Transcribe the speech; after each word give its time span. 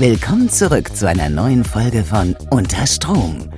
Willkommen 0.00 0.48
zurück 0.48 0.96
zu 0.96 1.06
einer 1.06 1.28
neuen 1.28 1.62
Folge 1.62 2.02
von 2.02 2.34
Unter 2.50 2.86
Strom, 2.86 3.50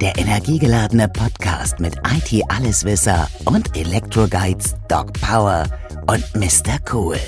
der 0.00 0.16
energiegeladene 0.16 1.10
Podcast 1.10 1.78
mit 1.78 1.94
IT-Alleswisser 1.94 3.28
und 3.44 3.76
Elektroguides 3.76 4.76
Doc 4.88 5.12
Power 5.20 5.66
und 6.06 6.24
Mr. 6.34 6.78
Cool. 6.90 7.18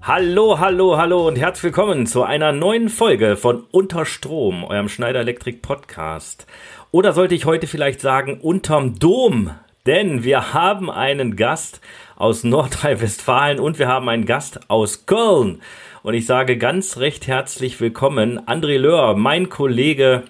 Hallo, 0.00 0.58
hallo, 0.58 0.96
hallo 0.96 1.28
und 1.28 1.36
herzlich 1.36 1.64
willkommen 1.64 2.06
zu 2.06 2.22
einer 2.22 2.52
neuen 2.52 2.88
Folge 2.88 3.36
von 3.36 3.64
Unter 3.70 4.06
Strom, 4.06 4.64
eurem 4.64 4.88
Schneider 4.88 5.20
Elektrik 5.20 5.60
Podcast. 5.60 6.46
Oder 6.90 7.12
sollte 7.12 7.34
ich 7.34 7.44
heute 7.44 7.66
vielleicht 7.66 8.00
sagen, 8.00 8.40
unterm 8.40 8.98
Dom, 8.98 9.50
denn 9.84 10.24
wir 10.24 10.54
haben 10.54 10.90
einen 10.90 11.36
Gast 11.36 11.82
aus 12.16 12.44
Nordrhein-Westfalen 12.44 13.60
und 13.60 13.78
wir 13.78 13.88
haben 13.88 14.08
einen 14.08 14.24
Gast 14.24 14.70
aus 14.70 15.04
Köln. 15.04 15.60
Und 16.04 16.12
ich 16.12 16.26
sage 16.26 16.58
ganz 16.58 16.98
recht 16.98 17.26
herzlich 17.28 17.80
willkommen, 17.80 18.38
André 18.46 18.76
Löhr, 18.76 19.16
mein 19.16 19.48
Kollege 19.48 20.24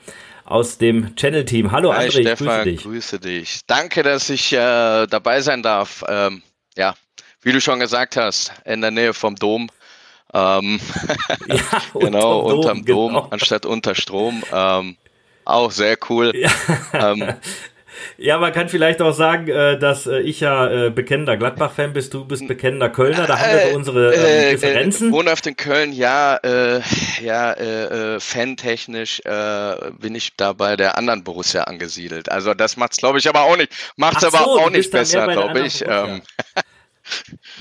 aus 0.44 0.78
dem 0.78 1.16
Channel-Team. 1.16 1.72
Hallo 1.72 1.92
Hi, 1.92 2.06
André, 2.06 2.20
Stefan, 2.20 2.46
grüße 2.46 2.64
dich. 2.64 2.82
grüße 2.84 3.18
dich. 3.18 3.60
Danke, 3.66 4.04
dass 4.04 4.30
ich 4.30 4.52
äh, 4.52 5.08
dabei 5.08 5.40
sein 5.40 5.64
darf. 5.64 6.04
Ähm, 6.06 6.44
ja, 6.76 6.94
wie 7.42 7.50
du 7.50 7.60
schon 7.60 7.80
gesagt 7.80 8.16
hast, 8.16 8.52
in 8.64 8.82
der 8.82 8.92
Nähe 8.92 9.14
vom 9.14 9.34
Dom. 9.34 9.68
Ähm, 10.32 10.78
Ja, 11.48 11.82
genau, 11.98 12.38
unterm 12.38 12.52
Dom, 12.52 12.58
unterm 12.60 12.84
Dom, 12.84 13.08
genau. 13.14 13.28
anstatt 13.30 13.66
unter 13.66 13.96
Strom. 13.96 14.44
Ähm, 14.52 14.96
auch 15.44 15.72
sehr 15.72 15.98
cool. 16.08 16.30
Ja. 16.36 16.52
Ähm, 16.92 17.34
Ja, 18.16 18.38
man 18.38 18.52
kann 18.52 18.68
vielleicht 18.68 19.00
auch 19.02 19.12
sagen, 19.12 19.48
äh, 19.48 19.78
dass 19.78 20.06
äh, 20.06 20.20
ich 20.20 20.40
ja 20.40 20.86
äh, 20.86 20.90
bekennender 20.90 21.36
Gladbach-Fan 21.36 21.92
bist, 21.92 22.14
du 22.14 22.24
bist 22.24 22.46
bekennender 22.46 22.88
Kölner, 22.88 23.26
da 23.26 23.38
haben 23.38 23.52
wir 23.52 23.70
so 23.70 23.76
unsere 23.76 24.14
ähm, 24.14 24.50
Differenzen. 24.50 25.10
Äh, 25.10 25.12
wohnhaft 25.12 25.46
in 25.46 25.56
Köln, 25.56 25.92
ja, 25.92 26.36
äh, 26.36 26.80
ja, 27.22 27.52
äh, 27.52 28.14
äh, 28.14 28.20
fantechnisch 28.20 29.20
äh, 29.24 29.90
bin 29.98 30.14
ich 30.14 30.36
da 30.36 30.52
bei 30.52 30.76
der 30.76 30.98
anderen 30.98 31.24
Borussia 31.24 31.64
angesiedelt. 31.64 32.30
Also 32.30 32.54
das 32.54 32.76
macht's, 32.76 32.96
glaube 32.96 33.18
ich, 33.18 33.28
aber 33.28 33.42
auch 33.42 33.56
nicht, 33.56 33.72
macht's 33.96 34.24
Ach 34.24 34.34
aber 34.34 34.44
so, 34.44 34.60
auch 34.60 34.70
nicht 34.70 34.90
besser, 34.90 35.26
glaube 35.26 35.60
ich. 35.60 35.84
Ähm, 35.86 36.22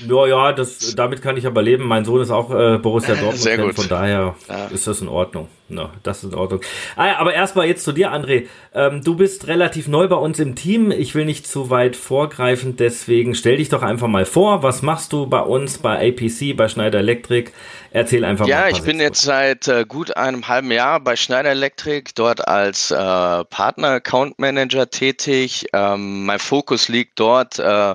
Ja, 0.08 0.26
ja, 0.26 0.52
das, 0.52 0.94
damit 0.94 1.22
kann 1.22 1.36
ich 1.36 1.46
aber 1.46 1.62
leben. 1.62 1.84
Mein 1.86 2.04
Sohn 2.04 2.20
ist 2.20 2.30
auch 2.30 2.50
äh, 2.50 2.78
Borussia 2.78 3.14
Dortmund, 3.14 3.38
Sehr 3.40 3.58
gut. 3.58 3.74
von 3.74 3.88
daher 3.88 4.34
Ja. 4.48 4.66
ist 4.66 4.86
das 4.86 5.00
in 5.00 5.08
Ordnung. 5.08 5.48
Ja, 5.68 5.90
das 6.02 6.22
ist 6.24 6.32
in 6.32 6.38
Ordnung. 6.38 6.60
Ah, 6.96 7.06
ja, 7.06 7.18
aber 7.18 7.32
erstmal 7.34 7.66
jetzt 7.66 7.84
zu 7.84 7.92
dir, 7.92 8.12
André. 8.12 8.46
Ähm, 8.74 9.02
du 9.02 9.16
bist 9.16 9.46
relativ 9.46 9.88
neu 9.88 10.08
bei 10.08 10.16
uns 10.16 10.38
im 10.38 10.54
Team. 10.56 10.90
Ich 10.90 11.14
will 11.14 11.24
nicht 11.24 11.46
zu 11.46 11.70
weit 11.70 11.96
vorgreifen, 11.96 12.76
deswegen 12.76 13.34
stell 13.34 13.56
dich 13.56 13.70
doch 13.70 13.82
einfach 13.82 14.08
mal 14.08 14.26
vor. 14.26 14.62
Was 14.62 14.82
machst 14.82 15.12
du 15.12 15.26
bei 15.26 15.40
uns, 15.40 15.78
bei 15.78 16.08
APC, 16.08 16.54
bei 16.56 16.68
Schneider 16.68 16.98
Electric? 16.98 17.50
Erzähl 17.92 18.24
einfach 18.24 18.44
mal. 18.46 18.50
Ja, 18.50 18.68
ich 18.68 18.82
bin 18.82 19.00
jetzt 19.00 19.22
seit 19.22 19.68
äh, 19.68 19.84
gut 19.88 20.16
einem 20.16 20.48
halben 20.48 20.70
Jahr 20.70 21.00
bei 21.00 21.16
Schneider 21.16 21.50
Electric, 21.50 22.10
dort 22.14 22.46
als 22.46 22.90
äh, 22.90 22.96
Partner 22.96 23.88
Account 23.88 24.38
Manager 24.38 24.90
tätig. 24.90 25.66
Ähm, 25.72 26.26
mein 26.26 26.38
Fokus 26.40 26.88
liegt 26.88 27.18
dort 27.20 27.58
äh, 27.58 27.94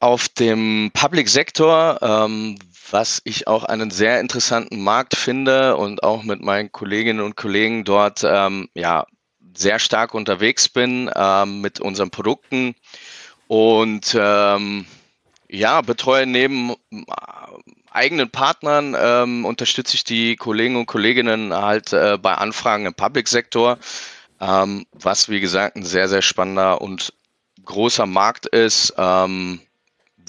auf 0.00 0.28
dem 0.28 0.90
Public 0.94 1.28
Sektor, 1.28 1.98
ähm, 2.02 2.58
was 2.90 3.20
ich 3.24 3.46
auch 3.46 3.64
einen 3.64 3.90
sehr 3.90 4.18
interessanten 4.20 4.82
Markt 4.82 5.14
finde 5.14 5.76
und 5.76 6.02
auch 6.02 6.22
mit 6.22 6.42
meinen 6.42 6.72
Kolleginnen 6.72 7.20
und 7.20 7.36
Kollegen 7.36 7.84
dort 7.84 8.24
ähm, 8.24 8.68
ja 8.74 9.06
sehr 9.54 9.78
stark 9.78 10.14
unterwegs 10.14 10.68
bin 10.68 11.10
ähm, 11.14 11.60
mit 11.60 11.80
unseren 11.80 12.10
Produkten 12.10 12.74
und 13.46 14.16
ähm, 14.18 14.86
ja, 15.48 15.80
betreue 15.82 16.26
neben 16.26 16.70
äh, 16.70 17.02
eigenen 17.90 18.30
Partnern, 18.30 18.96
ähm, 18.98 19.44
unterstütze 19.44 19.96
ich 19.96 20.04
die 20.04 20.36
Kollegen 20.36 20.76
und 20.76 20.86
Kolleginnen 20.86 21.52
halt 21.52 21.92
äh, 21.92 22.16
bei 22.18 22.34
Anfragen 22.34 22.86
im 22.86 22.94
Public-Sektor, 22.94 23.78
ähm, 24.40 24.86
was 24.92 25.28
wie 25.28 25.40
gesagt 25.40 25.76
ein 25.76 25.84
sehr, 25.84 26.08
sehr 26.08 26.22
spannender 26.22 26.80
und 26.80 27.12
großer 27.64 28.06
Markt 28.06 28.46
ist, 28.46 28.94
ähm, 28.96 29.60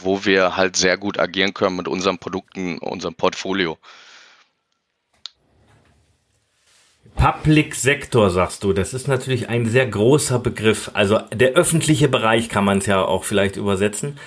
wo 0.03 0.25
wir 0.25 0.57
halt 0.57 0.75
sehr 0.75 0.97
gut 0.97 1.19
agieren 1.19 1.53
können 1.53 1.75
mit 1.75 1.87
unseren 1.87 2.17
Produkten, 2.17 2.77
unserem 2.79 3.15
Portfolio. 3.15 3.77
Public 7.15 7.75
Sektor, 7.75 8.29
sagst 8.29 8.63
du, 8.63 8.73
das 8.73 8.93
ist 8.93 9.07
natürlich 9.07 9.49
ein 9.49 9.67
sehr 9.67 9.85
großer 9.85 10.39
Begriff. 10.39 10.91
Also 10.93 11.19
der 11.33 11.51
öffentliche 11.51 12.07
Bereich 12.07 12.49
kann 12.49 12.65
man 12.65 12.79
es 12.79 12.85
ja 12.85 13.01
auch 13.01 13.25
vielleicht 13.25 13.57
übersetzen. 13.57 14.17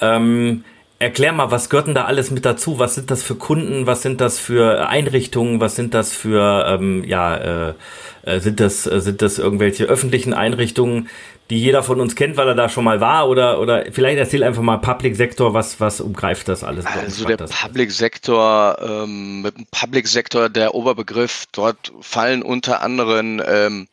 Ähm, 0.00 0.64
erklär 0.98 1.32
mal, 1.32 1.50
was 1.50 1.68
gehört 1.68 1.88
denn 1.88 1.94
da 1.94 2.04
alles 2.04 2.30
mit 2.30 2.44
dazu? 2.44 2.78
Was 2.78 2.94
sind 2.94 3.10
das 3.10 3.22
für 3.22 3.34
Kunden? 3.34 3.86
Was 3.86 4.02
sind 4.02 4.20
das 4.20 4.38
für 4.38 4.88
Einrichtungen? 4.88 5.60
Was 5.60 5.74
sind 5.74 5.94
das 5.94 6.12
für, 6.12 6.66
ähm, 6.68 7.04
ja, 7.04 7.36
äh, 7.36 7.74
äh, 8.22 8.40
sind 8.40 8.60
das, 8.60 8.86
äh, 8.86 9.00
sind 9.00 9.22
das 9.22 9.38
irgendwelche 9.38 9.84
öffentlichen 9.84 10.34
Einrichtungen, 10.34 11.08
die 11.50 11.60
jeder 11.60 11.82
von 11.82 12.00
uns 12.00 12.16
kennt, 12.16 12.36
weil 12.36 12.48
er 12.48 12.54
da 12.54 12.68
schon 12.68 12.84
mal 12.84 13.00
war? 13.00 13.28
Oder, 13.28 13.60
oder 13.60 13.84
vielleicht 13.92 14.18
erzähl 14.18 14.42
einfach 14.42 14.62
mal 14.62 14.78
Public 14.78 15.14
Sektor, 15.16 15.52
was, 15.52 15.78
was 15.80 16.00
umgreift 16.00 16.48
das 16.48 16.64
alles? 16.64 16.86
Also 16.86 17.26
der? 17.26 17.36
Public 17.36 17.90
Sektor, 17.90 18.78
ähm, 18.80 19.42
mit 19.42 19.56
dem 19.56 19.66
Public 19.70 20.08
Sektor 20.08 20.48
der 20.48 20.74
Oberbegriff, 20.74 21.44
dort 21.52 21.92
fallen 22.00 22.42
unter 22.42 22.82
anderem 22.82 23.42
ähm, 23.46 23.88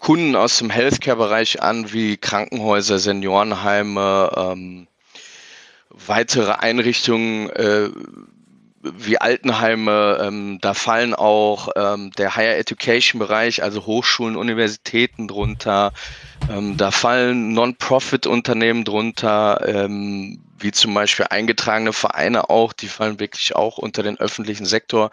Kunden 0.00 0.36
aus 0.36 0.58
dem 0.58 0.70
Healthcare-Bereich 0.70 1.62
an, 1.62 1.92
wie 1.92 2.16
Krankenhäuser, 2.16 2.98
Seniorenheime, 2.98 4.30
ähm, 4.36 4.86
weitere 5.90 6.52
Einrichtungen 6.52 7.50
äh, 7.50 7.90
wie 8.82 9.18
Altenheime. 9.18 10.18
Ähm, 10.22 10.58
da 10.60 10.74
fallen 10.74 11.14
auch 11.14 11.68
ähm, 11.76 12.10
der 12.12 12.36
Higher 12.36 12.58
Education 12.58 13.18
Bereich, 13.18 13.62
also 13.62 13.86
Hochschulen, 13.86 14.36
Universitäten 14.36 15.28
drunter. 15.28 15.92
Ähm, 16.50 16.76
da 16.76 16.90
fallen 16.90 17.52
Non-Profit-Unternehmen 17.52 18.84
drunter, 18.84 19.60
ähm, 19.66 20.40
wie 20.58 20.72
zum 20.72 20.94
Beispiel 20.94 21.26
eingetragene 21.30 21.92
Vereine 21.92 22.50
auch, 22.50 22.72
die 22.72 22.88
fallen 22.88 23.20
wirklich 23.20 23.54
auch 23.56 23.78
unter 23.78 24.02
den 24.02 24.18
öffentlichen 24.18 24.66
Sektor. 24.66 25.10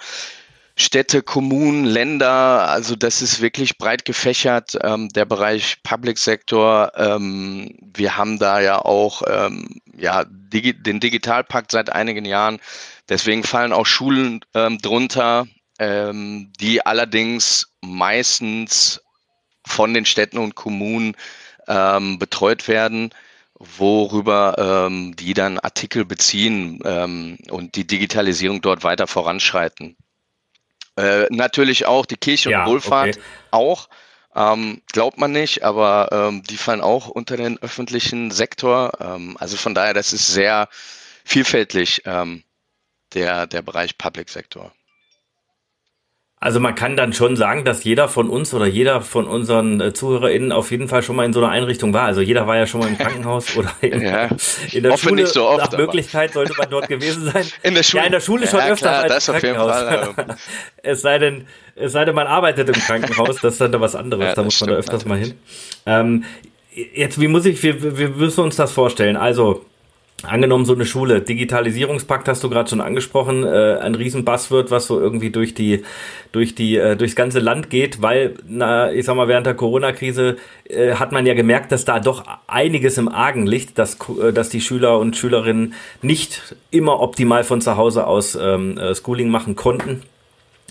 Städte, 0.78 1.24
Kommunen, 1.24 1.86
Länder, 1.86 2.68
also 2.68 2.98
das 2.98 3.22
ist 3.22 3.42
wirklich 3.42 3.78
breit 3.78 4.04
gefächert, 4.04 4.78
ähm, 4.84 5.08
der 5.08 5.24
Bereich 5.24 5.82
Public 5.84 6.18
Sektor. 6.18 6.92
Ähm, 6.98 7.78
wir 7.94 8.18
haben 8.18 8.40
da 8.40 8.60
ja 8.60 8.80
auch 8.80 9.22
ähm, 9.26 9.80
ja, 9.98 10.26
digi 10.28 10.74
den 10.74 11.00
Digitalpakt 11.00 11.72
seit 11.72 11.90
einigen 11.92 12.26
Jahren. 12.26 12.60
Deswegen 13.10 13.44
fallen 13.44 13.74
auch 13.74 13.86
Schulen 13.86 14.42
ähm, 14.54 14.78
drunter, 14.80 15.48
ähm, 15.80 16.52
die 16.60 16.86
allerdings 16.86 17.74
meistens 17.82 19.02
von 19.66 19.94
den 19.94 20.06
Städten 20.06 20.38
und 20.38 20.56
Kommunen 20.56 21.16
ähm, 21.68 22.20
betreut 22.20 22.68
werden, 22.68 23.12
worüber 23.60 24.88
ähm, 24.88 25.16
die 25.16 25.34
dann 25.34 25.60
Artikel 25.60 26.06
beziehen 26.06 26.80
ähm, 26.84 27.38
und 27.50 27.76
die 27.76 27.88
Digitalisierung 27.88 28.62
dort 28.62 28.84
weiter 28.84 29.08
voranschreiten. 29.08 29.96
Äh, 30.98 31.28
natürlich 31.30 31.86
auch 31.86 32.06
die 32.06 32.18
Kirche 32.18 32.50
und 32.50 32.54
Ja, 32.54 32.66
Wohlfahrt 32.66 33.18
okay. 33.18 33.22
auch. 33.52 33.90
Ähm, 34.36 34.82
glaubt 34.92 35.18
man 35.18 35.32
nicht, 35.32 35.64
aber 35.64 36.10
ähm, 36.12 36.44
die 36.44 36.58
fallen 36.58 36.82
auch 36.82 37.08
unter 37.08 37.38
den 37.38 37.58
öffentlichen 37.62 38.32
Sektor. 38.32 38.92
Ähm, 39.00 39.38
also 39.40 39.56
von 39.56 39.74
daher, 39.74 39.94
das 39.94 40.12
ist 40.12 40.28
sehr 40.28 40.68
vielfältig, 41.24 42.02
ähm, 42.06 42.44
der, 43.16 43.48
der 43.48 43.62
Bereich 43.62 43.98
Public 43.98 44.30
Sektor. 44.30 44.72
Also 46.38 46.60
man 46.60 46.76
kann 46.76 46.96
dann 46.96 47.14
schon 47.14 47.38
sagen, 47.38 47.64
dass 47.66 47.84
jeder 47.86 48.08
von 48.08 48.30
uns 48.30 48.54
oder 48.54 48.66
jeder 48.68 49.02
von 49.02 49.26
unseren 49.26 49.80
äh, 49.82 49.94
ZuhörerInnen 49.94 50.52
auf 50.52 50.70
jeden 50.70 50.88
Fall 50.90 51.02
schon 51.02 51.16
mal 51.16 51.26
in 51.26 51.34
so 51.34 51.40
einer 51.40 51.50
Einrichtung 51.50 51.92
war. 51.94 52.04
Also 52.04 52.22
jeder 52.22 52.46
war 52.46 52.56
ja 52.58 52.68
schon 52.68 52.82
mal 52.82 52.90
im 52.90 52.98
Krankenhaus 53.00 53.56
oder 53.58 53.72
in, 53.82 54.02
Ja, 54.02 54.28
in 54.72 54.84
der 54.84 54.98
Schule. 54.98 55.16
nicht 55.24 55.34
so 55.34 55.48
oft, 55.48 55.72
Nach 55.72 55.78
Möglichkeit 55.80 56.34
sollte 56.34 56.54
man 56.58 56.70
dort 56.70 56.88
gewesen 56.88 57.32
sein. 57.32 57.46
In 57.64 57.74
der 57.74 57.82
Schule. 57.84 58.02
Ja, 58.02 58.06
in 58.08 58.12
der 58.12 58.20
Schule 58.20 58.48
schon 58.48 58.60
Ja, 58.60 58.68
öfter 58.68 58.90
klar, 58.90 59.04
als 59.04 59.26
das 59.26 59.30
im 59.30 59.36
auf 59.36 59.44
jeden 59.44 59.56
Krankenhaus. 59.56 60.14
Fall, 60.16 60.38
es 60.84 61.02
sei 61.02 61.18
denn, 61.18 61.48
es 61.76 61.94
sei 61.94 62.06
denn, 62.06 62.14
man 62.14 62.28
arbeitet 62.28 62.68
im 62.68 62.76
Krankenhaus, 62.76 63.38
das 63.42 63.54
ist 63.54 63.62
dann 63.62 63.72
da 63.72 63.82
was 63.82 63.96
anderes. 63.96 64.26
Ja, 64.26 64.34
da 64.36 64.44
muss 64.44 64.60
man 64.62 64.70
da 64.70 64.76
öfters 64.76 65.06
mal 65.06 65.18
hin. 65.18 65.34
Ähm, 65.88 66.26
jetzt, 66.94 67.20
wie 67.20 67.30
muss 67.30 67.46
ich, 67.46 67.64
wir, 67.64 67.98
wir 67.98 68.10
müssen 68.10 68.42
uns 68.42 68.56
das 68.58 68.72
vorstellen. 68.74 69.16
Also, 69.18 69.66
Angenommen, 70.28 70.66
so 70.66 70.74
eine 70.74 70.86
Schule, 70.86 71.22
Digitalisierungspakt 71.22 72.28
hast 72.28 72.44
du 72.44 72.50
gerade 72.50 72.70
schon 72.70 72.82
angesprochen, 72.82 73.44
äh, 73.44 73.78
ein 73.82 73.96
Riesenbuzzword, 73.96 74.72
was 74.72 74.88
so 74.88 75.00
irgendwie 75.00 75.30
durch 75.30 75.54
die, 75.54 75.84
durch 76.32 76.56
die, 76.56 76.78
äh, 76.78 76.96
durchs 76.96 77.16
ganze 77.16 77.40
Land 77.40 77.70
geht, 77.70 78.02
weil, 78.02 78.36
na, 78.48 78.92
ich 78.92 79.06
sag 79.06 79.16
mal, 79.16 79.28
während 79.28 79.46
der 79.46 79.54
Corona-Krise 79.54 80.38
äh, 80.70 80.96
hat 80.96 81.12
man 81.12 81.26
ja 81.26 81.34
gemerkt, 81.34 81.72
dass 81.72 81.86
da 81.86 82.00
doch 82.00 82.24
einiges 82.48 82.98
im 82.98 83.08
Argen 83.08 83.46
liegt, 83.46 83.78
dass, 83.78 83.98
äh, 84.22 84.34
dass 84.34 84.50
die 84.50 84.62
Schüler 84.62 85.00
und 85.00 85.16
Schülerinnen 85.16 85.74
nicht 86.02 86.56
immer 86.72 87.00
optimal 87.00 87.44
von 87.44 87.62
zu 87.62 87.78
Hause 87.78 88.08
aus 88.08 88.36
ähm, 88.40 88.78
äh, 88.78 88.96
Schooling 88.96 89.30
machen 89.30 89.56
konnten. 89.56 90.02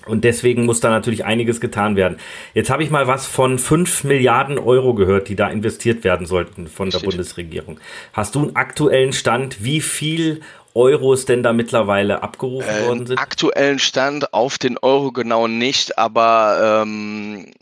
Und 0.07 0.25
deswegen 0.25 0.65
muss 0.65 0.81
da 0.81 0.91
natürlich 0.91 1.25
einiges 1.25 1.61
getan 1.61 1.97
werden. 1.97 2.19
Jetzt 2.53 2.71
habe 2.71 2.83
ich 2.83 2.91
mal 2.91 3.07
was 3.07 3.27
von 3.27 3.59
5 3.59 4.05
Milliarden 4.05 4.59
Euro 4.59 4.95
gehört, 4.95 5.29
die 5.29 5.37
da 5.37 5.49
investiert 5.49 6.05
werden 6.05 6.27
sollten 6.27 6.69
von 6.69 6.91
der 6.91 7.01
Richtig. 7.01 7.17
Bundesregierung. 7.17 7.81
Hast 8.13 8.35
du 8.35 8.41
einen 8.41 8.57
aktuellen 8.57 9.13
Stand, 9.13 9.65
wie 9.65 9.81
viel 9.81 10.43
Euros 10.75 11.25
denn 11.25 11.43
da 11.43 11.53
mittlerweile 11.53 12.23
abgerufen 12.23 12.69
äh, 12.69 12.87
worden 12.87 13.07
sind? 13.07 13.19
Aktuellen 13.19 13.79
Stand 13.79 14.35
auf 14.35 14.59
den 14.59 14.77
Euro 14.79 15.13
genau 15.13 15.47
nicht, 15.47 15.99
aber 15.99 16.83
ähm, 16.83 17.53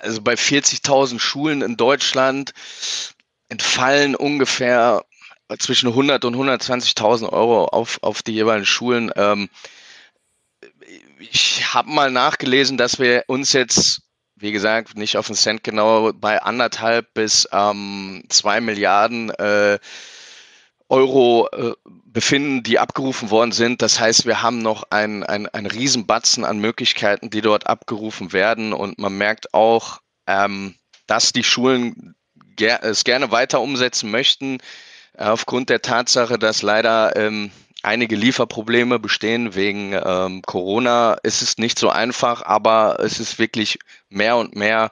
also 0.00 0.22
bei 0.22 0.34
40.000 0.34 1.18
Schulen 1.18 1.62
in 1.62 1.76
Deutschland 1.76 2.52
entfallen 3.48 4.14
ungefähr 4.14 5.04
zwischen 5.58 5.88
100 5.88 6.24
und 6.24 6.36
120.000 6.36 7.30
Euro 7.30 7.66
auf, 7.66 7.98
auf 8.02 8.22
die 8.22 8.32
jeweiligen 8.32 8.66
Schulen. 8.66 9.10
Ähm, 9.16 9.48
ich 11.30 11.74
habe 11.74 11.90
mal 11.90 12.10
nachgelesen, 12.10 12.76
dass 12.76 12.98
wir 12.98 13.24
uns 13.26 13.52
jetzt, 13.52 14.02
wie 14.36 14.52
gesagt, 14.52 14.96
nicht 14.96 15.16
auf 15.16 15.26
den 15.26 15.36
Cent 15.36 15.64
genau, 15.64 16.12
bei 16.12 16.42
anderthalb 16.42 17.12
bis 17.14 17.48
ähm, 17.52 18.24
zwei 18.28 18.60
Milliarden 18.60 19.30
äh, 19.30 19.78
Euro 20.88 21.48
äh, 21.50 21.72
befinden, 22.04 22.62
die 22.62 22.78
abgerufen 22.78 23.30
worden 23.30 23.52
sind. 23.52 23.82
Das 23.82 23.98
heißt, 23.98 24.26
wir 24.26 24.42
haben 24.42 24.58
noch 24.58 24.84
ein, 24.90 25.24
ein, 25.24 25.48
ein 25.48 25.66
Riesenbatzen 25.66 26.44
an 26.44 26.58
Möglichkeiten, 26.58 27.30
die 27.30 27.40
dort 27.40 27.66
abgerufen 27.66 28.32
werden. 28.32 28.72
Und 28.72 28.98
man 28.98 29.16
merkt 29.16 29.54
auch, 29.54 30.00
ähm, 30.26 30.74
dass 31.06 31.32
die 31.32 31.44
Schulen 31.44 32.14
ger 32.56 32.84
es 32.84 33.04
gerne 33.04 33.30
weiter 33.30 33.60
umsetzen 33.60 34.10
möchten, 34.10 34.58
äh, 35.14 35.24
aufgrund 35.24 35.70
der 35.70 35.82
Tatsache, 35.82 36.38
dass 36.38 36.62
leider 36.62 37.16
ähm, 37.16 37.50
einige 37.84 38.16
Lieferprobleme 38.16 38.98
bestehen 38.98 39.54
wegen 39.54 39.92
ähm, 39.92 40.42
Corona. 40.42 41.14
ist 41.22 41.42
Es 41.42 41.58
nicht 41.58 41.78
so 41.78 41.90
einfach, 41.90 42.42
aber 42.42 42.98
es 43.00 43.20
ist 43.20 43.38
wirklich 43.38 43.78
mehr 44.08 44.36
und 44.36 44.56
mehr 44.56 44.90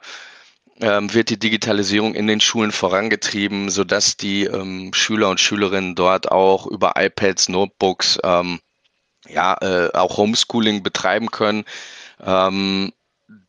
ähm, 0.79 1.13
wird 1.13 1.29
die 1.29 1.39
Digitalisierung 1.39 2.15
in 2.15 2.27
den 2.27 2.41
Schulen 2.41 2.71
vorangetrieben, 2.71 3.69
sodass 3.69 4.17
die 4.17 4.45
ähm, 4.45 4.93
Schüler 4.93 5.29
und 5.29 5.39
Schülerinnen 5.39 5.95
dort 5.95 6.31
auch 6.31 6.67
über 6.67 6.93
iPads, 6.95 7.49
Notebooks, 7.49 8.19
ähm, 8.23 8.59
ja, 9.27 9.55
äh, 9.61 9.89
auch 9.93 10.17
Homeschooling 10.17 10.83
betreiben 10.83 11.31
können. 11.31 11.63
Ähm, 12.21 12.91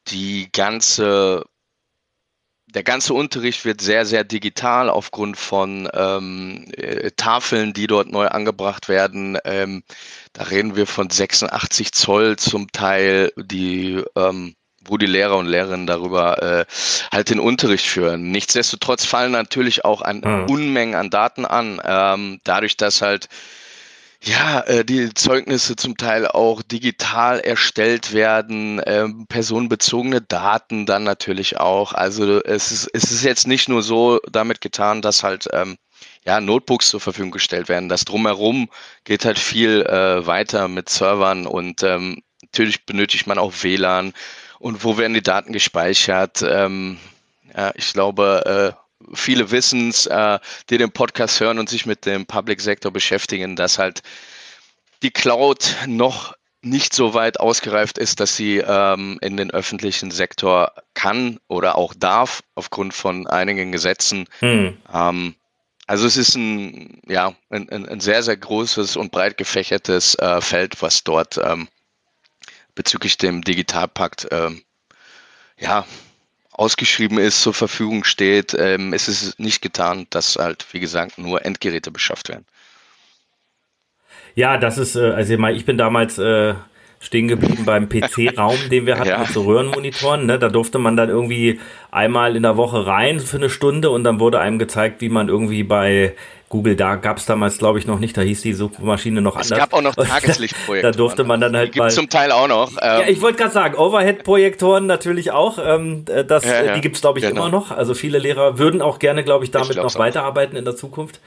die 0.09 0.51
ganze 0.53 1.45
der 2.75 2.83
ganze 2.83 3.15
Unterricht 3.15 3.65
wird 3.65 3.81
sehr, 3.81 4.05
sehr 4.05 4.25
digital 4.25 4.91
aufgrund 4.91 5.37
von 5.37 5.89
ähm, 5.95 6.67
äh, 6.77 7.11
Tafeln, 7.13 7.73
die 7.73 7.87
dort 7.87 8.11
neu 8.11 8.27
angebracht 8.27 8.89
werden. 8.89 9.39
Ähm, 9.45 9.85
da 10.33 10.45
reden 10.45 10.77
wir 10.77 10.87
von 10.87 11.09
86 11.09 11.93
Zoll 11.93 12.37
zum 12.37 12.71
Teil, 12.73 13.33
die 13.37 14.03
ähm, 14.17 14.55
wo 14.87 14.99
die 14.99 15.07
Lehrer 15.07 15.39
und 15.39 15.47
Lehrerinnen 15.47 15.87
darüber 15.87 16.43
äh, 16.43 16.67
halt 17.11 17.31
den 17.31 17.41
Unterricht 17.41 17.87
führen. 17.87 18.31
Nichtsdestotrotz 18.31 19.07
fallen 19.07 19.33
natürlich 19.33 19.85
auch 19.85 20.03
an 20.03 20.21
mhm. 20.23 20.47
Unmengen 20.51 20.95
an 20.95 21.09
Daten 21.09 21.47
an, 21.47 21.81
ähm, 21.83 22.41
dadurch, 22.45 22.77
dass 22.77 23.01
halt 23.01 23.29
ja, 24.25 24.61
äh, 24.61 24.85
die 24.85 25.13
Zeugnisse 25.13 25.77
zum 25.77 25.97
Teil 25.97 26.27
auch 26.27 26.63
digital 26.63 27.41
erstellt 27.41 28.13
werden, 28.13 28.81
ähm, 28.87 29.27
personenbezogene 29.29 30.21
Daten 30.23 30.87
dann 30.87 31.05
natürlich 31.05 31.59
auch. 31.61 31.93
Also 31.93 32.43
es 32.43 32.73
ist, 32.73 32.91
es 32.93 33.11
ist 33.11 33.23
jetzt 33.25 33.47
nicht 33.47 33.69
nur 33.69 33.83
so 33.83 34.21
damit 34.31 34.61
getan, 34.61 35.03
dass 35.03 35.23
halt 35.23 35.49
ähm, 35.53 35.77
ja, 36.25 36.41
Notebooks 36.41 36.89
zur 36.89 37.01
Verfügung 37.01 37.33
gestellt 37.33 37.69
werden. 37.69 37.89
Das 37.89 38.05
drumherum 38.05 38.71
geht 39.05 39.25
halt 39.25 39.39
viel 39.39 39.83
äh, 39.83 40.27
weiter 40.27 40.69
mit 40.69 40.89
Servern 40.89 41.47
und 41.47 41.83
ähm, 41.83 42.23
natürlich 42.43 42.87
benötigt 42.87 43.27
man 43.27 43.39
auch 43.39 43.53
WLAN 43.63 44.15
und 44.59 44.85
wo 44.85 44.97
werden 44.97 45.15
die 45.15 45.23
Daten 45.23 45.53
gespeichert. 45.53 46.43
Ähm, 46.43 46.99
ja, 47.55 47.73
ich 47.75 47.93
glaube, 47.93 48.75
äh, 48.77 48.84
viele 49.13 49.51
wissen 49.51 49.91
es, 49.91 50.07
äh, 50.07 50.39
die 50.71 50.79
den 50.79 50.91
Podcast 50.91 51.41
hören 51.41 51.59
und 51.59 51.69
sich 51.69 51.87
mit 51.87 52.07
dem 52.07 52.27
Public 52.27 52.61
Sector 52.61 52.93
beschäftigen, 52.93 53.57
dass 53.57 53.79
halt 53.79 54.03
die 55.03 55.11
Cloud 55.11 55.77
noch 55.87 56.35
nicht 56.63 56.95
so 56.95 57.15
weit 57.15 57.41
ausgereift 57.41 57.99
ist, 57.99 58.21
dass 58.21 58.37
sie 58.37 58.59
ähm, 58.59 59.19
in 59.21 59.37
den 59.37 59.51
öffentlichen 59.51 60.11
Sektor 60.11 60.73
kann 60.95 61.39
oder 61.49 61.77
auch 61.77 61.93
darf, 61.95 62.43
aufgrund 62.55 62.95
von 62.95 63.27
einigen 63.27 63.71
Gesetzen. 63.71 64.27
Hm. 64.39 64.79
Ähm, 64.93 65.35
also 65.87 66.07
es 66.07 66.17
ist 66.17 66.35
ein, 66.37 67.03
ja, 67.07 67.35
ein, 67.51 67.69
ein, 67.69 68.01
sehr, 68.01 68.23
sehr 68.23 68.39
großes 68.39 68.97
und 68.97 69.13
breit 69.13 69.37
gefächertes 69.37 70.15
äh, 70.15 70.41
Feld, 70.41 70.81
was 70.81 71.05
dort 71.05 71.39
ähm, 71.39 71.69
bezüglich 72.75 73.19
dem 73.19 73.43
Digitalpakt 73.43 74.29
ähm, 74.31 74.63
ja, 75.59 75.87
ausgeschrieben 76.55 77.19
ist, 77.19 77.43
zur 77.43 77.55
Verfügung 77.55 78.05
steht. 78.05 78.55
Ähm, 78.59 78.93
es 78.93 79.09
ist 79.09 79.39
nicht 79.39 79.63
getan, 79.63 80.07
dass 80.11 80.37
halt, 80.37 80.67
wie 80.73 80.81
gesagt, 80.81 81.19
nur 81.19 81.45
Endgeräte 81.45 81.91
beschafft 81.91 82.29
werden. 82.29 82.47
Ja, 84.35 84.57
das 84.57 84.79
ist, 84.79 84.97
äh, 84.97 85.11
also 85.11 85.35
ich 85.49 85.65
bin 85.65 85.79
damals 85.79 86.19
äh, 86.19 86.55
stehen 87.01 87.29
geblieben 87.29 87.65
beim 87.65 87.89
PC-Raum, 87.89 88.57
den 88.71 88.87
wir 88.87 88.99
hatten 88.99 89.09
ja. 89.09 89.19
mit 89.19 89.29
so 89.29 89.43
Röhrenmonitoren. 89.43 90.27
Ne? 90.27 90.39
Da 90.39 90.49
durfte 90.49 90.79
man 90.79 90.97
dann 90.97 91.09
irgendwie 91.09 91.61
einmal 91.91 92.37
in 92.37 92.43
der 92.43 92.57
Woche 92.57 92.87
rein 92.87 93.21
für 93.21 93.37
eine 93.37 93.51
Stunde 93.51 93.91
und 93.91 94.05
dann 94.05 94.21
wurde 94.21 94.41
einem 94.41 94.59
gezeigt, 94.59 95.01
wie 95.01 95.09
man 95.09 95.29
irgendwie 95.29 95.63
bei 95.63 96.15
Google, 96.55 96.77
da 96.77 96.95
gab 96.95 97.17
es 97.17 97.27
damals, 97.27 97.59
glaube 97.59 97.81
ich, 97.81 97.87
noch 97.89 97.99
nicht, 97.99 98.17
da 98.17 98.21
hieß 98.21 98.43
die 98.43 98.53
Suchmaschine 98.53 99.21
noch 99.21 99.35
es 99.37 99.51
anders. 99.51 99.65
Es 99.65 99.71
gab 99.71 99.73
auch 99.77 99.83
noch 99.83 99.97
Tageslichtprojekte. 99.97 100.89
da 100.93 100.97
durfte 100.97 101.25
man 101.25 101.41
dann 101.41 101.57
halt 101.57 101.75
die 101.75 101.81
mal. 101.81 101.91
zum 101.91 102.09
Teil 102.09 102.31
auch 102.31 102.47
noch. 102.47 102.71
Ähm, 102.81 103.01
ja, 103.01 103.09
ich 103.09 103.21
wollte 103.21 103.39
gerade 103.39 103.53
sagen, 103.53 103.75
Overhead-Projektoren 103.75 104.87
natürlich 104.87 105.33
auch. 105.33 105.59
Ähm, 105.61 106.05
das, 106.05 106.45
ja, 106.45 106.63
ja, 106.63 106.75
die 106.75 106.81
gibt 106.81 106.95
es, 106.95 107.01
glaube 107.01 107.19
ich, 107.19 107.25
genau. 107.27 107.41
immer 107.41 107.51
noch. 107.51 107.73
Also 107.73 107.93
viele 107.95 108.19
Lehrer 108.19 108.57
würden 108.57 108.83
auch 108.83 109.01
gerne, 109.01 109.25
glaube 109.25 109.45
ich, 109.45 109.51
damit 109.51 109.71
ich 109.71 109.77
noch 109.79 109.99
weiterarbeiten 109.99 110.57
in 110.57 110.65
der 110.65 110.77
Zukunft. 110.77 111.19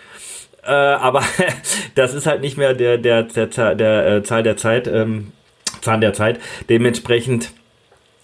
Äh, 0.64 0.72
aber 0.72 1.22
das 1.96 2.14
ist 2.14 2.26
halt 2.26 2.40
nicht 2.40 2.58
mehr 2.58 2.74
der, 2.74 2.98
der, 2.98 3.24
der, 3.24 3.48
der, 3.48 3.76
der 3.76 4.08
äh, 4.08 4.24
Zahl 4.24 4.44
der 4.44 4.56
Zeit, 4.56 4.88
ähm, 4.88 5.34
Zahn 5.82 6.00
der 6.00 6.14
Zeit. 6.14 6.40
Dementsprechend 6.70 7.52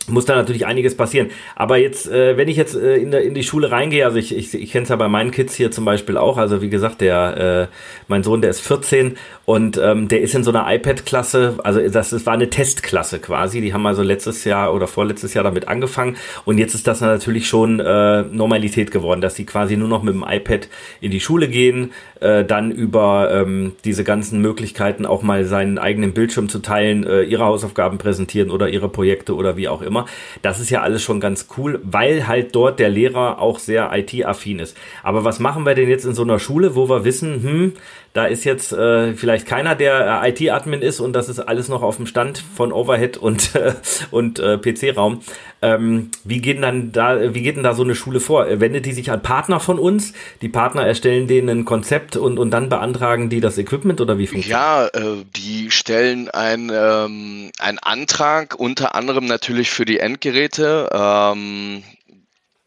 muss 0.07 0.25
da 0.25 0.35
natürlich 0.35 0.65
einiges 0.65 0.95
passieren. 0.95 1.29
Aber 1.55 1.77
jetzt, 1.77 2.09
äh, 2.09 2.37
wenn 2.37 2.47
ich 2.47 2.57
jetzt 2.57 2.75
äh, 2.75 2.95
in, 2.95 3.11
der, 3.11 3.23
in 3.23 3.33
die 3.33 3.43
Schule 3.43 3.71
reingehe, 3.71 4.05
also 4.05 4.17
ich, 4.17 4.35
ich, 4.35 4.53
ich 4.53 4.71
kenne 4.71 4.83
es 4.83 4.89
ja 4.89 4.95
bei 4.95 5.07
meinen 5.07 5.31
Kids 5.31 5.55
hier 5.55 5.71
zum 5.71 5.85
Beispiel 5.85 6.17
auch, 6.17 6.37
also 6.37 6.61
wie 6.61 6.69
gesagt, 6.69 7.01
der 7.01 7.69
äh, 7.71 7.75
mein 8.07 8.23
Sohn, 8.23 8.41
der 8.41 8.49
ist 8.49 8.61
14 8.61 9.17
und 9.45 9.77
ähm, 9.77 10.07
der 10.07 10.21
ist 10.21 10.35
in 10.35 10.43
so 10.43 10.51
einer 10.51 10.71
iPad-Klasse, 10.73 11.59
also 11.63 11.79
das, 11.89 12.09
das 12.09 12.25
war 12.25 12.33
eine 12.33 12.49
Testklasse 12.49 13.19
quasi, 13.19 13.61
die 13.61 13.73
haben 13.73 13.85
also 13.85 14.03
letztes 14.03 14.43
Jahr 14.43 14.73
oder 14.73 14.87
vorletztes 14.87 15.33
Jahr 15.33 15.43
damit 15.43 15.67
angefangen. 15.67 16.17
Und 16.45 16.57
jetzt 16.57 16.75
ist 16.75 16.87
das 16.87 17.01
natürlich 17.01 17.47
schon 17.47 17.79
äh, 17.79 18.23
Normalität 18.23 18.91
geworden, 18.91 19.21
dass 19.21 19.35
die 19.35 19.45
quasi 19.45 19.77
nur 19.77 19.87
noch 19.87 20.03
mit 20.03 20.13
dem 20.13 20.25
iPad 20.27 20.67
in 21.01 21.11
die 21.11 21.19
Schule 21.19 21.47
gehen, 21.47 21.91
äh, 22.23 22.45
dann 22.45 22.71
über 22.71 23.29
ähm, 23.33 23.73
diese 23.83 24.03
ganzen 24.03 24.41
Möglichkeiten 24.41 25.05
auch 25.05 25.23
mal 25.23 25.43
seinen 25.45 25.77
eigenen 25.77 26.13
Bildschirm 26.13 26.47
zu 26.47 26.59
teilen, 26.59 27.05
äh, 27.05 27.23
ihre 27.23 27.43
Hausaufgaben 27.45 27.97
präsentieren 27.97 28.49
oder 28.49 28.69
ihre 28.69 28.87
Projekte 28.87 29.35
oder 29.35 29.57
wie 29.57 29.67
auch 29.67 29.81
immer. 29.81 30.05
Das 30.41 30.59
ist 30.59 30.69
ja 30.69 30.81
alles 30.81 31.03
schon 31.03 31.19
ganz 31.19 31.47
cool, 31.57 31.81
weil 31.83 32.27
halt 32.27 32.55
dort 32.55 32.79
der 32.79 32.89
Lehrer 32.89 33.39
auch 33.39 33.59
sehr 33.59 33.91
IT-affin 33.93 34.59
ist. 34.59 34.77
Aber 35.03 35.25
was 35.25 35.39
machen 35.39 35.65
wir 35.65 35.75
denn 35.75 35.89
jetzt 35.89 36.05
in 36.05 36.13
so 36.13 36.23
einer 36.23 36.39
Schule, 36.39 36.75
wo 36.75 36.89
wir 36.89 37.03
wissen, 37.03 37.43
hm, 37.43 37.73
da 38.13 38.25
ist 38.25 38.43
jetzt 38.43 38.71
äh, 38.71 39.15
vielleicht 39.15 39.47
keiner, 39.47 39.73
der 39.73 40.21
äh, 40.23 40.29
IT-Admin 40.29 40.83
ist 40.83 40.99
und 40.99 41.13
das 41.13 41.29
ist 41.29 41.39
alles 41.39 41.67
noch 41.67 41.81
auf 41.81 41.97
dem 41.97 42.05
Stand 42.05 42.37
von 42.37 42.71
Overhead 42.71 43.17
und, 43.17 43.55
äh, 43.55 43.73
und 44.11 44.37
äh, 44.37 44.59
PC-Raum. 44.59 45.21
Ähm, 45.63 46.11
wie, 46.23 46.39
geht 46.39 46.61
dann 46.61 46.91
da, 46.91 47.33
wie 47.33 47.41
geht 47.41 47.55
denn 47.55 47.63
da 47.63 47.73
so 47.73 47.83
eine 47.83 47.95
Schule 47.95 48.19
vor? 48.19 48.45
Wendet 48.59 48.85
die 48.85 48.91
sich 48.91 49.09
an 49.09 49.23
Partner 49.23 49.59
von 49.59 49.79
uns? 49.79 50.13
Die 50.41 50.49
Partner 50.49 50.85
erstellen 50.85 51.27
denen 51.27 51.49
ein 51.49 51.65
Konzept 51.65 52.15
und, 52.15 52.37
und 52.37 52.51
dann 52.51 52.69
beantragen 52.69 53.29
die 53.29 53.41
das 53.41 53.57
Equipment 53.57 53.99
oder 53.99 54.19
wie 54.19 54.27
funktioniert 54.27 54.59
Ja, 54.59 54.87
äh, 54.87 55.25
die 55.35 55.71
stellen 55.71 56.29
ein, 56.29 56.71
ähm, 56.71 57.51
einen 57.57 57.79
Antrag, 57.79 58.59
unter 58.59 58.93
anderem 58.93 59.25
natürlich 59.25 59.71
für 59.71 59.85
die 59.85 59.97
Endgeräte. 59.97 60.87
Ähm, 60.93 61.81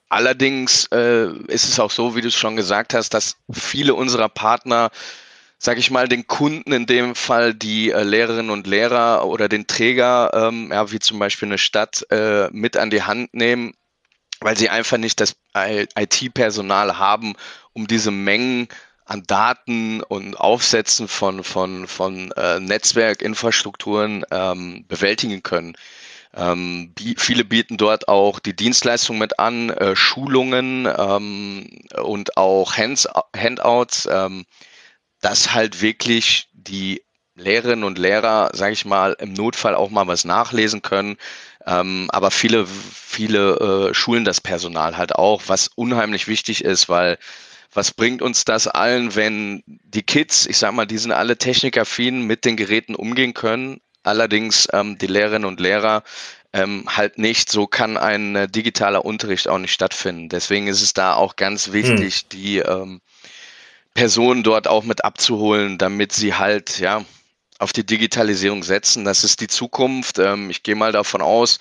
allerdings 0.08 0.86
äh, 0.86 1.28
ist 1.46 1.68
es 1.68 1.78
auch 1.78 1.92
so, 1.92 2.16
wie 2.16 2.20
du 2.20 2.28
es 2.28 2.34
schon 2.34 2.56
gesagt 2.56 2.94
hast, 2.94 3.14
dass 3.14 3.36
viele 3.52 3.94
unserer 3.94 4.28
Partner 4.28 4.90
sage 5.58 5.80
ich 5.80 5.90
mal, 5.90 6.08
den 6.08 6.26
Kunden, 6.26 6.72
in 6.72 6.86
dem 6.86 7.14
Fall 7.14 7.54
die 7.54 7.90
äh, 7.90 8.02
Lehrerinnen 8.02 8.50
und 8.50 8.66
Lehrer 8.66 9.26
oder 9.26 9.48
den 9.48 9.66
Träger, 9.66 10.30
ähm, 10.34 10.70
ja, 10.70 10.90
wie 10.92 10.98
zum 10.98 11.18
Beispiel 11.18 11.48
eine 11.48 11.58
Stadt, 11.58 12.06
äh, 12.10 12.48
mit 12.52 12.76
an 12.76 12.90
die 12.90 13.02
Hand 13.02 13.32
nehmen, 13.34 13.72
weil 14.40 14.56
sie 14.56 14.68
einfach 14.68 14.98
nicht 14.98 15.20
das 15.20 15.36
IT-Personal 15.54 16.98
haben, 16.98 17.34
um 17.72 17.86
diese 17.86 18.10
Mengen 18.10 18.68
an 19.06 19.22
Daten 19.26 20.02
und 20.02 20.34
Aufsätzen 20.34 21.08
von, 21.08 21.42
von, 21.44 21.86
von 21.86 22.32
äh, 22.32 22.60
Netzwerkinfrastrukturen 22.60 24.24
ähm, 24.30 24.84
bewältigen 24.88 25.42
können. 25.42 25.76
Ähm, 26.34 26.92
viele 27.16 27.44
bieten 27.44 27.78
dort 27.78 28.08
auch 28.08 28.40
die 28.40 28.54
Dienstleistung 28.54 29.16
mit 29.16 29.38
an, 29.38 29.70
äh, 29.70 29.96
Schulungen 29.96 30.86
ähm, 30.86 31.70
und 32.02 32.36
auch 32.36 32.76
Hands 32.76 33.08
Handouts. 33.34 34.06
Ähm, 34.10 34.44
dass 35.26 35.52
halt 35.52 35.82
wirklich 35.82 36.46
die 36.52 37.02
Lehrerinnen 37.34 37.82
und 37.82 37.98
Lehrer, 37.98 38.50
sage 38.54 38.74
ich 38.74 38.84
mal, 38.84 39.16
im 39.18 39.32
Notfall 39.32 39.74
auch 39.74 39.90
mal 39.90 40.06
was 40.06 40.24
nachlesen 40.24 40.82
können. 40.82 41.16
Ähm, 41.66 42.06
aber 42.12 42.30
viele, 42.30 42.64
viele 42.64 43.88
äh, 43.88 43.94
schulen 43.94 44.24
das 44.24 44.40
Personal 44.40 44.96
halt 44.96 45.16
auch, 45.16 45.42
was 45.48 45.66
unheimlich 45.74 46.28
wichtig 46.28 46.64
ist, 46.64 46.88
weil 46.88 47.18
was 47.74 47.90
bringt 47.90 48.22
uns 48.22 48.44
das 48.44 48.68
allen, 48.68 49.16
wenn 49.16 49.64
die 49.66 50.04
Kids, 50.04 50.46
ich 50.46 50.58
sag 50.58 50.72
mal, 50.74 50.86
die 50.86 50.96
sind 50.96 51.10
alle 51.10 51.36
technikaffin 51.36 52.22
mit 52.22 52.44
den 52.44 52.56
Geräten 52.56 52.94
umgehen 52.94 53.34
können, 53.34 53.80
allerdings 54.04 54.68
ähm, 54.72 54.96
die 54.96 55.08
Lehrerinnen 55.08 55.48
und 55.48 55.58
Lehrer 55.58 56.04
ähm, 56.52 56.84
halt 56.86 57.18
nicht. 57.18 57.50
So 57.50 57.66
kann 57.66 57.96
ein 57.96 58.36
äh, 58.36 58.48
digitaler 58.48 59.04
Unterricht 59.04 59.48
auch 59.48 59.58
nicht 59.58 59.72
stattfinden. 59.72 60.28
Deswegen 60.28 60.68
ist 60.68 60.82
es 60.82 60.94
da 60.94 61.14
auch 61.14 61.34
ganz 61.34 61.72
wichtig, 61.72 62.14
hm. 62.14 62.28
die 62.30 62.58
ähm, 62.58 63.00
Personen 63.96 64.42
dort 64.42 64.68
auch 64.68 64.84
mit 64.84 65.04
abzuholen, 65.04 65.78
damit 65.78 66.12
sie 66.12 66.34
halt, 66.34 66.78
ja, 66.78 67.04
auf 67.58 67.72
die 67.72 67.86
Digitalisierung 67.86 68.62
setzen. 68.62 69.04
Das 69.04 69.24
ist 69.24 69.40
die 69.40 69.48
Zukunft. 69.48 70.18
Ähm, 70.18 70.50
ich 70.50 70.62
gehe 70.62 70.76
mal 70.76 70.92
davon 70.92 71.22
aus, 71.22 71.58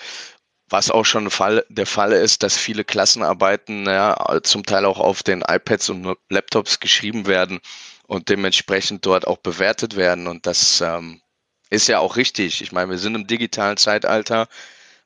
was 0.69 0.91
auch 0.91 1.05
schon 1.05 1.29
der 1.69 1.85
Fall 1.85 2.11
ist, 2.11 2.43
dass 2.43 2.57
viele 2.57 2.83
Klassenarbeiten 2.83 3.85
ja, 3.85 4.17
zum 4.43 4.65
Teil 4.65 4.83
auch 4.85 4.99
auf 4.99 5.23
den 5.23 5.41
iPads 5.47 5.89
und 5.89 6.17
Laptops 6.29 6.79
geschrieben 6.79 7.27
werden 7.27 7.61
und 8.07 8.29
dementsprechend 8.29 9.05
dort 9.05 9.25
auch 9.25 9.37
bewertet 9.37 9.95
werden. 9.95 10.27
Und 10.27 10.45
das 10.45 10.81
ähm, 10.81 11.21
ist 11.69 11.87
ja 11.87 11.99
auch 11.99 12.17
richtig. 12.17 12.61
Ich 12.61 12.73
meine, 12.73 12.91
wir 12.91 12.97
sind 12.97 13.15
im 13.15 13.27
digitalen 13.27 13.77
Zeitalter. 13.77 14.47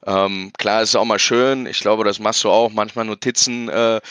Ähm, 0.05 0.51
klar 0.57 0.81
ist 0.81 0.95
auch 0.95 1.05
mal 1.05 1.19
schön. 1.19 1.67
Ich 1.67 1.81
glaube, 1.81 2.05
das 2.05 2.19
machst 2.19 2.43
du 2.43 2.49
auch. 2.49 2.71
Manchmal 2.71 3.05
Notizen 3.05 3.69
äh, 3.69 4.01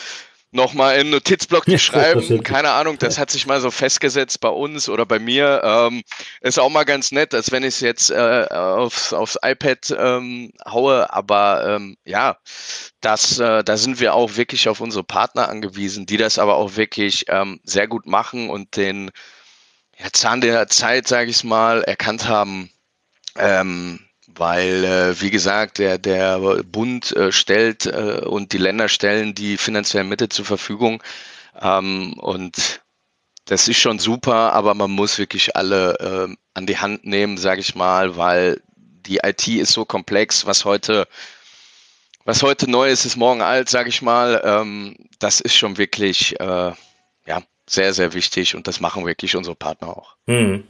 nochmal 0.51 0.99
in 0.99 1.09
Notizblock 1.09 1.65
zu 1.65 1.77
schreiben. 1.77 2.43
Keine 2.43 2.71
Ahnung, 2.71 2.97
das 2.97 3.17
hat 3.17 3.29
sich 3.29 3.45
mal 3.45 3.61
so 3.61 3.71
festgesetzt 3.71 4.39
bei 4.39 4.49
uns 4.49 4.89
oder 4.89 5.05
bei 5.05 5.19
mir. 5.19 5.61
Ähm, 5.63 6.03
ist 6.41 6.59
auch 6.59 6.69
mal 6.69 6.85
ganz 6.85 7.11
nett, 7.11 7.33
als 7.33 7.51
wenn 7.51 7.63
ich 7.63 7.75
es 7.75 7.79
jetzt 7.81 8.09
äh, 8.09 8.47
aufs, 8.49 9.13
aufs 9.13 9.37
iPad 9.43 9.95
ähm, 9.97 10.51
haue. 10.65 11.11
Aber 11.13 11.65
ähm, 11.67 11.97
ja, 12.05 12.37
das, 13.01 13.39
äh, 13.39 13.63
da 13.63 13.77
sind 13.77 13.99
wir 13.99 14.13
auch 14.13 14.37
wirklich 14.37 14.67
auf 14.69 14.81
unsere 14.81 15.03
Partner 15.03 15.49
angewiesen, 15.49 16.05
die 16.05 16.17
das 16.17 16.39
aber 16.39 16.55
auch 16.55 16.75
wirklich 16.75 17.25
ähm, 17.27 17.59
sehr 17.63 17.87
gut 17.87 18.05
machen 18.07 18.49
und 18.49 18.75
den 18.75 19.11
ja, 19.97 20.07
Zahn 20.11 20.41
der 20.41 20.67
Zeit, 20.67 21.07
sage 21.07 21.29
ich 21.29 21.43
mal, 21.43 21.83
erkannt 21.83 22.27
haben. 22.27 22.71
Ähm, 23.37 23.99
weil, 24.39 24.83
äh, 24.85 25.21
wie 25.21 25.29
gesagt, 25.29 25.77
der, 25.77 25.97
der 25.97 26.39
Bund 26.63 27.15
äh, 27.15 27.31
stellt 27.31 27.85
äh, 27.85 28.21
und 28.25 28.53
die 28.53 28.57
Länder 28.57 28.89
stellen 28.89 29.35
die 29.35 29.57
finanziellen 29.57 30.09
Mittel 30.09 30.29
zur 30.29 30.45
Verfügung. 30.45 31.03
Ähm, 31.61 32.13
und 32.13 32.81
das 33.45 33.67
ist 33.67 33.79
schon 33.79 33.99
super, 33.99 34.53
aber 34.53 34.73
man 34.73 34.91
muss 34.91 35.17
wirklich 35.17 35.55
alle 35.55 36.27
äh, 36.29 36.35
an 36.53 36.65
die 36.65 36.77
Hand 36.77 37.05
nehmen, 37.05 37.37
sage 37.37 37.61
ich 37.61 37.75
mal, 37.75 38.15
weil 38.15 38.61
die 38.77 39.19
IT 39.23 39.47
ist 39.47 39.73
so 39.73 39.85
komplex, 39.85 40.45
was 40.45 40.65
heute, 40.65 41.07
was 42.25 42.41
heute 42.41 42.69
neu 42.69 42.89
ist, 42.89 43.05
ist 43.05 43.17
morgen 43.17 43.41
alt, 43.41 43.69
sage 43.69 43.89
ich 43.89 44.01
mal. 44.01 44.41
Ähm, 44.45 44.95
das 45.19 45.41
ist 45.41 45.55
schon 45.55 45.77
wirklich 45.77 46.39
äh, 46.39 46.71
ja, 47.25 47.41
sehr, 47.67 47.93
sehr 47.93 48.13
wichtig 48.13 48.55
und 48.55 48.67
das 48.67 48.79
machen 48.79 49.05
wirklich 49.05 49.35
unsere 49.35 49.55
Partner 49.55 49.89
auch. 49.89 50.15
Hm. 50.27 50.63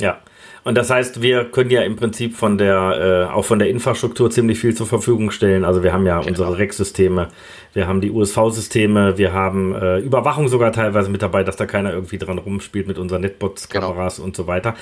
Ja, 0.00 0.18
und 0.62 0.76
das 0.76 0.90
heißt, 0.90 1.22
wir 1.22 1.44
können 1.46 1.70
ja 1.70 1.82
im 1.82 1.96
Prinzip 1.96 2.36
von 2.36 2.58
der, 2.58 3.28
äh, 3.30 3.32
auch 3.32 3.44
von 3.44 3.58
der 3.58 3.70
Infrastruktur 3.70 4.30
ziemlich 4.30 4.58
viel 4.58 4.74
zur 4.74 4.86
Verfügung 4.86 5.30
stellen. 5.30 5.64
Also 5.64 5.82
wir 5.82 5.92
haben 5.92 6.06
ja 6.06 6.18
genau. 6.18 6.28
unsere 6.28 6.58
REC-Systeme, 6.58 7.28
wir 7.72 7.86
haben 7.86 8.00
die 8.00 8.10
USV-Systeme, 8.10 9.16
wir 9.16 9.32
haben 9.32 9.74
äh, 9.74 9.98
Überwachung 9.98 10.48
sogar 10.48 10.72
teilweise 10.72 11.08
mit 11.08 11.22
dabei, 11.22 11.44
dass 11.44 11.56
da 11.56 11.64
keiner 11.64 11.92
irgendwie 11.92 12.18
dran 12.18 12.38
rumspielt 12.38 12.86
mit 12.86 12.98
unseren 12.98 13.22
Netbots-Kameras 13.22 14.16
genau. 14.16 14.26
und 14.26 14.36
so 14.36 14.46
weiter 14.46 14.74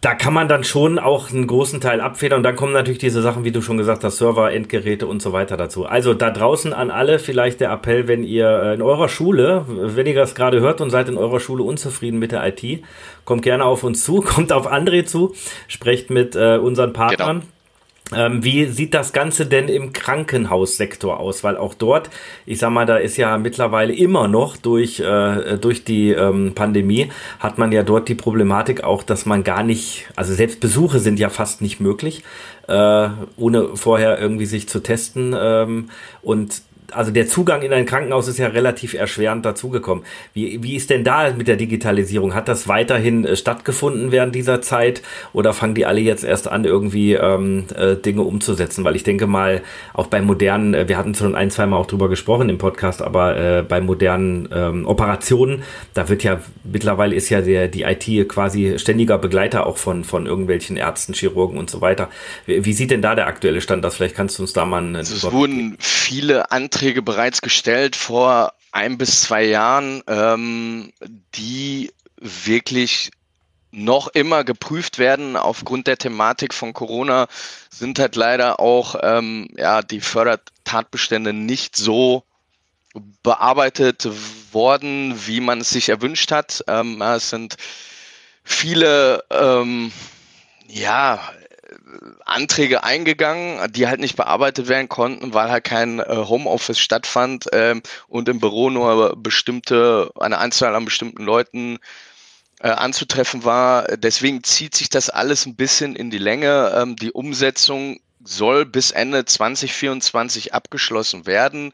da 0.00 0.14
kann 0.14 0.32
man 0.32 0.48
dann 0.48 0.64
schon 0.64 0.98
auch 0.98 1.30
einen 1.30 1.46
großen 1.46 1.80
Teil 1.80 2.00
abfedern 2.00 2.38
und 2.38 2.42
dann 2.42 2.56
kommen 2.56 2.72
natürlich 2.72 2.98
diese 2.98 3.20
Sachen, 3.20 3.44
wie 3.44 3.52
du 3.52 3.60
schon 3.60 3.76
gesagt 3.76 4.02
hast, 4.02 4.16
Server, 4.16 4.50
Endgeräte 4.50 5.06
und 5.06 5.20
so 5.20 5.32
weiter 5.34 5.58
dazu. 5.58 5.84
Also 5.84 6.14
da 6.14 6.30
draußen 6.30 6.72
an 6.72 6.90
alle 6.90 7.18
vielleicht 7.18 7.60
der 7.60 7.70
Appell, 7.70 8.08
wenn 8.08 8.24
ihr 8.24 8.48
äh, 8.48 8.74
in 8.74 8.82
eurer 8.82 9.10
Schule, 9.10 9.66
wenn 9.68 10.06
ihr 10.06 10.14
das 10.14 10.34
gerade 10.34 10.60
hört 10.60 10.80
und 10.80 10.88
seid 10.88 11.10
in 11.10 11.18
eurer 11.18 11.38
Schule 11.38 11.62
unzufrieden 11.62 12.18
mit 12.18 12.32
der 12.32 12.46
IT, 12.46 12.82
kommt 13.26 13.42
gerne 13.42 13.64
auf 13.66 13.84
uns 13.84 14.02
zu, 14.02 14.20
kommt 14.22 14.52
auf 14.52 14.72
André 14.72 15.04
zu, 15.04 15.34
sprecht 15.68 16.08
mit 16.08 16.34
äh, 16.34 16.56
unseren 16.56 16.94
Partnern. 16.94 17.40
Genau 17.40 17.59
ähm, 18.14 18.42
wie 18.44 18.66
sieht 18.66 18.94
das 18.94 19.12
Ganze 19.12 19.46
denn 19.46 19.68
im 19.68 19.92
Krankenhaussektor 19.92 21.20
aus? 21.20 21.44
Weil 21.44 21.56
auch 21.56 21.74
dort, 21.74 22.10
ich 22.46 22.58
sag 22.58 22.70
mal, 22.70 22.86
da 22.86 22.96
ist 22.96 23.16
ja 23.16 23.38
mittlerweile 23.38 23.94
immer 23.94 24.28
noch 24.28 24.56
durch, 24.56 25.00
äh, 25.00 25.58
durch 25.58 25.84
die 25.84 26.10
ähm, 26.10 26.52
Pandemie, 26.54 27.10
hat 27.38 27.58
man 27.58 27.72
ja 27.72 27.82
dort 27.82 28.08
die 28.08 28.14
Problematik 28.14 28.82
auch, 28.82 29.02
dass 29.02 29.26
man 29.26 29.44
gar 29.44 29.62
nicht, 29.62 30.08
also 30.16 30.34
selbst 30.34 30.60
Besuche 30.60 30.98
sind 30.98 31.18
ja 31.18 31.28
fast 31.28 31.62
nicht 31.62 31.80
möglich, 31.80 32.24
äh, 32.68 33.08
ohne 33.36 33.76
vorher 33.76 34.18
irgendwie 34.18 34.46
sich 34.46 34.68
zu 34.68 34.80
testen. 34.80 35.34
Ähm, 35.38 35.90
und 36.22 36.62
also 36.94 37.10
der 37.10 37.26
Zugang 37.26 37.62
in 37.62 37.72
ein 37.72 37.86
Krankenhaus 37.86 38.28
ist 38.28 38.38
ja 38.38 38.48
relativ 38.48 38.94
erschwerend 38.94 39.44
dazugekommen. 39.44 40.04
Wie, 40.34 40.62
wie 40.62 40.76
ist 40.76 40.90
denn 40.90 41.04
da 41.04 41.32
mit 41.32 41.48
der 41.48 41.56
Digitalisierung? 41.56 42.34
Hat 42.34 42.48
das 42.48 42.68
weiterhin 42.68 43.24
äh, 43.24 43.36
stattgefunden 43.36 44.12
während 44.12 44.34
dieser 44.34 44.62
Zeit 44.62 45.02
oder 45.32 45.52
fangen 45.52 45.74
die 45.74 45.86
alle 45.86 46.00
jetzt 46.00 46.24
erst 46.24 46.48
an, 46.48 46.64
irgendwie 46.64 47.14
ähm, 47.14 47.64
äh, 47.74 47.96
Dinge 47.96 48.22
umzusetzen? 48.22 48.84
Weil 48.84 48.96
ich 48.96 49.04
denke 49.04 49.26
mal, 49.26 49.62
auch 49.94 50.08
bei 50.08 50.20
modernen, 50.20 50.74
äh, 50.74 50.88
wir 50.88 50.96
hatten 50.96 51.14
schon 51.14 51.34
ein, 51.34 51.50
zwei 51.50 51.66
Mal 51.66 51.76
auch 51.76 51.86
drüber 51.86 52.08
gesprochen 52.08 52.48
im 52.48 52.58
Podcast, 52.58 53.02
aber 53.02 53.36
äh, 53.36 53.62
bei 53.62 53.80
modernen 53.80 54.48
ähm, 54.52 54.86
Operationen, 54.86 55.62
da 55.94 56.08
wird 56.08 56.22
ja 56.22 56.40
mittlerweile 56.64 57.14
ist 57.14 57.28
ja 57.28 57.40
der, 57.40 57.68
die 57.68 57.82
IT 57.82 58.28
quasi 58.28 58.78
ständiger 58.78 59.18
Begleiter 59.18 59.66
auch 59.66 59.76
von, 59.76 60.04
von 60.04 60.26
irgendwelchen 60.26 60.76
Ärzten, 60.76 61.14
Chirurgen 61.14 61.58
und 61.58 61.70
so 61.70 61.80
weiter. 61.80 62.08
Wie, 62.46 62.64
wie 62.64 62.72
sieht 62.72 62.90
denn 62.90 63.02
da 63.02 63.14
der 63.14 63.26
aktuelle 63.26 63.60
Stand 63.60 63.84
aus? 63.86 63.96
Vielleicht 63.96 64.16
kannst 64.16 64.38
du 64.38 64.42
uns 64.42 64.52
da 64.52 64.64
mal 64.64 64.78
einen. 64.78 64.96
Also 64.96 65.14
es 65.14 65.32
wurden 65.32 65.76
viele 65.78 66.50
Anträge 66.50 66.79
Anträge 66.80 67.02
bereits 67.02 67.42
gestellt 67.42 67.94
vor 67.94 68.54
ein 68.72 68.96
bis 68.96 69.20
zwei 69.20 69.44
Jahren, 69.44 70.02
ähm, 70.06 70.94
die 71.34 71.92
wirklich 72.16 73.10
noch 73.70 74.08
immer 74.08 74.44
geprüft 74.44 74.98
werden. 74.98 75.36
Aufgrund 75.36 75.88
der 75.88 75.98
Thematik 75.98 76.54
von 76.54 76.72
Corona 76.72 77.28
sind 77.68 77.98
halt 77.98 78.16
leider 78.16 78.60
auch 78.60 78.94
ähm, 79.02 79.50
ja, 79.58 79.82
die 79.82 80.00
Fördertatbestände 80.00 81.34
nicht 81.34 81.76
so 81.76 82.24
bearbeitet 83.22 84.08
worden, 84.50 85.26
wie 85.26 85.40
man 85.42 85.60
es 85.60 85.68
sich 85.68 85.90
erwünscht 85.90 86.32
hat. 86.32 86.64
Ähm, 86.66 87.02
es 87.02 87.28
sind 87.28 87.58
viele 88.42 89.22
ähm, 89.30 89.92
ja, 90.66 91.20
Anträge 92.24 92.84
eingegangen, 92.84 93.72
die 93.72 93.88
halt 93.88 94.00
nicht 94.00 94.16
bearbeitet 94.16 94.68
werden 94.68 94.88
konnten, 94.88 95.34
weil 95.34 95.50
halt 95.50 95.64
kein 95.64 96.00
äh, 96.00 96.04
Homeoffice 96.08 96.78
stattfand 96.78 97.48
ähm, 97.52 97.82
und 98.08 98.28
im 98.28 98.40
Büro 98.40 98.70
nur 98.70 99.16
bestimmte, 99.16 100.10
eine 100.18 100.38
Anzahl 100.38 100.74
an 100.74 100.84
bestimmten 100.84 101.22
Leuten 101.22 101.78
äh, 102.60 102.68
anzutreffen 102.68 103.44
war. 103.44 103.84
Deswegen 103.96 104.44
zieht 104.44 104.74
sich 104.74 104.88
das 104.88 105.10
alles 105.10 105.46
ein 105.46 105.56
bisschen 105.56 105.96
in 105.96 106.10
die 106.10 106.18
Länge. 106.18 106.72
Ähm, 106.76 106.96
die 106.96 107.12
Umsetzung 107.12 108.00
soll 108.22 108.66
bis 108.66 108.90
Ende 108.90 109.24
2024 109.24 110.54
abgeschlossen 110.54 111.26
werden, 111.26 111.72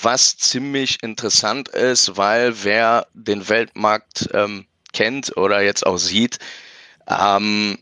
was 0.00 0.36
ziemlich 0.38 1.02
interessant 1.02 1.68
ist, 1.68 2.16
weil 2.16 2.64
wer 2.64 3.06
den 3.12 3.48
Weltmarkt 3.48 4.30
ähm, 4.32 4.66
kennt 4.92 5.36
oder 5.36 5.62
jetzt 5.62 5.86
auch 5.86 5.98
sieht, 5.98 6.38
ähm, 7.06 7.78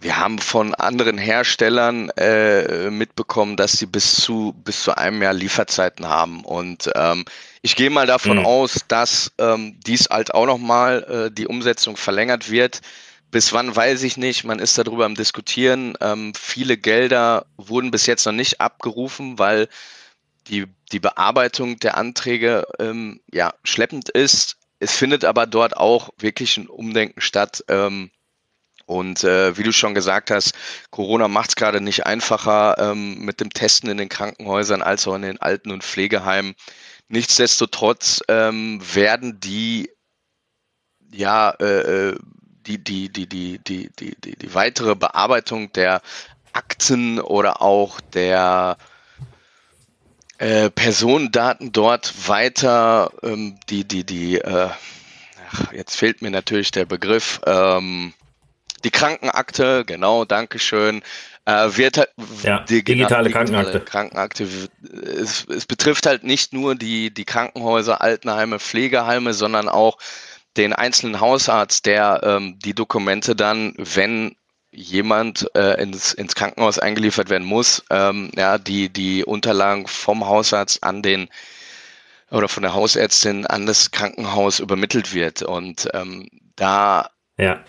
wir 0.00 0.16
haben 0.16 0.38
von 0.38 0.74
anderen 0.74 1.18
Herstellern 1.18 2.10
äh, 2.10 2.90
mitbekommen, 2.90 3.56
dass 3.56 3.72
sie 3.72 3.86
bis 3.86 4.16
zu 4.16 4.54
bis 4.64 4.82
zu 4.82 4.96
einem 4.96 5.22
Jahr 5.22 5.32
Lieferzeiten 5.32 6.06
haben. 6.06 6.44
Und 6.44 6.90
ähm, 6.94 7.24
ich 7.62 7.74
gehe 7.74 7.90
mal 7.90 8.06
davon 8.06 8.38
mhm. 8.38 8.46
aus, 8.46 8.84
dass 8.86 9.32
ähm, 9.38 9.78
dies 9.84 10.08
halt 10.10 10.34
auch 10.34 10.46
nochmal 10.46 11.26
äh, 11.28 11.34
die 11.34 11.46
Umsetzung 11.46 11.96
verlängert 11.96 12.50
wird. 12.50 12.80
Bis 13.30 13.52
wann 13.52 13.74
weiß 13.74 14.04
ich 14.04 14.16
nicht. 14.16 14.44
Man 14.44 14.58
ist 14.58 14.78
darüber 14.78 15.04
am 15.04 15.14
Diskutieren. 15.14 15.94
Ähm, 16.00 16.32
viele 16.34 16.76
Gelder 16.76 17.46
wurden 17.56 17.90
bis 17.90 18.06
jetzt 18.06 18.24
noch 18.24 18.32
nicht 18.32 18.60
abgerufen, 18.60 19.38
weil 19.38 19.68
die, 20.46 20.66
die 20.92 21.00
Bearbeitung 21.00 21.78
der 21.78 21.98
Anträge 21.98 22.66
ähm, 22.78 23.20
ja 23.30 23.52
schleppend 23.64 24.08
ist. 24.08 24.56
Es 24.80 24.94
findet 24.94 25.24
aber 25.24 25.46
dort 25.46 25.76
auch 25.76 26.10
wirklich 26.18 26.56
ein 26.56 26.68
Umdenken 26.68 27.20
statt. 27.20 27.64
Ähm, 27.68 28.10
und 28.88 29.22
äh, 29.22 29.58
wie 29.58 29.64
du 29.64 29.72
schon 29.72 29.94
gesagt 29.94 30.30
hast, 30.30 30.54
Corona 30.90 31.28
macht 31.28 31.50
es 31.50 31.56
gerade 31.56 31.82
nicht 31.82 32.06
einfacher 32.06 32.76
ähm, 32.78 33.18
mit 33.18 33.38
dem 33.40 33.50
Testen 33.50 33.90
in 33.90 33.98
den 33.98 34.08
Krankenhäusern 34.08 34.80
als 34.80 35.06
auch 35.06 35.14
in 35.14 35.22
den 35.22 35.40
Alten- 35.42 35.72
und 35.72 35.84
Pflegeheimen. 35.84 36.54
Nichtsdestotrotz 37.08 38.22
ähm, 38.28 38.80
werden 38.94 39.40
die 39.40 39.90
ja 41.12 41.50
äh, 41.60 42.08
äh 42.10 42.18
die, 42.66 42.82
die, 42.82 43.10
die, 43.10 43.26
die, 43.26 43.58
die, 43.58 43.90
die, 43.98 44.14
die, 44.22 44.36
die 44.36 44.54
weitere 44.54 44.94
Bearbeitung 44.94 45.72
der 45.72 46.02
Akten 46.52 47.18
oder 47.18 47.62
auch 47.62 48.00
der 48.00 48.76
äh, 50.38 50.68
Personendaten 50.70 51.72
dort 51.72 52.28
weiter 52.28 53.10
ähm, 53.22 53.58
die, 53.70 53.84
die, 53.84 54.04
die, 54.04 54.36
äh, 54.36 54.68
ach, 55.50 55.72
jetzt 55.72 55.96
fehlt 55.96 56.20
mir 56.20 56.30
natürlich 56.30 56.70
der 56.70 56.84
Begriff, 56.84 57.40
ähm, 57.46 58.12
die 58.84 58.90
Krankenakte, 58.90 59.84
genau, 59.84 60.24
Dankeschön. 60.24 61.02
äh, 61.48 61.76
wird 61.76 61.96
halt 61.96 62.10
ja, 62.42 62.60
die, 62.60 62.84
digitale, 62.84 63.24
digitale 63.24 63.30
Krankenakte. 63.30 63.80
Krankenakte. 63.80 64.48
Es, 65.02 65.46
es, 65.46 65.64
betrifft 65.64 66.04
halt 66.04 66.22
nicht 66.22 66.52
nur 66.52 66.74
die, 66.74 67.12
die 67.12 67.24
Krankenhäuser, 67.24 68.02
Altenheime, 68.02 68.58
Pflegeheime, 68.58 69.32
sondern 69.32 69.68
auch 69.68 69.96
den 70.58 70.74
einzelnen 70.74 71.20
Hausarzt, 71.20 71.86
der 71.86 72.20
ähm, 72.22 72.58
die 72.58 72.74
Dokumente 72.74 73.34
dann, 73.34 73.74
wenn 73.78 74.36
jemand 74.70 75.48
äh, 75.54 75.80
ins, 75.82 76.12
ins 76.12 76.34
Krankenhaus 76.34 76.78
eingeliefert 76.78 77.30
werden 77.30 77.46
muss, 77.46 77.82
ähm, 77.88 78.30
ja, 78.36 78.58
die, 78.58 78.90
die 78.90 79.24
Unterlagen 79.24 79.86
vom 79.86 80.26
Hausarzt 80.26 80.84
an 80.84 81.02
den 81.02 81.28
oder 82.30 82.48
von 82.48 82.62
der 82.62 82.74
Hausärztin 82.74 83.46
an 83.46 83.64
das 83.64 83.90
Krankenhaus 83.90 84.60
übermittelt 84.60 85.14
wird. 85.14 85.40
Und 85.42 85.88
ähm, 85.94 86.28
da 86.56 87.08
ja. 87.38 87.60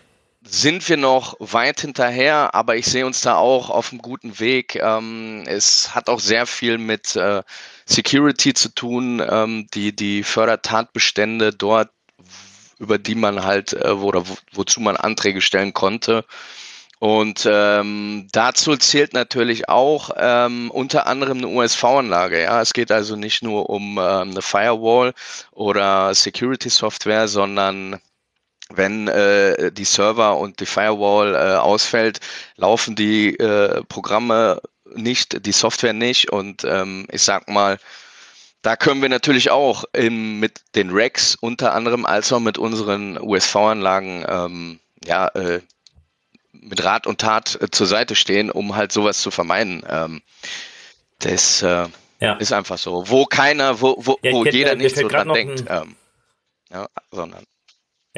Sind 0.52 0.88
wir 0.90 0.98
noch 0.98 1.36
weit 1.40 1.82
hinterher, 1.82 2.56
aber 2.56 2.76
ich 2.76 2.86
sehe 2.86 3.06
uns 3.06 3.22
da 3.22 3.36
auch 3.36 3.70
auf 3.70 3.92
einem 3.92 4.02
guten 4.02 4.40
Weg. 4.40 4.76
Ähm, 4.76 5.44
es 5.46 5.94
hat 5.94 6.10
auch 6.10 6.20
sehr 6.20 6.46
viel 6.46 6.78
mit 6.78 7.16
äh, 7.16 7.44
Security 7.86 8.54
zu 8.54 8.70
tun, 8.70 9.22
ähm, 9.28 9.68
die, 9.74 9.96
die 9.96 10.24
Fördertatbestände 10.24 11.54
dort, 11.54 11.90
über 12.80 12.98
die 12.98 13.16
man 13.16 13.44
halt, 13.44 13.74
äh, 13.74 13.90
oder 13.90 14.28
wo, 14.28 14.38
wozu 14.54 14.82
man 14.82 14.98
Anträge 14.98 15.42
stellen 15.42 15.74
konnte. 15.74 16.26
Und 17.00 17.48
ähm, 17.50 18.28
dazu 18.34 18.76
zählt 18.76 19.14
natürlich 19.14 19.70
auch 19.70 20.10
ähm, 20.18 20.70
unter 20.72 21.08
anderem 21.08 21.38
eine 21.38 21.48
USV-Anlage. 21.48 22.42
Ja, 22.42 22.62
es 22.62 22.74
geht 22.74 22.92
also 22.92 23.16
nicht 23.16 23.42
nur 23.42 23.70
um 23.70 23.98
ähm, 23.98 24.32
eine 24.32 24.42
Firewall 24.42 25.14
oder 25.52 26.14
Security-Software, 26.14 27.30
sondern 27.30 28.02
wenn 28.74 29.08
äh, 29.08 29.72
die 29.72 29.84
Server 29.84 30.38
und 30.38 30.60
die 30.60 30.66
Firewall 30.66 31.36
äh, 31.36 31.58
ausfällt, 31.58 32.20
laufen 32.56 32.96
die 32.96 33.36
äh, 33.40 33.84
Programme 33.86 34.62
nicht, 34.96 35.46
die 35.46 35.52
Software 35.52 35.94
nicht. 35.94 36.32
Und 36.32 36.64
ähm, 36.64 37.08
ich 37.12 37.22
sag 37.22 37.50
mal, 37.50 37.80
da 38.62 38.76
können 38.76 39.02
wir 39.02 39.10
natürlich 39.10 39.52
auch 39.52 39.86
im, 39.94 40.40
mit 40.40 40.62
den 40.76 40.90
Racks 40.92 41.36
unter 41.36 41.74
anderem 41.74 42.06
als 42.06 42.32
auch 42.32 42.40
mit 42.40 42.58
unseren 42.58 43.18
USV-Anlagen 43.18 44.26
ähm, 44.28 44.80
ja, 45.06 45.28
äh, 45.30 45.62
mit 46.52 46.84
Rat 46.84 47.08
und 47.08 47.22
Tat 47.22 47.58
äh, 47.62 47.70
zur 47.72 47.88
Seite 47.88 48.16
stehen, 48.16 48.52
um 48.52 48.76
halt 48.76 48.92
sowas 48.92 49.22
zu 49.22 49.32
vermeiden. 49.32 49.84
Ähm, 49.88 50.22
das 51.20 51.62
äh, 51.62 51.88
ja. 52.20 52.34
ist 52.36 52.52
einfach 52.52 52.78
so. 52.78 53.10
Wo 53.10 53.26
keiner, 53.26 53.82
wo, 53.82 53.96
wo, 54.00 54.18
ja, 54.22 54.32
wo 54.32 54.46
jeder 54.46 54.76
nicht 54.76 54.96
so 54.96 55.08
dran 55.08 55.30
denkt. 55.34 55.64
Ähm, 55.68 55.96
ja, 56.72 56.88
sondern. 57.12 57.46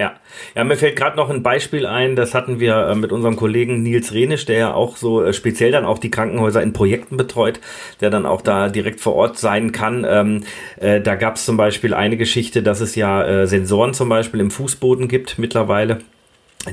Ja, 0.01 0.13
ja, 0.55 0.63
mir 0.63 0.77
fällt 0.77 0.96
gerade 0.96 1.15
noch 1.15 1.29
ein 1.29 1.43
Beispiel 1.43 1.86
ein, 1.86 2.15
das 2.15 2.34
hatten 2.34 2.60
wir 2.60 2.88
äh, 2.88 2.96
mit 2.96 3.12
unserem 3.12 3.36
Kollegen 3.36 3.84
Nils 3.84 4.15
Renisch, 4.15 4.48
der 4.48 4.58
ja 4.58 4.74
auch 4.74 4.98
so 4.98 5.24
äh, 5.24 5.31
speziell 5.31 5.72
dann 5.72 5.86
auch 5.86 6.00
die 6.00 6.10
Krankenhäuser 6.10 6.63
in 6.63 6.74
Projekten 6.74 7.17
betreut, 7.17 7.60
der 8.00 8.10
dann 8.10 8.25
auch 8.25 8.41
da 8.41 8.70
direkt 8.70 9.00
vor 9.00 9.13
Ort 9.13 9.38
sein 9.38 9.72
kann. 9.72 10.03
Ähm, 10.10 10.43
äh, 10.77 11.01
da 11.01 11.13
gab 11.13 11.36
es 11.36 11.46
zum 11.46 11.55
Beispiel 11.55 11.93
eine 11.93 12.17
Geschichte, 12.17 12.63
dass 12.63 12.81
es 12.81 12.96
ja 12.96 13.24
äh, 13.24 13.46
Sensoren 13.46 13.93
zum 13.93 14.10
Beispiel 14.10 14.39
im 14.39 14.50
Fußboden 14.50 15.08
gibt 15.08 15.38
mittlerweile 15.38 16.00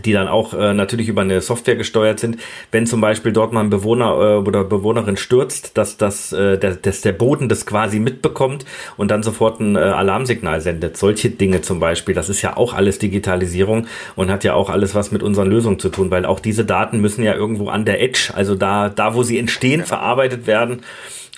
die 0.05 0.13
dann 0.13 0.29
auch 0.29 0.53
äh, 0.53 0.75
natürlich 0.75 1.09
über 1.09 1.23
eine 1.23 1.41
Software 1.41 1.77
gesteuert 1.77 2.21
sind. 2.21 2.39
Wenn 2.71 2.87
zum 2.87 3.01
Beispiel 3.01 3.33
dort 3.33 3.53
mal 3.53 3.61
ein 3.61 3.71
Bewohner 3.71 4.11
äh, 4.11 4.49
oder 4.49 4.65
Bewohnerin 4.65 5.17
stürzt, 5.17 5.79
dass, 5.79 5.97
das, 5.97 6.33
äh, 6.33 6.59
der, 6.59 6.75
dass 6.75 7.01
der 7.01 7.13
Boden 7.13 7.49
das 7.49 7.65
quasi 7.65 7.99
mitbekommt 7.99 8.67
und 8.97 9.11
dann 9.11 9.23
sofort 9.23 9.61
ein 9.61 9.77
äh, 9.77 9.79
Alarmsignal 9.79 10.61
sendet. 10.61 10.97
Solche 10.97 11.31
Dinge 11.31 11.63
zum 11.63 11.81
Beispiel, 11.81 12.15
das 12.15 12.29
ist 12.29 12.43
ja 12.43 12.57
auch 12.57 12.75
alles 12.75 12.99
Digitalisierung 12.99 13.87
und 14.15 14.31
hat 14.31 14.45
ja 14.45 14.55
auch 14.55 14.69
alles 14.69 14.95
was 14.95 15.11
mit 15.11 15.23
unseren 15.23 15.49
Lösungen 15.49 15.79
zu 15.79 15.89
tun, 15.89 16.11
weil 16.11 16.27
auch 16.27 16.41
diese 16.41 16.65
Daten 16.65 17.01
müssen 17.01 17.25
ja 17.25 17.35
irgendwo 17.35 17.69
an 17.69 17.85
der 17.85 18.03
Edge, 18.03 18.33
also 18.35 18.55
da, 18.55 18.91
da 18.91 19.15
wo 19.15 19.23
sie 19.23 19.39
entstehen, 19.39 19.85
verarbeitet 19.85 20.47
werden 20.47 20.83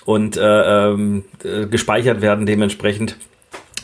und 0.05 0.35
äh, 0.35 0.41
ähm, 0.89 1.23
äh, 1.43 1.67
gespeichert 1.67 2.21
werden 2.21 2.45
dementsprechend 2.45 3.17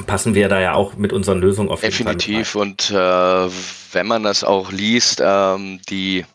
passen 0.05 0.35
wir 0.35 0.49
da 0.49 0.59
ja 0.59 0.73
auch 0.73 0.95
mit 0.95 1.13
unseren 1.13 1.39
Lösungen 1.39 1.69
auf 1.69 1.81
jeden 1.81 1.91
Definitiv. 1.91 2.49
Fall 2.49 2.61
und 2.61 2.91
äh, 2.91 3.49
wenn 3.93 4.07
man 4.07 4.23
das 4.23 4.43
auch 4.43 4.71
liest, 4.71 5.21
ähm, 5.23 5.81
die 5.89 6.25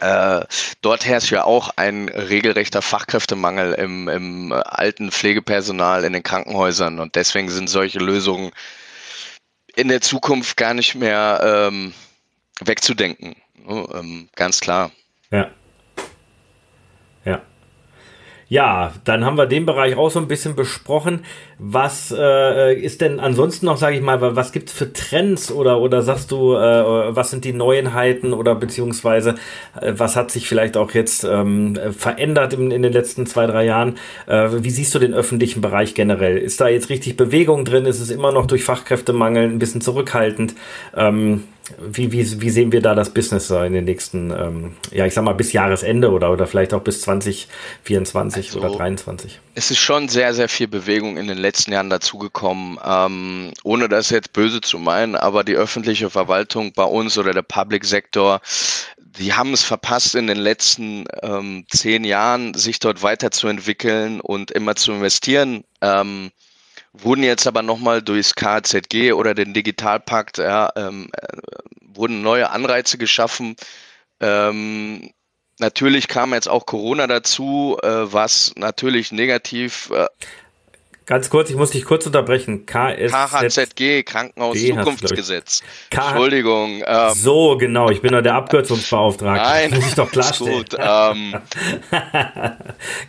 äh, 0.00 0.44
dort 0.82 1.06
herrscht 1.06 1.30
ja 1.30 1.44
auch 1.44 1.70
ein 1.76 2.08
regelrechter 2.08 2.82
Fachkräftemangel 2.82 3.74
im, 3.74 4.08
im 4.08 4.52
alten 4.52 5.10
Pflegepersonal 5.10 6.04
in 6.04 6.12
den 6.12 6.22
Krankenhäusern 6.22 7.00
und 7.00 7.14
deswegen 7.14 7.48
sind 7.48 7.68
solche 7.68 7.98
Lösungen 7.98 8.50
in 9.76 9.88
der 9.88 10.00
Zukunft 10.00 10.56
gar 10.56 10.74
nicht 10.74 10.94
mehr 10.94 11.40
ähm, 11.42 11.94
wegzudenken. 12.60 13.36
ähm, 13.66 14.28
ganz 14.34 14.60
klar. 14.60 14.90
Ja. 15.30 15.50
Ja, 18.54 18.92
dann 19.02 19.24
haben 19.24 19.36
wir 19.36 19.46
den 19.46 19.66
Bereich 19.66 19.96
auch 19.96 20.10
so 20.10 20.20
ein 20.20 20.28
bisschen 20.28 20.54
besprochen. 20.54 21.24
Was 21.58 22.14
äh, 22.16 22.72
ist 22.72 23.00
denn 23.00 23.18
ansonsten 23.18 23.66
noch, 23.66 23.76
sage 23.76 23.96
ich 23.96 24.02
mal, 24.02 24.36
was 24.36 24.52
gibt's 24.52 24.72
für 24.72 24.92
Trends 24.92 25.50
oder 25.50 25.80
oder 25.80 26.02
sagst 26.02 26.30
du, 26.30 26.54
äh, 26.54 27.16
was 27.16 27.32
sind 27.32 27.44
die 27.44 27.52
Neuenheiten 27.52 28.32
oder 28.32 28.54
beziehungsweise 28.54 29.34
äh, 29.80 29.94
was 29.96 30.14
hat 30.14 30.30
sich 30.30 30.46
vielleicht 30.46 30.76
auch 30.76 30.92
jetzt 30.92 31.24
ähm, 31.24 31.76
verändert 31.98 32.52
in, 32.52 32.70
in 32.70 32.82
den 32.82 32.92
letzten 32.92 33.26
zwei 33.26 33.48
drei 33.48 33.64
Jahren? 33.64 33.98
Äh, 34.28 34.50
wie 34.52 34.70
siehst 34.70 34.94
du 34.94 35.00
den 35.00 35.14
öffentlichen 35.14 35.60
Bereich 35.60 35.94
generell? 35.94 36.38
Ist 36.38 36.60
da 36.60 36.68
jetzt 36.68 36.90
richtig 36.90 37.16
Bewegung 37.16 37.64
drin? 37.64 37.86
Ist 37.86 37.98
es 37.98 38.10
immer 38.12 38.30
noch 38.30 38.46
durch 38.46 38.62
Fachkräftemangel 38.62 39.48
ein 39.48 39.58
bisschen 39.58 39.80
zurückhaltend? 39.80 40.54
Ähm, 40.96 41.42
wie, 41.78 42.12
wie, 42.12 42.40
wie 42.40 42.50
sehen 42.50 42.72
wir 42.72 42.82
da 42.82 42.94
das 42.94 43.10
Business 43.10 43.50
in 43.50 43.72
den 43.72 43.84
nächsten, 43.84 44.30
ähm, 44.30 44.76
ja, 44.90 45.06
ich 45.06 45.14
sag 45.14 45.24
mal, 45.24 45.32
bis 45.32 45.52
Jahresende 45.52 46.10
oder, 46.10 46.30
oder 46.30 46.46
vielleicht 46.46 46.74
auch 46.74 46.82
bis 46.82 47.00
2024 47.02 48.48
also, 48.48 48.58
oder 48.58 48.68
2023? 48.68 49.40
Es 49.54 49.70
ist 49.70 49.78
schon 49.78 50.08
sehr, 50.08 50.34
sehr 50.34 50.48
viel 50.48 50.68
Bewegung 50.68 51.16
in 51.16 51.26
den 51.26 51.38
letzten 51.38 51.72
Jahren 51.72 51.88
dazugekommen, 51.88 52.78
ähm, 52.84 53.52
ohne 53.62 53.88
das 53.88 54.10
jetzt 54.10 54.32
böse 54.34 54.60
zu 54.60 54.78
meinen, 54.78 55.16
aber 55.16 55.42
die 55.42 55.54
öffentliche 55.54 56.10
Verwaltung 56.10 56.72
bei 56.72 56.84
uns 56.84 57.16
oder 57.16 57.32
der 57.32 57.42
Public 57.42 57.84
Sektor, 57.86 58.40
die 58.98 59.32
haben 59.32 59.52
es 59.52 59.62
verpasst, 59.62 60.14
in 60.14 60.26
den 60.26 60.38
letzten 60.38 61.06
ähm, 61.22 61.64
zehn 61.70 62.04
Jahren 62.04 62.52
sich 62.54 62.78
dort 62.78 63.02
weiterzuentwickeln 63.02 64.20
und 64.20 64.50
immer 64.50 64.76
zu 64.76 64.92
investieren. 64.92 65.64
Ähm, 65.80 66.30
wurden 66.94 67.24
jetzt 67.24 67.46
aber 67.46 67.62
nochmal 67.62 68.00
durchs 68.00 68.34
KZG 68.34 69.12
oder 69.12 69.34
den 69.34 69.52
Digitalpakt, 69.52 70.38
ja, 70.38 70.70
ähm, 70.76 71.10
äh, 71.12 71.36
wurden 71.80 72.22
neue 72.22 72.50
Anreize 72.50 72.98
geschaffen. 72.98 73.56
Ähm, 74.20 75.10
natürlich 75.58 76.08
kam 76.08 76.32
jetzt 76.32 76.48
auch 76.48 76.66
Corona 76.66 77.06
dazu, 77.06 77.76
äh, 77.82 77.88
was 77.88 78.52
natürlich 78.56 79.12
negativ 79.12 79.90
äh, 79.90 80.06
Ganz 81.06 81.28
kurz, 81.28 81.50
ich 81.50 81.56
muss 81.56 81.70
dich 81.70 81.84
kurz 81.84 82.06
unterbrechen. 82.06 82.64
KS 82.64 83.12
KHZG, 83.12 84.04
Krankenhaus-Zukunftsgesetz. 84.04 85.62
Entschuldigung. 85.90 86.82
Ähm, 86.86 87.12
so, 87.14 87.58
genau, 87.58 87.90
ich 87.90 88.00
bin 88.00 88.12
doch 88.12 88.22
der 88.22 88.34
Abkürzungsbeauftragte. 88.36 89.42
Nein, 89.42 89.70
das 89.70 89.80
muss 89.80 89.88
ich 89.88 89.94
doch 89.96 90.10
klarstellen. 90.10 90.58
Gut, 90.58 90.76
ähm, 90.78 91.34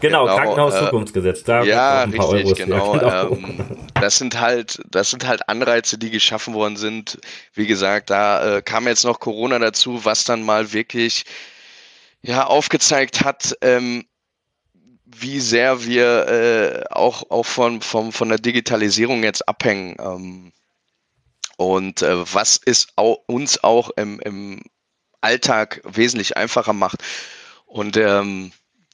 genau, 0.02 0.26
genau, 0.26 0.36
Krankenhaus-Zukunftsgesetz. 0.36 1.44
Da 1.44 1.64
ja, 1.64 2.02
ein 2.04 2.12
paar 2.12 2.34
richtig, 2.34 2.46
Euros 2.48 2.58
genau. 2.58 2.92
genau. 2.94 3.32
Ähm, 3.32 3.78
das 3.94 4.18
sind 4.18 4.42
halt, 4.42 4.82
das 4.90 5.12
sind 5.12 5.26
halt 5.26 5.48
Anreize, 5.48 5.98
die 5.98 6.12
geschaffen 6.12 6.54
worden 6.54 6.76
sind. 6.76 7.18
Wie 7.54 7.66
gesagt, 7.66 8.10
da 8.10 8.58
äh, 8.58 8.62
kam 8.62 8.88
jetzt 8.88 9.06
noch 9.06 9.22
Corona 9.22 9.58
dazu, 9.58 10.04
was 10.04 10.26
dann 10.26 10.44
mal 10.44 10.74
wirklich 10.74 11.24
ja 12.22 12.46
aufgezeigt 12.46 13.24
hat, 13.24 13.56
ähm, 13.62 14.04
wie 15.20 15.40
sehr 15.40 15.86
wir 15.86 16.28
äh, 16.28 16.84
auch, 16.94 17.30
auch 17.30 17.46
von, 17.46 17.82
von, 17.82 18.12
von 18.12 18.30
der 18.30 18.38
Digitalisierung 18.38 19.24
jetzt 19.24 19.48
abhängen. 19.48 19.96
Ähm, 20.00 20.52
und 21.58 22.02
äh, 22.02 22.34
was 22.34 22.60
es 22.66 22.88
auch, 22.96 23.20
uns 23.28 23.64
auch 23.64 23.90
im, 23.96 24.20
im 24.20 24.62
Alltag 25.22 25.82
wesentlich 25.86 26.38
einfacher 26.38 26.74
macht. 26.74 27.04
Und 27.66 27.98
ähm, 27.98 28.52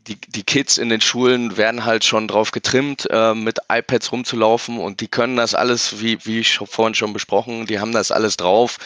die, 0.07 0.19
die 0.19 0.43
Kids 0.43 0.77
in 0.77 0.89
den 0.89 1.01
Schulen 1.01 1.57
werden 1.57 1.85
halt 1.85 2.03
schon 2.03 2.27
drauf 2.27 2.51
getrimmt, 2.51 3.07
äh, 3.11 3.33
mit 3.33 3.59
iPads 3.69 4.11
rumzulaufen 4.11 4.79
und 4.79 5.01
die 5.01 5.07
können 5.07 5.35
das 5.35 5.53
alles, 5.53 6.01
wie, 6.01 6.25
wie 6.25 6.39
ich 6.39 6.57
vorhin 6.57 6.95
schon 6.95 7.13
besprochen, 7.13 7.67
die 7.67 7.79
haben 7.79 7.91
das 7.91 8.11
alles 8.11 8.37
drauf 8.37 8.77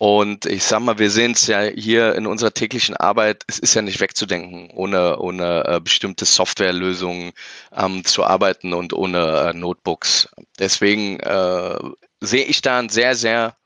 und 0.00 0.46
ich 0.46 0.64
sag 0.64 0.80
mal, 0.80 0.98
wir 0.98 1.10
sehen 1.10 1.32
es 1.32 1.46
ja 1.46 1.60
hier 1.60 2.14
in 2.14 2.26
unserer 2.26 2.54
täglichen 2.54 2.96
Arbeit, 2.96 3.44
es 3.48 3.58
ist 3.58 3.74
ja 3.74 3.82
nicht 3.82 4.00
wegzudenken, 4.00 4.70
ohne, 4.70 5.18
ohne 5.18 5.64
äh, 5.66 5.78
bestimmte 5.78 6.24
Softwarelösungen 6.24 7.32
ähm, 7.76 8.02
zu 8.06 8.24
arbeiten 8.24 8.72
und 8.72 8.94
ohne 8.94 9.50
äh, 9.50 9.52
Notebooks. 9.52 10.30
Deswegen 10.58 11.20
äh, 11.20 11.78
sehe 12.22 12.46
ich 12.46 12.62
da 12.62 12.78
einen 12.78 12.88
sehr, 12.88 13.14
sehr, 13.14 13.58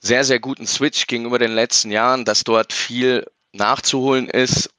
sehr, 0.00 0.24
sehr 0.24 0.40
guten 0.40 0.66
Switch 0.66 1.06
gegenüber 1.08 1.38
den 1.38 1.54
letzten 1.54 1.90
Jahren, 1.90 2.24
dass 2.24 2.44
dort 2.44 2.72
viel 2.72 3.26
nachzuholen 3.52 4.30
ist, 4.30 4.70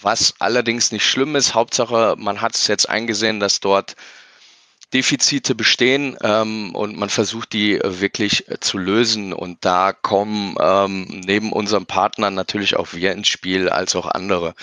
was 0.00 0.32
allerdings 0.38 0.92
nicht 0.92 1.04
schlimm 1.04 1.36
ist. 1.36 1.52
Hauptsache, 1.52 2.14
man 2.16 2.40
hat 2.40 2.54
es 2.54 2.68
jetzt 2.68 2.88
eingesehen, 2.88 3.38
dass 3.38 3.60
dort 3.60 3.96
Defizite 4.96 5.54
bestehen 5.54 6.16
ähm, 6.22 6.74
und 6.74 6.96
man 6.96 7.10
versucht 7.10 7.52
die 7.52 7.74
äh, 7.74 8.00
wirklich 8.00 8.48
äh, 8.48 8.58
zu 8.60 8.78
lösen. 8.78 9.34
Und 9.34 9.62
da 9.62 9.92
kommen 9.92 10.56
ähm, 10.58 11.20
neben 11.26 11.52
unseren 11.52 11.84
Partnern 11.84 12.32
natürlich 12.32 12.76
auch 12.76 12.94
wir 12.94 13.12
ins 13.12 13.28
Spiel, 13.28 13.68
als 13.68 13.94
auch 13.94 14.06
andere. 14.06 14.54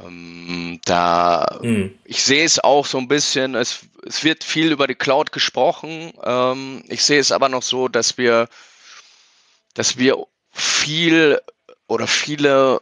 Ähm, 0.00 0.80
da, 0.84 1.58
mhm. 1.60 1.92
ich 2.04 2.22
sehe 2.22 2.44
es 2.44 2.62
auch 2.62 2.86
so 2.86 2.98
ein 2.98 3.08
bisschen, 3.08 3.56
es, 3.56 3.80
es 4.06 4.22
wird 4.22 4.44
viel 4.44 4.70
über 4.70 4.86
die 4.86 4.94
Cloud 4.94 5.32
gesprochen. 5.32 6.12
Ähm, 6.22 6.84
ich 6.86 7.04
sehe 7.04 7.18
es 7.18 7.32
aber 7.32 7.48
noch 7.48 7.64
so, 7.64 7.88
dass 7.88 8.16
wir, 8.16 8.48
dass 9.74 9.98
wir 9.98 10.24
viel 10.52 11.40
oder 11.88 12.06
viele 12.06 12.80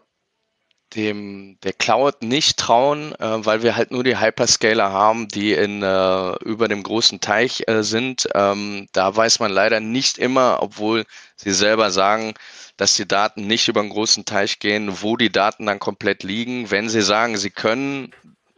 dem 0.94 1.58
der 1.62 1.72
Cloud 1.72 2.22
nicht 2.22 2.58
trauen, 2.58 3.14
äh, 3.16 3.44
weil 3.44 3.62
wir 3.62 3.76
halt 3.76 3.90
nur 3.90 4.04
die 4.04 4.20
Hyperscaler 4.20 4.90
haben, 4.92 5.28
die 5.28 5.52
in 5.52 5.82
äh, 5.82 6.32
über 6.44 6.68
dem 6.68 6.82
großen 6.82 7.20
Teich 7.20 7.64
äh, 7.66 7.82
sind. 7.82 8.28
Ähm, 8.34 8.88
da 8.92 9.14
weiß 9.14 9.40
man 9.40 9.50
leider 9.50 9.80
nicht 9.80 10.18
immer, 10.18 10.58
obwohl 10.60 11.04
sie 11.36 11.52
selber 11.52 11.90
sagen, 11.90 12.34
dass 12.76 12.94
die 12.94 13.06
Daten 13.08 13.46
nicht 13.46 13.68
über 13.68 13.80
einen 13.80 13.90
großen 13.90 14.24
Teich 14.24 14.58
gehen, 14.58 15.02
wo 15.02 15.16
die 15.16 15.30
Daten 15.30 15.66
dann 15.66 15.78
komplett 15.78 16.22
liegen. 16.22 16.70
Wenn 16.70 16.88
sie 16.88 17.02
sagen, 17.02 17.36
sie 17.36 17.50
können 17.50 18.12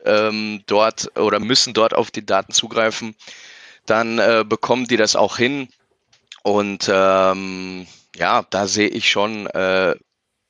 ähm, 0.05 0.63
dort 0.67 1.17
oder 1.19 1.41
müssen 1.41 1.75
dort 1.75 1.95
auf 1.95 2.11
die 2.11 2.27
Daten 2.27 2.53
zugreifen, 2.53 3.15
dann 3.87 4.19
äh, 4.19 4.45
bekommen 4.47 4.87
die 4.87 4.97
das 4.97 5.17
auch 5.17 5.37
hin. 5.37 5.69
Und 6.43 6.91
ähm, 6.93 7.87
ja, 8.17 8.45
da 8.51 8.67
sehe 8.67 8.89
ich 8.89 9.11
schon 9.11 9.47
äh, 9.49 9.95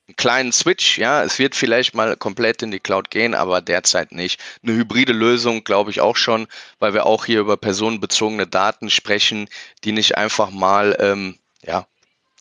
einen 0.07 0.17
kleinen 0.17 0.53
Switch, 0.53 0.99
ja, 0.99 1.25
es 1.25 1.39
wird 1.39 1.55
vielleicht 1.55 1.95
mal 1.95 2.17
komplett 2.17 2.63
in 2.63 2.71
die 2.71 2.81
Cloud 2.81 3.11
gehen, 3.11 3.35
aber 3.35 3.63
derzeit 3.63 4.13
nicht. 4.13 4.41
Eine 4.63 4.77
hybride 4.77 5.13
Lösung 5.13 5.65
glaube 5.65 5.91
ich 5.91 6.01
auch 6.01 6.17
schon, 6.17 6.47
weil 6.79 6.93
wir 6.93 7.07
auch 7.07 7.25
hier 7.25 7.41
über 7.41 7.57
personenbezogene 7.57 8.47
Daten 8.47 8.91
sprechen, 8.91 9.49
die 9.83 9.93
nicht 9.93 10.19
einfach 10.19 10.51
mal 10.51 10.97
ähm, 11.01 11.39
ja, 11.63 11.87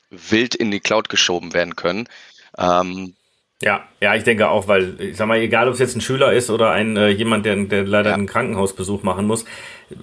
wild 0.10 0.56
in 0.56 0.71
die 0.71 0.82
Cloud 0.82 1.08
geschoben 1.08 1.54
werden 1.54 1.76
können. 1.76 2.10
Ähm, 2.58 3.15
ja, 3.62 3.88
ja, 4.02 4.13
ich 4.13 4.23
denke 4.23 4.49
auch, 4.49 4.67
weil 4.67 4.99
ich 4.99 5.15
sag 5.15 5.28
mal, 5.28 5.39
egal 5.39 5.69
ob 5.69 5.73
es 5.76 5.80
jetzt 5.80 5.95
ein 5.95 6.02
Schüler 6.02 6.34
ist 6.34 6.49
oder 6.49 6.71
ein 6.71 6.97
äh, 6.97 7.08
jemand, 7.08 7.45
der, 7.45 7.56
der 7.56 7.86
leider 7.86 8.10
ja. 8.10 8.15
einen 8.15 8.28
Krankenhausbesuch 8.28 9.04
machen 9.04 9.26
muss 9.26 9.45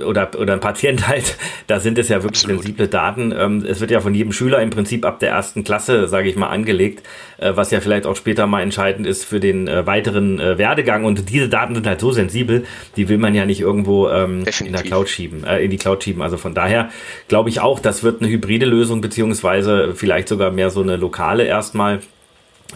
oder 0.04 0.30
oder 0.38 0.54
ein 0.54 0.60
Patient 0.60 1.08
halt, 1.08 1.36
da 1.66 1.80
sind 1.80 1.98
es 1.98 2.08
ja 2.08 2.22
wirklich 2.22 2.42
Absolut. 2.42 2.62
sensible 2.62 2.88
Daten. 2.88 3.34
Ähm, 3.36 3.64
es 3.66 3.80
wird 3.80 3.90
ja 3.90 4.00
von 4.00 4.14
jedem 4.14 4.32
Schüler 4.32 4.60
im 4.62 4.70
Prinzip 4.70 5.04
ab 5.04 5.18
der 5.20 5.30
ersten 5.30 5.64
Klasse, 5.64 6.08
sage 6.08 6.28
ich 6.28 6.36
mal, 6.36 6.48
angelegt, 6.48 7.06
äh, 7.38 7.52
was 7.54 7.70
ja 7.70 7.80
vielleicht 7.80 8.06
auch 8.06 8.16
später 8.16 8.46
mal 8.46 8.62
entscheidend 8.62 9.06
ist 9.06 9.24
für 9.24 9.40
den 9.40 9.68
äh, 9.68 9.86
weiteren 9.86 10.38
äh, 10.40 10.58
Werdegang. 10.58 11.04
Und 11.04 11.30
diese 11.30 11.48
Daten 11.48 11.74
sind 11.74 11.86
halt 11.86 12.00
so 12.00 12.12
sensibel, 12.12 12.64
die 12.96 13.08
will 13.08 13.18
man 13.18 13.34
ja 13.34 13.46
nicht 13.46 13.60
irgendwo 13.60 14.08
ähm, 14.08 14.44
in 14.64 14.72
der 14.72 14.82
Cloud 14.82 15.08
schieben, 15.08 15.44
äh, 15.44 15.64
in 15.64 15.70
die 15.70 15.78
Cloud 15.78 16.04
schieben. 16.04 16.22
Also 16.22 16.36
von 16.36 16.54
daher 16.54 16.90
glaube 17.28 17.48
ich 17.48 17.60
auch, 17.60 17.80
das 17.80 18.02
wird 18.02 18.22
eine 18.22 18.30
hybride 18.30 18.66
Lösung 18.66 19.00
beziehungsweise 19.00 19.94
vielleicht 19.94 20.28
sogar 20.28 20.50
mehr 20.50 20.70
so 20.70 20.82
eine 20.82 20.96
lokale 20.96 21.44
erstmal 21.44 22.00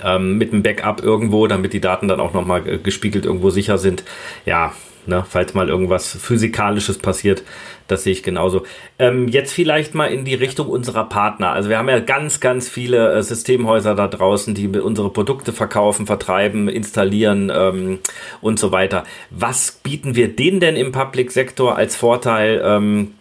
ähm, 0.03 0.39
mit 0.39 0.53
einem 0.53 0.63
Backup 0.63 1.03
irgendwo, 1.03 1.47
damit 1.47 1.73
die 1.73 1.81
Daten 1.81 2.09
dann 2.09 2.21
auch 2.21 2.33
nochmal 2.33 2.67
äh, 2.69 2.79
gespiegelt 2.79 3.25
irgendwo 3.25 3.51
sicher 3.51 3.79
sind. 3.79 4.05
Ja, 4.47 4.73
ne, 5.07 5.25
falls 5.29 5.55
mal 5.55 5.69
irgendwas 5.69 6.17
Physikalisches 6.17 6.99
passiert, 6.99 7.43
das 7.89 8.05
sehe 8.05 8.13
ich 8.13 8.23
genauso. 8.23 8.65
Ähm, 8.99 9.29
jetzt 9.29 9.53
vielleicht 9.53 9.95
mal 9.95 10.07
in 10.07 10.25
die 10.25 10.35
Richtung 10.35 10.69
unserer 10.69 11.05
Partner. 11.05 11.51
Also 11.51 11.69
wir 11.69 11.79
haben 11.79 11.89
ja 11.89 12.01
ganz, 12.01 12.41
ganz 12.41 12.69
viele 12.69 13.13
äh, 13.13 13.23
Systemhäuser 13.23 13.95
da 13.95 14.09
draußen, 14.09 14.55
die 14.55 14.69
unsere 14.69 15.11
Produkte 15.11 15.53
verkaufen, 15.53 16.07
vertreiben, 16.07 16.69
installieren 16.69 17.53
ähm, 17.55 17.99
und 18.41 18.59
so 18.59 18.73
weiter. 18.73 19.05
Was 19.31 19.73
bieten 19.73 20.15
wir 20.15 20.35
denen 20.35 20.61
denn 20.61 20.77
im 20.77 20.93
Public 20.93 21.31
Sektor 21.31 21.77
als 21.77 21.97
Vorteil? 21.97 22.63
Ähm, 22.65 23.15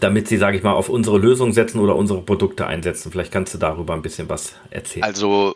damit 0.00 0.28
sie, 0.28 0.38
sage 0.38 0.56
ich 0.56 0.62
mal, 0.62 0.72
auf 0.72 0.88
unsere 0.88 1.18
Lösung 1.18 1.52
setzen 1.52 1.78
oder 1.78 1.96
unsere 1.96 2.22
Produkte 2.22 2.66
einsetzen. 2.66 3.12
Vielleicht 3.12 3.32
kannst 3.32 3.54
du 3.54 3.58
darüber 3.58 3.94
ein 3.94 4.02
bisschen 4.02 4.28
was 4.28 4.54
erzählen. 4.70 5.04
Also 5.04 5.54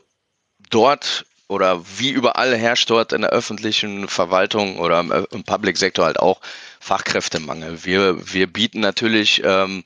dort 0.71 1.26
oder 1.49 1.83
wie 1.99 2.11
überall 2.11 2.57
herrscht 2.57 2.91
dort 2.91 3.13
in 3.13 3.23
der 3.23 3.31
öffentlichen 3.31 4.09
Verwaltung 4.09 4.79
oder 4.79 5.01
im, 5.31 5.45
Public 5.45 5.77
Sektor 5.77 6.07
halt 6.07 6.19
auch 6.19 6.41
Fachkräftemangel. 6.81 7.85
Wir, 7.85 8.33
wir 8.33 8.47
bieten 8.47 8.81
natürlich 8.81 9.43
ähm, 9.45 9.85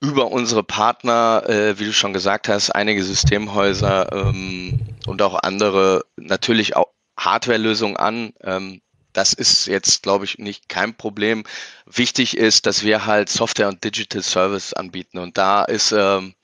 über 0.00 0.30
unsere 0.30 0.62
Partner, 0.62 1.44
äh, 1.48 1.78
wie 1.78 1.84
du 1.84 1.92
schon 1.92 2.12
gesagt 2.12 2.48
hast, 2.48 2.70
einige 2.70 3.02
Systemhäuser 3.02 4.12
ähm, 4.12 4.80
und 5.06 5.22
auch 5.22 5.42
andere 5.42 6.04
natürlich 6.16 6.76
auch 6.76 6.88
Hardwarelösungen 7.18 7.96
an. 7.96 8.32
Ähm, 8.42 8.80
das 9.12 9.32
ist 9.32 9.66
jetzt, 9.66 10.02
glaube 10.02 10.24
ich, 10.24 10.38
nicht 10.38 10.68
kein 10.68 10.94
Problem. 10.94 11.44
Wichtig 11.86 12.36
ist, 12.36 12.66
dass 12.66 12.84
wir 12.84 13.06
halt 13.06 13.28
Software 13.28 13.68
und 13.68 13.82
Digital 13.82 14.22
Service 14.22 14.72
anbieten. 14.72 15.18
Und 15.18 15.36
da 15.38 15.64
ist 15.64 15.92
ähm, 15.92 16.34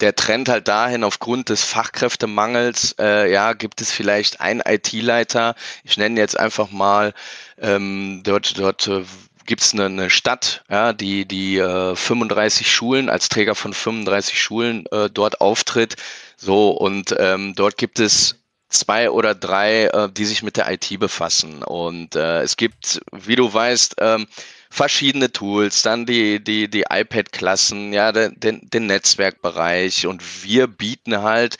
der 0.00 0.14
Trend 0.14 0.48
halt 0.48 0.68
dahin, 0.68 1.04
aufgrund 1.04 1.48
des 1.48 1.64
Fachkräftemangels, 1.64 2.96
äh, 2.98 3.30
ja, 3.32 3.52
gibt 3.52 3.80
es 3.80 3.90
vielleicht 3.90 4.40
einen 4.40 4.62
IT-Leiter, 4.64 5.54
ich 5.84 5.96
nenne 5.96 6.20
jetzt 6.20 6.38
einfach 6.38 6.70
mal, 6.70 7.14
ähm, 7.58 8.22
dort, 8.24 8.58
dort 8.58 8.86
äh, 8.88 9.04
gibt 9.46 9.62
es 9.62 9.74
eine, 9.74 10.10
Stadt, 10.10 10.64
ja, 10.70 10.92
die, 10.92 11.26
die 11.26 11.58
äh, 11.58 11.94
35 11.94 12.70
Schulen, 12.70 13.08
als 13.08 13.28
Träger 13.28 13.54
von 13.54 13.72
35 13.72 14.40
Schulen 14.40 14.86
äh, 14.86 15.10
dort 15.10 15.40
auftritt. 15.40 15.96
So, 16.36 16.70
und 16.70 17.14
ähm, 17.18 17.54
dort 17.54 17.76
gibt 17.76 18.00
es 18.00 18.36
zwei 18.68 19.10
oder 19.10 19.34
drei, 19.34 19.84
äh, 19.84 20.10
die 20.10 20.24
sich 20.24 20.42
mit 20.42 20.56
der 20.56 20.70
IT 20.70 20.98
befassen. 20.98 21.62
Und 21.62 22.16
äh, 22.16 22.40
es 22.40 22.56
gibt, 22.56 23.00
wie 23.12 23.36
du 23.36 23.52
weißt, 23.52 23.96
ähm, 24.00 24.26
verschiedene 24.74 25.30
Tools, 25.30 25.82
dann 25.82 26.04
die, 26.04 26.42
die, 26.42 26.68
die 26.68 26.84
iPad-Klassen, 26.90 27.92
ja, 27.92 28.10
den, 28.10 28.68
den, 28.68 28.86
Netzwerkbereich 28.86 30.08
und 30.08 30.42
wir 30.42 30.66
bieten 30.66 31.22
halt 31.22 31.58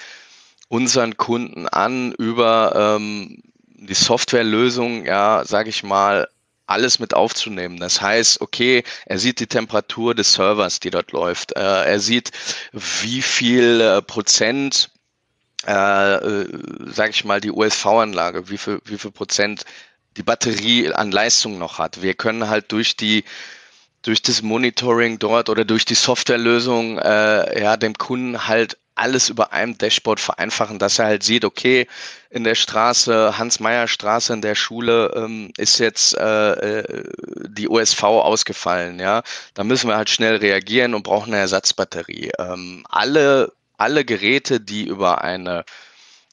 unseren 0.67 1.17
Kunden 1.17 1.69
an 1.69 2.13
über 2.19 2.97
ähm, 2.99 3.41
die 3.67 3.95
Softwarelösung, 3.95 5.07
ja, 5.07 5.45
sage 5.45 5.71
ich 5.71 5.85
mal, 5.85 6.27
alles 6.67 6.99
mit 6.99 7.15
aufzunehmen. 7.15 7.77
Das 7.79 8.01
heißt, 8.01 8.41
okay, 8.41 8.83
er 9.07 9.21
sieht 9.21 9.39
die 9.39 9.47
Temperatur 9.47 10.17
des 10.17 10.33
Servers, 10.33 10.81
die 10.81 10.91
dort 10.91 11.13
läuft. 11.13 11.53
Äh, 11.57 11.61
er 11.61 12.01
sieht, 12.01 12.33
wie 12.73 13.23
viel 13.23 13.81
äh, 13.81 14.03
Prozent, 14.03 14.91
äh, 15.69 16.15
äh, 16.15 16.49
sage 16.87 17.11
ich 17.11 17.25
mal, 17.25 17.41
die 17.41 17.53
USV-Anlage, 17.53 18.49
wie 18.49 18.59
viel, 18.59 18.81
wie 18.87 18.99
viel 18.99 19.13
Prozent 19.13 19.65
die 20.17 20.23
Batterie 20.23 20.93
an 20.93 21.11
Leistung 21.11 21.59
noch 21.59 21.79
hat. 21.79 22.03
Wir 22.03 22.15
können 22.15 22.49
halt 22.49 22.73
durch 22.73 22.97
die 22.97 23.25
durch 24.03 24.21
das 24.21 24.43
Monitoring 24.43 25.19
dort 25.19 25.49
oder 25.49 25.65
durch 25.65 25.87
die 25.87 25.95
Softwarelösung 25.95 26.99
äh, 26.99 27.61
ja 27.61 27.77
dem 27.77 27.95
Kunden 27.95 28.47
halt 28.47 28.77
alles 28.95 29.29
über 29.29 29.53
einem 29.53 29.77
Dashboard 29.77 30.21
vereinfachen, 30.21 30.79
dass 30.79 30.99
er 30.99 31.07
halt 31.07 31.23
sieht, 31.23 31.45
okay, 31.45 31.87
in 32.31 32.45
der 32.45 32.55
Straße, 32.55 33.37
Hans-Meyer-Straße 33.39 34.33
in 34.33 34.43
der 34.43 34.55
Schule 34.55 35.13
ähm, 35.17 35.51
ist 35.57 35.79
jetzt 35.79 36.17
äh, 36.17 36.53
äh 36.53 37.05
die 37.49 37.69
USV 37.69 38.03
ausgefallen, 38.03 38.99
ja. 39.01 39.23
Da 39.55 39.65
müssen 39.65 39.89
wir 39.89 39.97
halt 39.97 40.11
schnell 40.11 40.37
reagieren 40.37 40.95
und 40.95 41.03
brauchen 41.03 41.33
eine 41.33 41.43
Ersatzbatterie. 41.43 42.31
Ähm, 42.39 42.85
alle, 42.89 43.53
alle 43.77 44.05
Geräte, 44.05 44.61
die 44.61 44.85
über 44.85 45.23
eine 45.23 45.65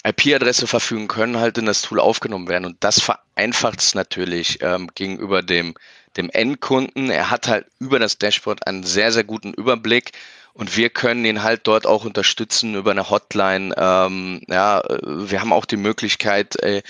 IP-Adresse 0.04 0.68
verfügen 0.68 1.08
können, 1.08 1.38
halt 1.38 1.58
in 1.58 1.66
das 1.66 1.82
Tool 1.82 2.00
aufgenommen 2.00 2.48
werden. 2.48 2.66
Und 2.66 2.78
das 2.80 3.00
vereinfacht 3.00 3.80
es 3.80 3.96
natürlich 3.96 4.60
ähm, 4.62 4.90
gegenüber 4.96 5.44
dem, 5.44 5.76
dem 6.18 6.30
Endkunden. 6.30 7.10
Er 7.10 7.30
hat 7.30 7.48
halt 7.48 7.66
über 7.80 8.00
das 8.00 8.18
Dashboard 8.18 8.66
einen 8.68 8.84
sehr, 8.84 9.12
sehr 9.12 9.24
guten 9.24 9.54
Überblick 9.54 10.12
und 10.54 10.76
wir 10.76 10.90
können 10.90 11.24
ihn 11.26 11.44
halt 11.44 11.62
dort 11.68 11.86
auch 11.86 12.04
unterstützen 12.04 12.76
über 12.76 12.92
eine 12.92 13.10
Hotline. 13.10 13.74
Ähm, 13.78 14.42
ja, 14.50 14.84
wir 15.04 15.40
haben 15.40 15.54
auch 15.54 15.66
die 15.66 15.78
Möglichkeit, 15.78 16.62
äh, 16.62 16.82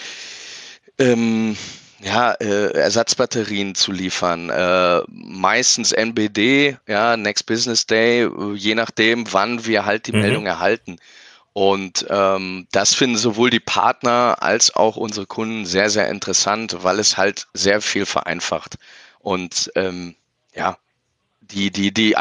ähm, 0.97 1.55
ja, 2.01 2.31
äh, 2.33 2.73
Ersatzbatterien 2.73 3.75
zu 3.75 3.91
liefern. 3.91 4.49
Äh, 4.49 5.01
meistens 5.07 5.91
NBD, 5.91 6.77
ja, 6.87 7.15
Next 7.15 7.45
Business 7.45 7.85
Day, 7.85 8.27
je 8.55 8.73
nachdem, 8.73 9.31
wann 9.31 9.65
wir 9.65 9.85
halt 9.85 10.07
die 10.07 10.13
mhm. 10.13 10.21
Meldung 10.21 10.45
erhalten. 10.47 10.97
Und 11.53 12.05
ähm, 12.09 12.67
das 12.71 12.93
finden 12.93 13.17
sowohl 13.17 13.49
die 13.49 13.59
Partner 13.59 14.37
als 14.39 14.73
auch 14.73 14.95
unsere 14.95 15.25
Kunden 15.25 15.65
sehr, 15.65 15.89
sehr 15.89 16.07
interessant, 16.09 16.77
weil 16.81 16.99
es 16.99 17.17
halt 17.17 17.47
sehr 17.53 17.81
viel 17.81 18.05
vereinfacht. 18.05 18.75
Und 19.19 19.71
ähm, 19.75 20.15
ja, 20.55 20.77
die, 21.41 21.71
die, 21.71 21.93
die 21.93 22.15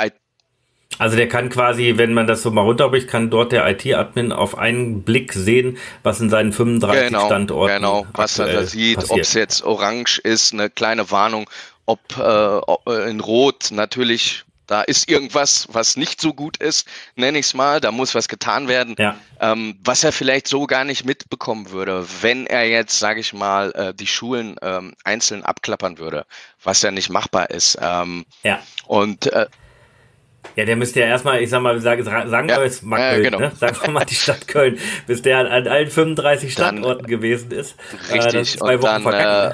also 0.99 1.17
der 1.17 1.29
kann 1.29 1.49
quasi, 1.49 1.95
wenn 1.97 2.13
man 2.13 2.27
das 2.27 2.43
so 2.43 2.51
mal 2.51 2.63
runterbricht, 2.63 3.09
kann 3.09 3.31
dort 3.31 3.53
der 3.53 3.67
IT-Admin 3.71 4.33
auf 4.33 4.59
einen 4.59 5.03
Blick 5.03 5.33
sehen, 5.33 5.79
was 6.03 6.21
in 6.21 6.29
seinen 6.29 6.53
35 6.53 7.07
genau, 7.07 7.27
Standorten 7.27 7.75
Genau, 7.77 8.07
was 8.13 8.39
er 8.39 8.53
da 8.53 8.65
sieht, 8.65 9.09
ob 9.09 9.19
es 9.19 9.33
jetzt 9.33 9.63
orange 9.63 10.19
ist, 10.19 10.53
eine 10.53 10.69
kleine 10.69 11.11
Warnung, 11.11 11.49
ob, 11.87 12.01
äh, 12.19 12.21
ob 12.21 12.87
äh, 12.89 13.09
in 13.09 13.21
rot 13.21 13.71
natürlich 13.71 14.45
da 14.71 14.83
ist 14.83 15.11
irgendwas, 15.11 15.67
was 15.73 15.97
nicht 15.97 16.21
so 16.21 16.33
gut 16.33 16.57
ist, 16.59 16.87
nenne 17.17 17.41
ich 17.41 17.47
es 17.47 17.55
mal. 17.55 17.81
Da 17.81 17.91
muss 17.91 18.15
was 18.15 18.29
getan 18.29 18.69
werden, 18.69 18.95
ja. 18.99 19.17
ähm, 19.41 19.77
was 19.83 20.05
er 20.05 20.13
vielleicht 20.13 20.47
so 20.47 20.69
gar 20.69 20.85
nicht 20.85 21.05
mitbekommen 21.05 21.71
würde, 21.71 22.07
wenn 22.21 22.47
er 22.47 22.69
jetzt, 22.69 23.01
sage 23.01 23.19
ich 23.19 23.33
mal, 23.33 23.73
äh, 23.73 23.93
die 23.93 24.07
Schulen 24.07 24.55
ähm, 24.63 24.95
einzeln 25.03 25.43
abklappern 25.43 25.99
würde, 25.99 26.25
was 26.63 26.83
ja 26.83 26.93
nicht 26.93 27.11
machbar 27.11 27.51
ist. 27.51 27.79
Ähm, 27.81 28.25
ja. 28.45 28.61
Und 28.87 29.33
äh, 29.33 29.47
Ja, 30.57 30.65
der 30.65 30.77
müsste 30.77 31.01
ja 31.01 31.07
erstmal, 31.07 31.41
ich 31.43 31.51
sag 31.51 31.61
mal, 31.63 31.81
sagen, 31.81 32.03
sagen 32.03 32.49
wir 32.49 32.65
jetzt 32.65 32.83
mal 32.83 33.13
Köln, 33.13 33.23
genau. 33.23 33.39
ne? 33.39 33.53
sagen 33.59 33.77
wir 33.83 33.91
mal 33.91 34.05
die 34.05 34.15
Stadt 34.15 34.49
Köln, 34.49 34.79
bis 35.07 35.23
der 35.23 35.39
an, 35.39 35.69
allen 35.69 35.91
35 35.91 36.53
Standorten 36.53 37.03
dann, 37.03 37.11
gewesen 37.11 37.53
ist. 37.53 37.77
Richtig. 38.13 38.57
Äh, 38.57 38.59
zwei 38.59 38.77
und 38.77 38.85
dann, 38.85 39.07
äh, 39.07 39.53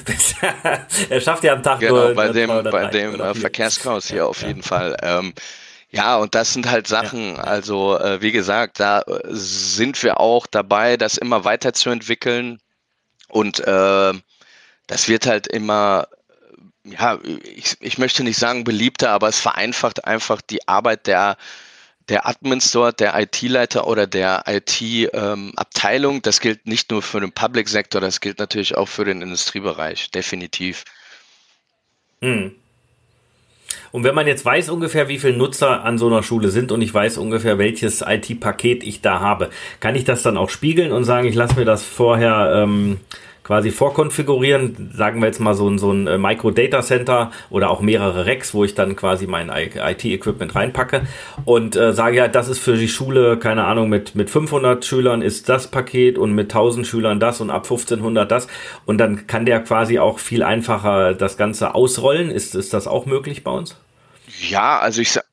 er 1.11 1.20
schafft 1.20 1.44
ja 1.44 1.53
am 1.53 1.62
Tag 1.62 1.81
genau, 1.81 2.07
nur 2.07 2.14
bei 2.14 2.29
dem, 2.29 2.49
bei 2.49 2.87
dem 2.87 3.20
äh, 3.20 3.35
Verkehrschaos 3.35 4.09
hier 4.09 4.27
auf 4.27 4.42
jeden 4.42 4.62
Fall. 4.62 4.96
Ähm, 5.03 5.35
ja, 5.90 6.16
und 6.16 6.35
das 6.35 6.53
sind 6.53 6.70
halt 6.70 6.87
Sachen, 6.87 7.37
ja. 7.37 7.42
also 7.42 7.99
äh, 7.99 8.20
wie 8.20 8.33
gesagt, 8.33 8.81
da 8.81 9.03
äh, 9.03 9.20
sind 9.29 10.03
wir 10.03 10.20
auch 10.20 10.46
dabei, 10.46 10.96
das 10.96 11.16
immer 11.16 11.44
weiterzuentwickeln. 11.44 12.59
Und 13.29 13.61
äh, 13.61 14.12
das 14.87 15.09
wird 15.09 15.27
halt 15.27 15.46
immer 15.46 16.09
ja, 16.87 17.18
ich, 17.42 17.77
ich 17.81 17.99
möchte 17.99 18.22
nicht 18.22 18.38
sagen 18.38 18.64
beliebter, 18.64 19.11
aber 19.11 19.29
es 19.29 19.40
vereinfacht 19.40 20.05
einfach 20.05 20.40
die 20.40 20.66
Arbeit 20.68 21.07
der, 21.07 21.37
der 22.09 22.27
Admins 22.27 22.70
dort, 22.70 23.01
der 23.01 23.18
IT-Leiter 23.18 23.87
oder 23.87 24.07
der 24.07 24.44
IT-Abteilung. 24.46 26.16
Ähm, 26.16 26.22
das 26.22 26.40
gilt 26.40 26.66
nicht 26.66 26.90
nur 26.90 27.03
für 27.03 27.20
den 27.20 27.33
Public-Sektor, 27.33 28.01
das 28.01 28.20
gilt 28.20 28.38
natürlich 28.38 28.77
auch 28.77 28.88
für 28.88 29.05
den 29.05 29.22
Industriebereich, 29.22 30.11
definitiv. 30.11 30.85
Hm. 32.20 32.55
Und 33.92 34.05
wenn 34.05 34.14
man 34.14 34.27
jetzt 34.27 34.44
weiß 34.44 34.68
ungefähr, 34.68 35.09
wie 35.09 35.18
viele 35.18 35.37
Nutzer 35.37 35.85
an 35.85 35.99
so 35.99 36.07
einer 36.07 36.22
Schule 36.22 36.51
sind 36.51 36.70
und 36.70 36.83
ich 36.83 36.92
weiß 36.92 37.18
ungefähr, 37.18 37.59
welches 37.59 38.03
IT-Paket 38.03 38.85
ich 38.85 39.01
da 39.01 39.20
habe, 39.20 39.51
kann 39.81 39.94
ich 39.94 40.05
das 40.05 40.22
dann 40.22 40.37
auch 40.37 40.51
spiegeln 40.51 40.92
und 40.92 41.05
sagen, 41.05 41.27
ich 41.27 41.35
lasse 41.35 41.57
mir 41.57 41.64
das 41.64 41.83
vorher 41.83 42.53
ähm, 42.62 43.01
quasi 43.47 43.71
vorkonfigurieren, 43.71 44.91
sagen 44.93 45.21
wir 45.21 45.27
jetzt 45.27 45.39
mal 45.39 45.55
so 45.55 45.69
ein, 45.69 45.79
so 45.79 45.93
ein 45.93 46.09
äh, 46.09 46.19
Micro-Data 46.19 46.83
Center 46.83 47.31
oder 47.49 47.71
auch 47.71 47.81
mehrere 47.81 48.27
Racks, 48.27 48.55
wo 48.55 48.65
ich 48.65 48.75
dann 48.75 48.97
quasi 48.97 49.29
mein 49.29 49.51
IT-Equipment 49.51 50.57
reinpacke 50.57 51.03
und 51.45 51.77
äh, 51.77 51.93
sage, 51.93 52.17
ja, 52.17 52.27
das 52.27 52.49
ist 52.49 52.59
für 52.59 52.77
die 52.77 52.89
Schule, 52.89 53.37
keine 53.37 53.65
Ahnung, 53.65 53.89
mit, 53.89 54.17
mit 54.17 54.31
500 54.31 54.85
Schülern 54.85 55.23
ist 55.23 55.49
das 55.49 55.69
Paket 55.69 56.19
und 56.19 56.35
mit 56.35 56.47
1000 56.47 56.89
Schülern 56.89 57.21
das 57.21 57.41
und 57.41 57.51
ab 57.51 57.63
1500 57.63 58.29
das 58.29 58.49
und 58.85 58.99
dann 58.99 59.29
kann 59.29 59.47
der 59.47 59.61
quasi 59.61 60.01
auch 60.01 60.19
viel 60.19 60.43
einfacher 60.43 61.15
das 61.15 61.37
Ganze 61.37 61.77
ausrollen. 61.77 62.33
Ist, 62.33 62.57
ist 62.57 62.75
das 62.75 62.89
auch 62.89 63.07
möglich 63.07 63.45
bei 63.45 63.53
uns? 63.53 63.77
Ja, 64.41 64.81
also 64.81 65.03
ich 65.03 65.13
sag, 65.13 65.25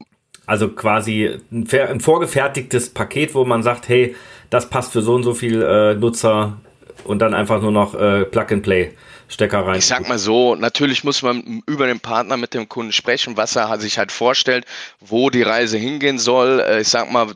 also 0.46 0.70
quasi 0.70 1.40
ein, 1.52 1.68
ein, 1.72 2.00
vorgefertigtes 2.00 2.92
Paket, 2.92 3.34
wo 3.34 3.44
man 3.44 3.64
sagt, 3.64 3.90
hey, 3.90 4.16
das 4.52 4.70
passt 4.70 4.94
für 4.94 5.02
so 5.02 5.16
und 5.16 5.24
so 5.24 5.34
viel 5.34 5.64
äh, 5.64 5.96
Nutzer 5.96 6.58
und 7.06 7.20
dann 7.20 7.34
einfach 7.34 7.62
nur 7.62 7.72
noch 7.72 7.96
äh, 7.96 8.26
Plug 8.26 8.48
and 8.52 8.64
Play. 8.64 8.94
Stecker 9.30 9.66
rein. 9.66 9.80
Ich 9.80 9.86
sag 9.86 10.08
mal 10.08 10.20
so, 10.20 10.56
natürlich 10.56 11.04
muss 11.04 11.22
man 11.22 11.64
über 11.66 11.88
den 11.88 12.00
Partner 12.00 12.38
mit 12.38 12.54
dem 12.54 12.70
Kunden 12.70 12.92
sprechen, 12.92 13.38
was 13.38 13.56
er 13.56 13.80
sich 13.80 13.98
halt 13.98 14.12
vorstellt, 14.12 14.66
wo 15.00 15.30
die 15.30 15.42
Reise 15.42 15.78
hingehen 15.78 16.20
soll. 16.20 16.60
Äh, 16.60 16.82
ich 16.82 16.90
sag 16.90 17.12
mal, 17.12 17.34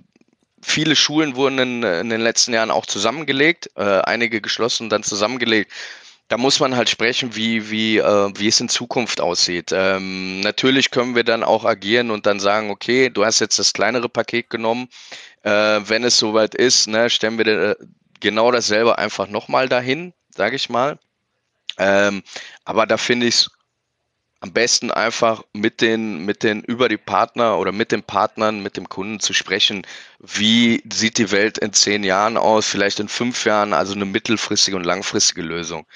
viele 0.62 0.95
Schulen 0.95 1.36
wurden 1.36 1.60
in, 1.60 1.84
in 1.84 2.10
den 2.10 2.21
letzten 2.21 2.53
Jahren 2.53 2.71
auch 2.71 2.86
zusammengelegt, 2.86 3.69
äh, 3.75 3.84
einige 4.01 4.41
geschlossen 4.41 4.84
und 4.84 4.89
dann 4.89 5.03
zusammengelegt. 5.03 5.71
Da 6.30 6.38
muss 6.38 6.60
man 6.60 6.75
halt 6.75 6.89
sprechen, 6.89 7.36
wie, 7.36 7.71
wie, 7.71 7.99
äh, 7.99 8.32
wie 8.36 8.49
es 8.49 8.60
in 8.60 8.67
Zukunft 8.67 9.21
aussieht. 9.21 9.71
Ähm, 9.73 10.41
natürlich 10.41 10.91
können 10.91 11.15
wir 11.15 11.23
dann 11.23 11.43
auch 11.43 11.63
agieren 11.63 12.12
und 12.12 12.25
dann 12.25 12.41
sagen, 12.41 12.69
okay, 12.69 13.10
du 13.10 13.23
hast 13.23 13.39
jetzt 13.39 13.60
das 13.60 13.71
kleinere 13.71 14.10
Paket 14.10 14.49
genommen. 14.49 14.89
Äh, 15.43 15.51
wenn 15.86 16.03
es 16.03 16.17
soweit 16.17 16.53
ist, 16.53 16.88
ne, 16.88 17.10
stellen 17.10 17.38
wir 17.38 17.45
dir 17.45 17.77
genau 18.19 18.51
dasselbe 18.51 18.97
einfach 18.97 19.27
nochmal 19.27 19.69
dahin, 19.69 20.13
sage 20.36 20.56
ich 20.56 20.69
mal. 20.69 20.99
Ähm, 21.77 22.23
aber 22.65 22.86
da 22.86 22.97
finde 22.97 23.27
ich 23.27 23.36
es 23.36 23.51
am 24.39 24.53
besten 24.53 24.91
einfach 24.91 25.43
mit 25.53 25.82
den, 25.82 26.25
mit 26.25 26.43
den 26.43 26.62
über 26.62 26.89
die 26.89 26.97
Partner 26.97 27.58
oder 27.58 27.71
mit 27.71 27.91
den 27.91 28.03
Partnern, 28.03 28.62
mit 28.62 28.77
dem 28.77 28.88
Kunden 28.88 29.19
zu 29.19 29.34
sprechen. 29.34 29.86
Wie 30.19 30.84
sieht 30.91 31.17
die 31.17 31.32
Welt 31.32 31.58
in 31.58 31.73
zehn 31.73 32.03
Jahren 32.03 32.38
aus, 32.38 32.67
vielleicht 32.67 32.99
in 32.99 33.08
fünf 33.08 33.45
Jahren, 33.45 33.73
also 33.73 33.93
eine 33.93 34.06
mittelfristige 34.06 34.77
und 34.77 34.84
langfristige 34.84 35.41
Lösung. 35.41 35.88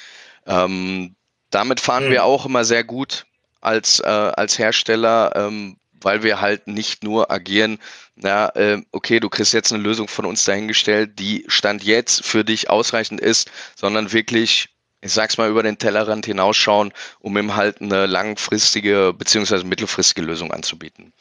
Ähm, 0.47 1.15
damit 1.51 1.79
fahren 1.79 2.07
mhm. 2.07 2.12
wir 2.12 2.23
auch 2.23 2.45
immer 2.45 2.65
sehr 2.65 2.84
gut 2.84 3.25
als, 3.60 3.99
äh, 3.99 4.07
als 4.07 4.57
Hersteller, 4.57 5.34
ähm, 5.36 5.77
weil 6.03 6.23
wir 6.23 6.41
halt 6.41 6.67
nicht 6.67 7.03
nur 7.03 7.31
agieren, 7.31 7.79
na, 8.15 8.49
äh, 8.55 8.81
okay, 8.91 9.19
du 9.19 9.29
kriegst 9.29 9.53
jetzt 9.53 9.71
eine 9.71 9.81
Lösung 9.81 10.07
von 10.07 10.25
uns 10.25 10.43
dahingestellt, 10.43 11.17
die 11.19 11.45
Stand 11.47 11.83
jetzt 11.83 12.25
für 12.25 12.43
dich 12.43 12.69
ausreichend 12.69 13.19
ist, 13.19 13.49
sondern 13.75 14.11
wirklich, 14.11 14.69
ich 15.01 15.13
sag's 15.13 15.37
mal, 15.37 15.49
über 15.49 15.63
den 15.63 15.77
Tellerrand 15.77 16.25
hinausschauen, 16.25 16.93
um 17.19 17.37
ihm 17.37 17.55
halt 17.55 17.81
eine 17.81 18.05
langfristige 18.05 19.13
beziehungsweise 19.13 19.65
mittelfristige 19.65 20.21
Lösung 20.21 20.51
anzubieten. 20.51 21.13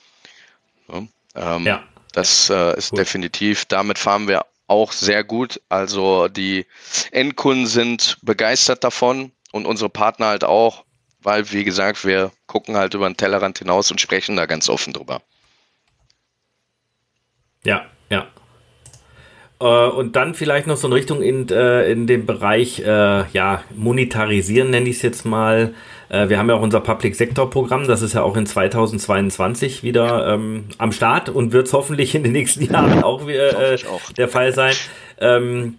Ja, 0.89 1.07
ähm, 1.57 1.67
ja. 1.67 1.83
Das 2.13 2.51
äh, 2.51 2.77
ist 2.77 2.91
Gut. 2.91 2.99
definitiv, 2.99 3.65
damit 3.67 3.99
fahren 3.99 4.27
wir 4.27 4.45
auch 4.67 4.93
sehr 4.93 5.25
gut. 5.25 5.61
Also 5.69 6.29
die 6.29 6.67
Endkunden 7.11 7.67
sind 7.67 8.19
begeistert 8.23 8.85
davon 8.85 9.33
und 9.53 9.67
unsere 9.67 9.91
Partner 9.91 10.27
halt 10.27 10.45
auch 10.45 10.85
weil, 11.23 11.51
wie 11.53 11.65
gesagt, 11.65 12.05
wir 12.05 12.33
gucken 12.47 12.77
halt 12.77 12.95
über 12.95 13.09
den 13.09 13.17
Tellerrand 13.17 13.59
hinaus 13.59 13.91
und 13.91 14.01
sprechen 14.01 14.37
da 14.37 14.47
ganz 14.47 14.69
offen 14.69 14.93
drüber. 14.93 15.23
Ja, 17.65 17.87
ja. 18.09 18.27
Äh, 19.61 19.65
und 19.65 20.17
dann 20.17 20.35
vielleicht 20.35 20.67
noch 20.67 20.77
so 20.77 20.87
in 20.87 20.93
Richtung 20.93 21.23
in, 21.23 21.49
äh, 21.49 21.91
in 21.91 22.07
dem 22.07 22.27
Bereich, 22.27 22.81
äh, 22.81 23.25
ja, 23.33 23.63
monetarisieren 23.75 24.71
nenne 24.71 24.89
ich 24.89 24.97
es 24.97 25.03
jetzt 25.03 25.25
mal. 25.25 25.75
wir 26.13 26.39
haben 26.39 26.49
ja 26.49 26.57
auch 26.57 26.61
unser 26.61 26.81
Public 26.81 27.15
Sector 27.15 27.51
Programm, 27.51 27.87
das 27.87 28.03
ist 28.03 28.15
ja 28.15 28.25
auch 28.25 28.37
in 28.37 28.45
2022 28.45 29.85
wieder 29.85 30.27
ähm, 30.35 30.65
am 30.77 30.91
Start 30.91 31.29
und 31.29 31.53
wird 31.53 31.69
es 31.69 31.73
hoffentlich 31.73 32.17
in 32.17 32.25
den 32.25 32.33
nächsten 32.33 32.65
Jahren 32.73 33.05
auch, 33.05 33.29
äh, 33.29 33.79
auch. 33.89 34.11
der 34.15 34.27
Fall 34.27 34.53
sein. 34.53 34.75
Ähm, 35.21 35.79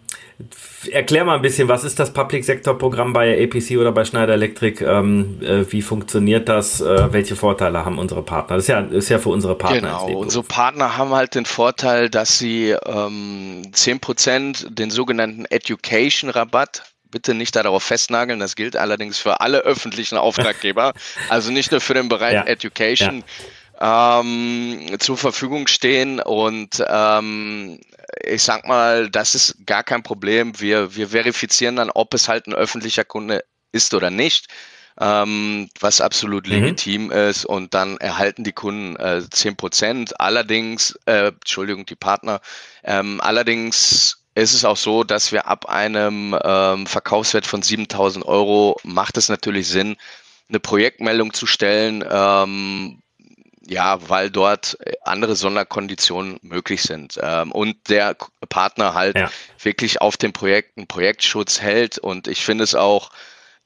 erklär 0.92 1.26
mal 1.26 1.36
ein 1.36 1.42
bisschen, 1.42 1.68
was 1.68 1.84
ist 1.84 2.00
das 2.00 2.14
Public 2.14 2.44
Sector 2.44 2.78
Programm 2.78 3.14
bei 3.14 3.44
APC 3.44 3.78
oder 3.78 3.92
bei 3.92 4.06
Schneider 4.06 4.34
Electric? 4.34 4.84
Ähm, 4.84 5.40
äh, 5.42 5.72
wie 5.72 5.82
funktioniert 5.82 6.50
das? 6.50 6.82
Äh, 6.82 7.14
welche 7.14 7.36
Vorteile 7.36 7.86
haben 7.86 7.98
unsere 7.98 8.24
Partner? 8.24 8.56
Das 8.56 8.66
ist 8.66 8.68
ja, 8.70 8.80
ist 8.80 9.10
ja 9.10 9.20
für 9.20 9.30
unsere 9.30 9.56
Partner. 9.56 9.80
Genau, 9.80 10.08
unsere 10.18 10.44
Partner 10.44 10.98
haben 10.98 11.12
halt 11.12 11.36
den 11.36 11.46
Vorteil, 11.46 12.10
dass 12.10 12.38
sie 12.38 12.72
ähm, 12.86 13.64
10% 13.72 14.70
den 14.70 14.92
sogenannten 14.92 15.46
Education 15.46 16.30
Rabatt 16.30 16.84
bitte 17.12 17.34
nicht 17.34 17.56
darauf 17.56 17.84
festnageln. 17.84 18.40
Das 18.40 18.56
gilt 18.56 18.76
allerdings 18.76 19.20
für 19.20 19.42
alle 19.42 19.60
öffentlichen 19.60 20.18
Auftraggeber, 20.18 20.94
also 21.30 21.52
nicht 21.52 21.72
nur 21.72 21.82
für 21.82 21.94
den 21.94 22.10
Bereich 22.10 22.34
ja. 22.34 22.46
Education. 22.46 23.24
Ja. 23.80 24.20
Ähm, 24.20 24.96
zur 25.00 25.18
Verfügung 25.18 25.66
stehen 25.66 26.20
und 26.20 26.84
ähm, 26.88 27.80
ich 28.24 28.44
sag 28.44 28.68
mal, 28.68 29.10
das 29.10 29.36
ist 29.36 29.66
gar 29.66 29.84
kein 29.84 30.04
Problem. 30.04 30.60
Wir, 30.60 30.96
wir 30.96 31.10
verifizieren 31.10 31.76
dann, 31.76 31.90
ob 31.90 32.14
es 32.14 32.28
halt 32.28 32.48
ein 32.48 32.54
öffentlicher 32.54 33.04
Kunde 33.04 33.44
ist 33.72 33.94
oder 33.94 34.10
nicht, 34.10 34.48
ähm, 35.00 35.70
was 35.80 36.02
absolut 36.02 36.48
mhm. 36.48 36.54
legitim 36.54 37.12
ist. 37.12 37.46
Und 37.46 37.74
dann 37.74 37.98
erhalten 37.98 38.44
die 38.44 38.54
Kunden 38.54 38.96
äh, 38.98 39.22
10 39.30 39.56
Prozent. 39.56 40.20
Allerdings, 40.20 40.98
äh, 41.06 41.28
Entschuldigung, 41.28 41.86
die 41.86 41.96
Partner, 41.96 42.42
ähm, 42.84 43.22
allerdings 43.22 44.18
ist 44.36 44.54
es 44.54 44.64
auch 44.64 44.78
so, 44.78 45.04
dass 45.04 45.32
wir 45.32 45.48
ab 45.48 45.68
einem 45.68 46.38
ähm, 46.44 46.88
Verkaufswert 46.88 47.46
von 47.46 47.62
7000 47.62 48.26
Euro 48.26 48.78
macht 48.84 49.18
es 49.18 49.28
natürlich 49.30 49.68
Sinn, 49.68 49.98
eine 50.48 50.60
Projektmeldung 50.60 51.34
zu 51.34 51.46
stellen, 51.46 52.04
ähm, 52.10 53.02
ja, 53.72 54.10
weil 54.10 54.30
dort 54.30 54.78
äh, 54.82 54.92
andere 55.04 55.38
Sonderkonditionen 55.38 56.40
möglich 56.42 56.82
sind 56.82 57.18
ähm, 57.24 57.54
und 57.54 57.88
der 57.88 58.18
Partner 58.50 58.94
halt 58.94 59.18
ja. 59.18 59.32
wirklich 59.64 60.02
auf 60.02 60.18
dem 60.18 60.34
Projekt 60.34 60.78
einen 60.78 60.88
Projektschutz 60.88 61.62
hält. 61.62 61.98
Und 61.98 62.28
ich 62.28 62.44
finde 62.44 62.66
es 62.66 62.76
auch 62.76 63.12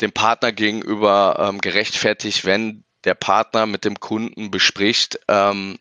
dem 0.01 0.11
Partner 0.11 0.51
gegenüber 0.51 1.37
ähm, 1.39 1.59
gerechtfertigt, 1.59 2.45
wenn 2.45 2.83
der 3.03 3.15
Partner 3.15 3.65
mit 3.65 3.83
dem 3.83 3.99
Kunden 3.99 4.51
bespricht, 4.51 5.19
ähm, 5.27 5.79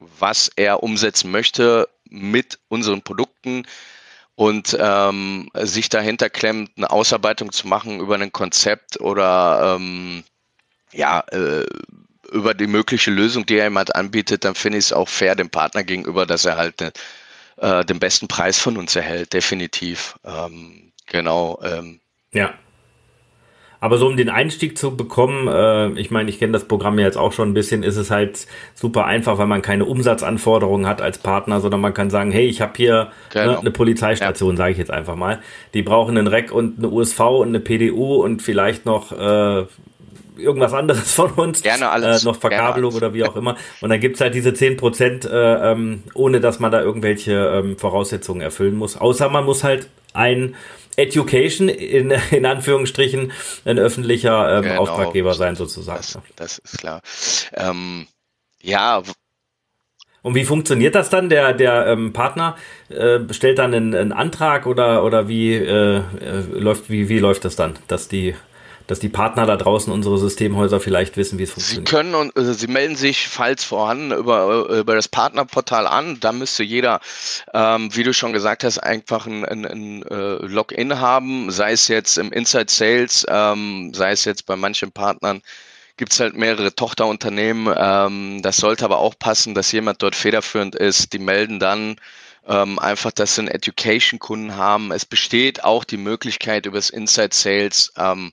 was 0.00 0.50
er 0.56 0.82
umsetzen 0.82 1.30
möchte 1.30 1.88
mit 2.08 2.58
unseren 2.66 3.02
Produkten 3.02 3.68
und 4.34 4.76
ähm, 4.80 5.48
sich 5.54 5.88
dahinter 5.88 6.28
klemmt, 6.28 6.72
eine 6.76 6.90
Ausarbeitung 6.90 7.52
zu 7.52 7.68
machen 7.68 8.00
über 8.00 8.16
ein 8.16 8.32
Konzept 8.32 9.00
oder 9.00 9.76
ähm, 9.76 10.24
ja, 10.92 11.20
äh, 11.30 11.66
über 12.32 12.54
die 12.54 12.66
mögliche 12.66 13.10
Lösung, 13.10 13.46
die 13.46 13.56
er 13.56 13.66
ihm 13.66 13.78
halt 13.78 13.94
anbietet, 13.94 14.44
dann 14.44 14.54
finde 14.54 14.78
ich 14.78 14.86
es 14.86 14.92
auch 14.92 15.08
fair 15.08 15.34
dem 15.34 15.50
Partner 15.50 15.82
gegenüber, 15.82 16.26
dass 16.26 16.44
er 16.44 16.56
halt 16.56 16.80
äh, 17.56 17.84
den 17.84 17.98
besten 17.98 18.28
Preis 18.28 18.58
von 18.58 18.76
uns 18.76 18.96
erhält, 18.96 19.32
definitiv. 19.32 20.18
Ähm, 20.24 20.92
genau. 21.06 21.60
Ähm. 21.62 22.00
Ja. 22.32 22.54
Aber 23.82 23.96
so 23.96 24.06
um 24.06 24.16
den 24.16 24.28
Einstieg 24.28 24.76
zu 24.76 24.94
bekommen, 24.94 25.48
äh, 25.48 25.98
ich 25.98 26.10
meine, 26.10 26.28
ich 26.28 26.38
kenne 26.38 26.52
das 26.52 26.68
Programm 26.68 26.98
ja 26.98 27.06
jetzt 27.06 27.16
auch 27.16 27.32
schon 27.32 27.50
ein 27.50 27.54
bisschen, 27.54 27.82
ist 27.82 27.96
es 27.96 28.10
halt 28.10 28.46
super 28.74 29.06
einfach, 29.06 29.38
weil 29.38 29.46
man 29.46 29.62
keine 29.62 29.86
Umsatzanforderungen 29.86 30.86
hat 30.86 31.00
als 31.00 31.16
Partner, 31.16 31.60
sondern 31.60 31.80
man 31.80 31.94
kann 31.94 32.10
sagen, 32.10 32.30
hey, 32.30 32.46
ich 32.46 32.60
habe 32.60 32.72
hier 32.76 33.04
ne, 33.04 33.10
genau. 33.30 33.52
ne, 33.52 33.58
eine 33.60 33.70
Polizeistation, 33.70 34.50
ja. 34.50 34.56
sage 34.56 34.72
ich 34.72 34.78
jetzt 34.78 34.90
einfach 34.90 35.16
mal. 35.16 35.40
Die 35.72 35.82
brauchen 35.82 36.18
einen 36.18 36.26
REC 36.26 36.52
und 36.52 36.78
eine 36.78 36.90
USV 36.90 37.20
und 37.20 37.48
eine 37.48 37.60
PDU 37.60 38.16
und 38.22 38.42
vielleicht 38.42 38.84
noch 38.84 39.12
äh, 39.12 39.64
irgendwas 40.40 40.72
anderes 40.72 41.12
von 41.14 41.30
uns. 41.32 41.62
Gerne 41.62 41.90
alles. 41.90 42.22
Äh, 42.22 42.26
noch 42.26 42.36
Verkabelung 42.36 42.94
oder 42.94 43.14
wie 43.14 43.24
auch 43.24 43.36
immer. 43.40 43.56
Und 43.80 43.90
dann 43.90 44.00
gibt's 44.00 44.20
halt 44.20 44.34
diese 44.34 44.54
10 44.54 44.76
Prozent, 44.76 45.24
äh, 45.24 45.72
ähm, 45.72 46.02
ohne 46.14 46.40
dass 46.40 46.60
man 46.60 46.72
da 46.72 46.80
irgendwelche 46.80 47.32
ähm, 47.32 47.78
Voraussetzungen 47.78 48.40
erfüllen 48.40 48.76
muss. 48.76 48.96
Außer 48.96 49.28
man 49.28 49.44
muss 49.44 49.64
halt 49.64 49.88
ein 50.12 50.54
Education 50.96 51.68
in, 51.68 52.10
in 52.30 52.46
Anführungsstrichen 52.46 53.32
ein 53.64 53.78
öffentlicher 53.78 54.58
ähm, 54.58 54.62
genau. 54.62 54.82
Auftraggeber 54.82 55.34
sein 55.34 55.56
sozusagen. 55.56 56.00
Das, 56.00 56.18
das 56.36 56.58
ist 56.58 56.78
klar. 56.78 57.02
Ähm, 57.54 58.06
ja, 58.62 59.02
und 60.22 60.34
wie 60.34 60.44
funktioniert 60.44 60.94
das 60.94 61.08
dann? 61.08 61.28
Der, 61.28 61.54
der 61.54 61.86
ähm, 61.86 62.12
Partner 62.12 62.56
äh, 62.90 63.20
stellt 63.30 63.58
dann 63.58 63.74
einen, 63.74 63.94
einen, 63.94 64.12
Antrag 64.12 64.66
oder, 64.66 65.02
oder 65.04 65.28
wie, 65.28 65.54
äh, 65.54 65.96
äh, 65.96 66.02
läuft, 66.52 66.90
wie, 66.90 67.08
wie 67.08 67.18
läuft 67.18 67.44
das 67.44 67.56
dann, 67.56 67.74
dass 67.88 68.08
die, 68.08 68.34
dass 68.90 68.98
die 68.98 69.08
Partner 69.08 69.46
da 69.46 69.56
draußen, 69.56 69.92
unsere 69.92 70.18
Systemhäuser 70.18 70.80
vielleicht 70.80 71.16
wissen, 71.16 71.38
wie 71.38 71.44
es 71.44 71.52
funktioniert? 71.52 71.88
Sie 71.88 71.94
können 71.94 72.14
und 72.16 72.36
also 72.36 72.52
Sie 72.52 72.66
melden 72.66 72.96
sich, 72.96 73.28
falls 73.28 73.62
vorhanden, 73.62 74.10
über, 74.10 74.68
über 74.68 74.96
das 74.96 75.06
Partnerportal 75.06 75.86
an. 75.86 76.18
Da 76.18 76.32
müsste 76.32 76.64
jeder, 76.64 77.00
ähm, 77.54 77.94
wie 77.94 78.02
du 78.02 78.12
schon 78.12 78.32
gesagt 78.32 78.64
hast, 78.64 78.78
einfach 78.78 79.26
ein, 79.26 79.44
ein, 79.44 79.64
ein 79.64 80.02
äh, 80.02 80.44
Login 80.44 80.98
haben, 80.98 81.52
sei 81.52 81.70
es 81.72 81.86
jetzt 81.86 82.18
im 82.18 82.32
Inside 82.32 82.66
Sales, 82.68 83.24
ähm, 83.28 83.92
sei 83.94 84.10
es 84.10 84.24
jetzt 84.24 84.46
bei 84.46 84.56
manchen 84.56 84.90
Partnern 84.90 85.40
gibt 85.96 86.12
es 86.12 86.20
halt 86.20 86.34
mehrere 86.34 86.74
Tochterunternehmen. 86.74 87.72
Ähm, 87.76 88.40
das 88.42 88.56
sollte 88.56 88.86
aber 88.86 88.98
auch 88.98 89.18
passen, 89.18 89.54
dass 89.54 89.70
jemand 89.70 90.02
dort 90.02 90.16
federführend 90.16 90.74
ist. 90.74 91.12
Die 91.12 91.18
melden 91.18 91.60
dann 91.60 91.96
ähm, 92.48 92.78
einfach, 92.78 93.12
dass 93.12 93.34
sie 93.34 93.42
einen 93.42 93.48
Education-Kunden 93.48 94.56
haben. 94.56 94.92
Es 94.92 95.04
besteht 95.04 95.62
auch 95.62 95.84
die 95.84 95.98
Möglichkeit, 95.98 96.64
über 96.64 96.78
das 96.78 96.88
Inside 96.88 97.34
Sales 97.34 97.92
ähm, 97.98 98.32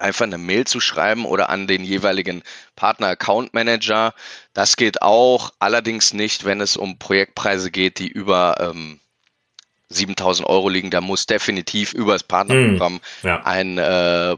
einfach 0.00 0.24
eine 0.24 0.38
Mail 0.38 0.66
zu 0.66 0.80
schreiben 0.80 1.24
oder 1.24 1.50
an 1.50 1.66
den 1.66 1.84
jeweiligen 1.84 2.42
Partner 2.76 3.08
Account 3.08 3.54
Manager. 3.54 4.14
Das 4.52 4.76
geht 4.76 5.02
auch, 5.02 5.52
allerdings 5.58 6.12
nicht, 6.12 6.44
wenn 6.44 6.60
es 6.60 6.76
um 6.76 6.98
Projektpreise 6.98 7.70
geht, 7.70 7.98
die 7.98 8.08
über 8.08 8.56
ähm, 8.60 9.00
7000 9.90 10.48
Euro 10.48 10.68
liegen. 10.68 10.90
Da 10.90 11.00
muss 11.00 11.26
definitiv 11.26 11.92
über 11.92 12.12
das 12.14 12.22
Partnerprogramm 12.22 12.94
mm, 12.94 13.26
ja. 13.26 13.42
ein 13.44 13.78
äh, 13.78 14.36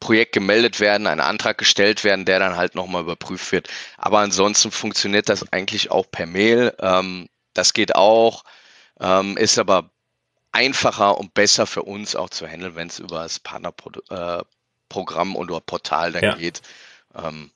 Projekt 0.00 0.32
gemeldet 0.32 0.80
werden, 0.80 1.06
ein 1.06 1.20
Antrag 1.20 1.58
gestellt 1.58 2.04
werden, 2.04 2.24
der 2.24 2.38
dann 2.38 2.56
halt 2.56 2.74
nochmal 2.74 3.02
überprüft 3.02 3.50
wird. 3.52 3.68
Aber 3.96 4.20
ansonsten 4.20 4.70
funktioniert 4.70 5.28
das 5.28 5.52
eigentlich 5.52 5.90
auch 5.90 6.06
per 6.10 6.26
Mail. 6.26 6.74
Ähm, 6.80 7.28
das 7.54 7.72
geht 7.72 7.96
auch, 7.96 8.44
ähm, 9.00 9.36
ist 9.36 9.58
aber 9.58 9.90
einfacher 10.52 11.18
und 11.18 11.34
besser 11.34 11.66
für 11.66 11.82
uns 11.82 12.16
auch 12.16 12.30
zu 12.30 12.46
handeln, 12.46 12.76
wenn 12.76 12.88
es 12.88 12.98
über 13.00 13.22
das 13.22 13.40
Partnerprogramm 13.40 14.40
äh, 14.40 14.44
oder 14.94 15.60
Portal 15.60 16.12
dann 16.12 16.24
ja. 16.24 16.34
geht. 16.34 16.62
Ähm, 17.14 17.50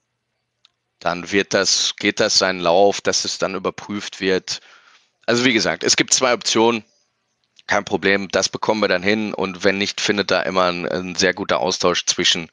dann 0.98 1.32
wird 1.32 1.52
das, 1.52 1.94
geht 1.96 2.20
das 2.20 2.38
seinen 2.38 2.60
Lauf, 2.60 3.00
dass 3.00 3.24
es 3.24 3.38
dann 3.38 3.54
überprüft 3.54 4.20
wird. 4.20 4.60
Also 5.26 5.44
wie 5.44 5.52
gesagt, 5.52 5.82
es 5.84 5.96
gibt 5.96 6.14
zwei 6.14 6.32
Optionen 6.32 6.84
kein 7.66 7.84
Problem, 7.84 8.28
das 8.28 8.48
bekommen 8.48 8.80
wir 8.80 8.88
dann 8.88 9.02
hin 9.02 9.34
und 9.34 9.64
wenn 9.64 9.78
nicht, 9.78 10.00
findet 10.00 10.30
da 10.30 10.42
immer 10.42 10.64
ein, 10.64 10.86
ein 10.86 11.14
sehr 11.14 11.32
guter 11.32 11.60
Austausch 11.60 12.06
zwischen 12.06 12.48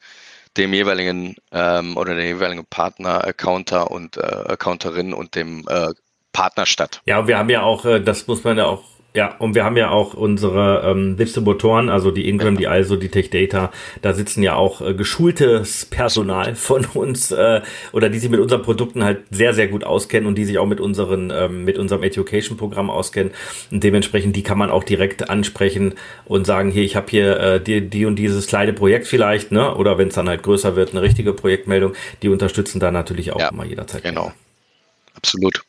dem 0.56 0.72
jeweiligen 0.72 1.36
ähm, 1.52 1.96
oder 1.96 2.14
der 2.14 2.24
jeweiligen 2.24 2.66
Partner, 2.66 3.24
Accounter 3.24 3.90
und 3.90 4.16
äh, 4.16 4.20
Accounterin 4.20 5.12
und 5.12 5.34
dem 5.34 5.66
äh, 5.68 5.88
Partner 6.32 6.66
statt. 6.66 7.02
Ja, 7.06 7.26
wir 7.26 7.38
haben 7.38 7.50
ja 7.50 7.62
auch, 7.62 7.84
äh, 7.84 8.00
das 8.00 8.26
muss 8.26 8.44
man 8.44 8.58
ja 8.58 8.66
auch 8.66 8.84
ja, 9.12 9.34
und 9.38 9.56
wir 9.56 9.64
haben 9.64 9.76
ja 9.76 9.90
auch 9.90 10.14
unsere 10.14 10.88
ähm, 10.88 11.16
Distributoren, 11.16 11.88
also 11.88 12.12
die 12.12 12.28
Ingram, 12.28 12.56
die 12.56 12.68
also, 12.68 12.94
die 12.94 13.08
Tech 13.08 13.30
Data, 13.30 13.72
da 14.02 14.12
sitzen 14.12 14.42
ja 14.42 14.54
auch 14.54 14.80
äh, 14.80 14.94
geschultes 14.94 15.84
Personal 15.86 16.54
von 16.54 16.84
uns 16.94 17.32
äh, 17.32 17.60
oder 17.92 18.08
die 18.08 18.20
sich 18.20 18.30
mit 18.30 18.38
unseren 18.38 18.62
Produkten 18.62 19.02
halt 19.02 19.22
sehr, 19.30 19.52
sehr 19.52 19.66
gut 19.66 19.82
auskennen 19.82 20.28
und 20.28 20.36
die 20.36 20.44
sich 20.44 20.58
auch 20.58 20.66
mit 20.66 20.80
unseren, 20.80 21.32
ähm, 21.34 21.64
mit 21.64 21.76
unserem 21.76 22.04
Education-Programm 22.04 22.88
auskennen. 22.88 23.32
Und 23.72 23.82
dementsprechend, 23.82 24.36
die 24.36 24.44
kann 24.44 24.58
man 24.58 24.70
auch 24.70 24.84
direkt 24.84 25.28
ansprechen 25.28 25.94
und 26.26 26.46
sagen, 26.46 26.70
hier, 26.70 26.84
ich 26.84 26.94
habe 26.94 27.06
hier 27.10 27.40
äh, 27.40 27.60
die, 27.60 27.88
die 27.88 28.06
und 28.06 28.16
dieses 28.16 28.46
kleine 28.46 28.72
Projekt 28.72 29.08
vielleicht, 29.08 29.50
ne? 29.50 29.74
Oder 29.74 29.98
wenn 29.98 30.08
es 30.08 30.14
dann 30.14 30.28
halt 30.28 30.44
größer 30.44 30.76
wird, 30.76 30.90
eine 30.90 31.02
richtige 31.02 31.32
Projektmeldung, 31.32 31.94
die 32.22 32.28
unterstützen 32.28 32.78
da 32.78 32.92
natürlich 32.92 33.32
auch 33.32 33.40
ja, 33.40 33.48
immer 33.48 33.64
jederzeit. 33.64 34.04
Genau. 34.04 34.32
Absolut. 35.16 35.62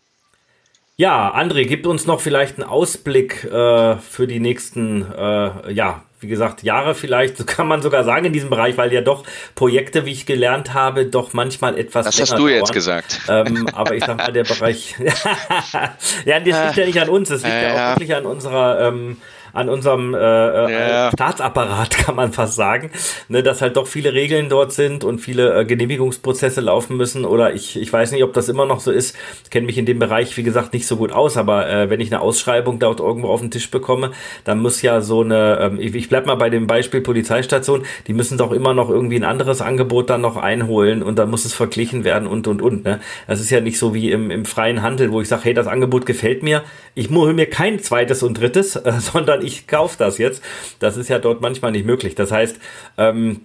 Ja, 0.98 1.34
André, 1.34 1.66
gib 1.66 1.88
uns 1.88 2.06
noch 2.06 2.22
vielleicht 2.22 2.60
einen 2.60 2.68
Ausblick 2.68 3.44
äh, 3.46 3.98
für 3.98 4.28
die 4.28 4.40
nächsten, 4.40 5.06
äh, 5.12 5.72
ja, 5.72 6.04
wie 6.20 6.28
gesagt, 6.28 6.62
Jahre 6.62 6.94
vielleicht, 6.94 7.38
so 7.38 7.46
kann 7.46 7.68
man 7.68 7.82
sogar 7.82 8.04
sagen 8.04 8.26
in 8.26 8.34
diesem 8.34 8.52
Bereich, 8.52 8.78
weil 8.78 8.94
ja 8.94 9.02
doch 9.02 9.24
Projekte, 9.56 10.06
wie 10.06 10.12
ich 10.12 10.28
gelernt 10.28 10.76
habe, 10.76 11.08
doch 11.08 11.34
manchmal 11.34 11.78
etwas 11.80 12.06
Das 12.06 12.22
hast 12.22 12.34
du 12.34 12.48
dauern. 12.48 12.50
jetzt 12.54 12.74
gesagt. 12.74 13.22
Ähm, 13.28 13.66
aber 13.74 13.96
ich 13.96 14.06
sag 14.06 14.18
mal, 14.18 14.32
der 14.32 14.44
Bereich, 14.44 14.96
ja, 16.26 16.40
das 16.40 16.46
liegt 16.46 16.76
ja 16.76 16.86
nicht 16.86 17.00
an 17.00 17.10
uns, 17.10 17.30
das 17.30 17.42
liegt 17.42 17.56
ja, 17.56 17.62
ja 17.62 17.94
auch 17.94 17.96
wirklich 17.96 18.16
an 18.16 18.26
unserer 18.28 18.88
ähm, 18.88 19.18
an 19.54 19.70
unserem 19.70 20.14
äh, 20.14 20.18
äh, 20.18 20.72
ja. 20.72 21.12
Staatsapparat, 21.12 21.90
kann 21.98 22.16
man 22.16 22.32
fast 22.32 22.56
sagen, 22.56 22.92
ne, 23.30 23.44
dass 23.44 23.62
halt 23.62 23.78
doch 23.78 23.88
viele 23.88 24.14
Regeln 24.14 24.50
dort 24.50 24.74
sind 24.74 25.04
und 25.04 25.20
viele 25.20 25.60
äh, 25.60 25.66
Genehmigungsprozesse 25.66 26.62
laufen 26.62 26.98
müssen. 26.98 27.26
Oder 27.26 27.54
ich, 27.54 27.80
ich 27.80 27.92
weiß 27.92 28.12
nicht, 28.12 28.24
ob 28.24 28.34
das 28.34 28.50
immer 28.50 28.66
noch 28.66 28.80
so 28.80 28.92
ist. 28.92 29.16
Ich 29.44 29.50
kenne 29.50 29.66
mich 29.66 29.78
in 29.78 29.86
dem 29.86 30.00
Bereich, 30.00 30.36
wie 30.38 30.44
gesagt, 30.44 30.74
nicht 30.74 30.88
so 30.88 30.98
gut 30.98 31.12
aus, 31.12 31.38
aber 31.38 31.70
äh, 31.70 31.90
wenn 31.90 32.00
ich 32.00 32.12
eine 32.12 32.22
Ausschreibung 32.22 32.80
dort 32.80 33.00
irgendwo 33.00 33.30
auf 33.30 33.42
den 33.42 33.52
Tisch 33.52 33.70
bekomme, 33.72 34.12
dann 34.44 34.60
muss 34.60 34.82
ja 34.82 35.02
so 35.02 35.22
eine, 35.22 35.60
ähm, 35.62 35.80
ich, 35.80 35.94
ich 35.96 36.10
bleib 36.10 36.26
mal 36.26 36.36
bei 36.36 36.50
dem 36.50 36.68
Beispiel 36.68 37.02
Polizeistation, 37.02 37.84
die 38.08 38.14
müssen 38.14 38.38
doch 38.38 38.52
immer 38.52 38.74
noch 38.74 38.90
irgendwie 38.90 39.18
ein 39.18 39.24
anderes 39.24 39.62
Angebot 39.62 40.10
dann 40.10 40.22
noch 40.22 40.38
einholen 40.38 41.04
und 41.04 41.18
dann 41.18 41.30
muss 41.30 41.46
es 41.46 41.54
verglichen 41.54 42.04
werden 42.04 42.28
und 42.28 42.48
und 42.48 42.62
und. 42.62 42.84
Ne? 42.84 43.00
Das 43.28 43.40
ist 43.40 43.50
ja 43.50 43.62
nicht 43.62 43.78
so 43.78 43.94
wie 43.94 44.12
im, 44.12 44.32
im 44.32 44.46
freien 44.46 44.82
Handel, 44.82 45.12
wo 45.12 45.22
ich 45.22 45.28
sage, 45.28 45.44
hey, 45.46 45.54
das 45.54 45.68
Angebot 45.68 46.06
gefällt 46.06 46.44
mir, 46.44 46.64
ich 46.94 47.10
hole 47.10 47.34
mir 47.34 47.46
kein 47.46 47.80
zweites 47.80 48.24
und 48.24 48.40
drittes, 48.40 48.76
äh, 48.76 48.94
sondern 49.00 49.41
ich 49.44 49.68
kaufe 49.68 49.96
das 49.98 50.18
jetzt. 50.18 50.42
Das 50.80 50.98
ist 50.98 51.10
ja 51.10 51.20
dort 51.20 51.42
manchmal 51.42 51.72
nicht 51.72 51.86
möglich. 51.86 52.16
Das 52.16 52.32
heißt, 52.32 52.58
ähm, 52.98 53.42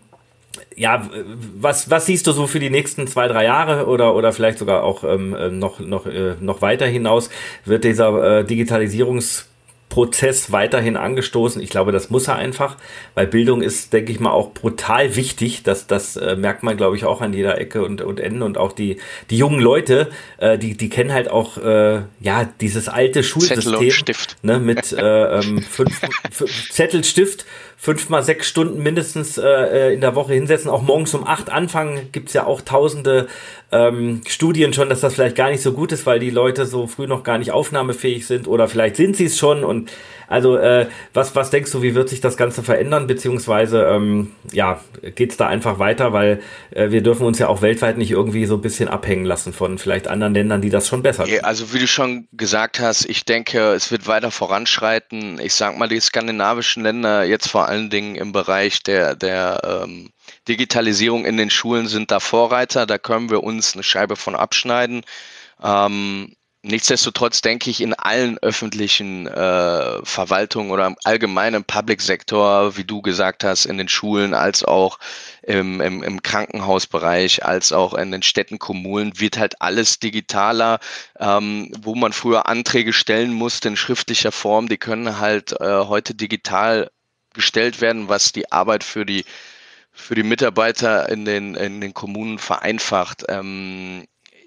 ja, 0.75 1.09
was, 1.59 1.91
was 1.91 2.07
siehst 2.07 2.27
du 2.27 2.33
so 2.33 2.47
für 2.47 2.61
die 2.61 2.71
nächsten 2.71 3.07
zwei, 3.07 3.29
drei 3.29 3.45
Jahre 3.45 3.87
oder, 3.87 4.15
oder 4.15 4.33
vielleicht 4.33 4.59
sogar 4.59 4.83
auch 4.83 5.05
ähm, 5.05 5.35
äh, 5.35 5.51
noch, 5.51 5.81
noch, 5.81 6.07
äh, 6.07 6.35
noch 6.41 6.63
weiter 6.63 6.87
hinaus? 6.87 7.31
Wird 7.65 7.85
dieser 7.85 8.41
äh, 8.41 8.43
Digitalisierungs- 8.45 9.47
Prozess 9.97 10.53
weiterhin 10.53 10.99
angestoßen. 10.99 11.63
Ich 11.63 11.71
glaube, 11.71 11.91
das 11.91 12.11
muss 12.11 12.29
er 12.29 12.37
einfach, 12.37 12.77
weil 13.15 13.27
Bildung 13.27 13.63
ist, 13.63 13.95
denke 13.95 14.13
ich 14.13 14.21
mal, 14.21 14.31
auch 14.31 14.53
brutal 14.53 15.17
wichtig. 15.17 15.63
Das, 15.63 15.87
das 15.87 16.17
äh, 16.17 16.37
merkt 16.37 16.63
man, 16.63 16.77
glaube 16.77 16.97
ich, 16.97 17.07
auch 17.07 17.23
an 17.23 17.33
jeder 17.33 17.59
Ecke 17.59 17.83
und, 17.83 18.03
und 18.03 18.21
Ende. 18.21 18.45
Und 18.45 18.59
auch 18.59 18.73
die, 18.73 18.99
die 19.31 19.39
jungen 19.39 19.59
Leute, 19.59 20.11
äh, 20.37 20.59
die, 20.59 20.77
die 20.77 20.91
kennen 20.91 21.15
halt 21.15 21.31
auch 21.31 21.57
äh, 21.57 22.03
ja 22.21 22.47
dieses 22.61 22.91
alte 22.91 23.23
Schulsystem 23.23 23.91
ne, 24.43 24.59
mit 24.59 24.93
äh, 24.93 25.39
ähm, 25.39 25.63
fünf, 25.63 25.99
fünf 26.31 26.71
Zettel, 26.71 27.03
Stift 27.03 27.47
fünf 27.77 28.09
mal 28.09 28.23
sechs 28.23 28.49
Stunden 28.49 28.83
mindestens 28.83 29.37
äh, 29.39 29.47
äh, 29.47 29.95
in 29.95 30.01
der 30.01 30.15
Woche 30.15 30.33
hinsetzen, 30.33 30.71
auch 30.71 30.83
morgens 30.83 31.15
um 31.15 31.27
acht 31.27 31.51
anfangen, 31.51 32.09
gibt's 32.11 32.33
ja 32.33 32.47
auch 32.47 32.63
tausende 32.63 33.29
ähm, 33.71 34.23
Studien 34.27 34.73
schon, 34.73 34.89
dass 34.89 35.01
das 35.01 35.15
vielleicht 35.15 35.37
gar 35.37 35.51
nicht 35.51 35.63
so 35.63 35.73
gut 35.73 35.93
ist, 35.93 36.07
weil 36.07 36.19
die 36.19 36.31
Leute 36.31 36.67
so 36.67 36.87
früh 36.87 37.07
noch 37.07 37.23
gar 37.23 37.39
nicht 37.39 37.53
aufnahmefähig 37.53 38.27
sind 38.27 38.49
oder 38.49 38.69
vielleicht 38.69 38.97
sind 38.97 39.17
sie 39.17 39.27
es 39.27 39.37
schon 39.37 39.63
und 39.63 39.86
also 40.29 40.57
äh, 40.57 40.89
was, 41.15 41.35
was 41.37 41.51
denkst 41.51 41.71
du, 41.71 41.83
wie 41.83 41.95
wird 41.95 42.09
sich 42.09 42.21
das 42.21 42.37
Ganze 42.37 42.63
verändern, 42.63 43.07
beziehungsweise 43.07 43.85
ähm, 43.85 44.33
ja, 44.53 44.81
geht's 45.15 45.37
da 45.37 45.47
einfach 45.47 45.79
weiter, 45.79 46.13
weil 46.13 46.43
äh, 46.71 46.91
wir 46.91 47.03
dürfen 47.03 47.27
uns 47.27 47.39
ja 47.39 47.49
auch 47.49 47.63
weltweit 47.63 47.97
nicht 47.97 48.11
irgendwie 48.11 48.47
so 48.47 48.57
ein 48.57 48.61
bisschen 48.61 48.89
abhängen 48.89 49.25
lassen 49.25 49.53
von 49.53 49.79
vielleicht 49.79 50.09
anderen 50.09 50.35
Ländern, 50.35 50.61
die 50.61 50.71
das 50.71 50.89
schon 50.89 51.03
besser 51.03 51.25
können. 51.25 51.45
Also 51.45 51.73
wie 51.73 51.79
du 51.79 51.87
schon 51.87 52.27
gesagt 52.33 52.81
hast, 52.81 53.09
ich 53.09 53.25
denke, 53.25 53.73
es 53.73 53.91
wird 53.93 54.07
weiter 54.09 54.31
voranschreiten. 54.31 55.39
Ich 55.41 55.55
sag 55.55 55.79
mal, 55.79 55.89
die 55.89 56.01
skandinavischen 56.01 56.83
Länder 56.83 57.25
jetzt 57.25 57.49
vor 57.49 57.69
allen 57.69 57.91
Dingen 57.91 58.17
im 58.17 58.33
Bereich 58.33 58.83
der, 58.83 59.15
der 59.15 59.85
ähm, 59.85 60.11
Digitalisierung 60.49 61.25
in 61.25 61.37
den 61.37 61.51
Schulen 61.51 61.87
sind 61.87 62.11
da 62.11 62.21
Vorreiter, 62.21 62.87
da 62.87 62.99
können 62.99 63.31
wir 63.31 63.43
uns 63.43 63.75
eine 63.75 63.83
Scheibe 63.83 64.17
von 64.17 64.35
abschneiden. 64.35 65.03
Ähm, 65.63 66.35
Nichtsdestotrotz 66.69 67.43
denke 67.43 67.71
ich, 67.71 67.81
in 67.81 67.95
allen 67.95 68.39
öffentlichen 68.39 69.29
äh, 69.29 70.05
Verwaltungen 70.05 70.73
oder 70.73 70.89
im 70.89 70.97
allgemeinen 71.05 71.63
Public 71.63 72.03
Sektor, 72.03 72.77
wie 72.77 72.83
du 72.83 73.03
gesagt 73.03 73.45
hast, 73.45 73.67
in 73.67 73.79
den 73.79 73.89
Schulen 73.89 74.35
als 74.35 74.65
auch 74.65 74.99
im, 75.43 75.81
im, 75.81 76.03
im 76.03 76.23
Krankenhausbereich, 76.23 77.45
als 77.45 77.73
auch 77.73 77.95
in 77.95 78.11
den 78.11 78.25
Städten, 78.25 78.59
Kommunen, 78.59 79.21
wird 79.21 79.39
halt 79.39 79.63
alles 79.63 80.01
digitaler, 80.01 80.81
ähm, 81.21 81.71
wo 81.83 81.95
man 81.95 82.13
früher 82.13 82.49
Anträge 82.49 82.93
stellen 82.93 83.33
musste 83.33 83.69
in 83.69 83.77
schriftlicher 83.77 84.33
Form, 84.33 84.69
die 84.69 84.79
können 84.79 85.21
halt 85.21 85.53
äh, 85.61 85.85
heute 85.85 86.17
digital 86.17 86.91
gestellt 87.33 87.81
werden, 87.81 88.09
was 88.09 88.33
die 88.33 88.51
Arbeit 88.51 88.83
für 88.83 89.07
die 89.07 89.25
für 89.93 90.15
die 90.15 90.25
Mitarbeiter 90.25 91.09
in 91.09 91.25
den, 91.25 91.55
in 91.55 91.81
den 91.81 91.95
Kommunen 91.95 92.39
vereinfacht. 92.39 93.25
Ähm, 93.29 94.05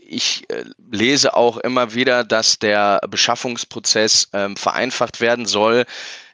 ich 0.10 0.50
äh, 0.50 0.66
lese 0.92 1.36
auch 1.36 1.58
immer 1.58 1.94
wieder, 1.94 2.24
dass 2.24 2.60
der 2.60 3.00
Beschaffungsprozess 3.08 4.30
ähm, 4.34 4.56
vereinfacht 4.56 5.22
werden 5.22 5.46
soll. 5.46 5.86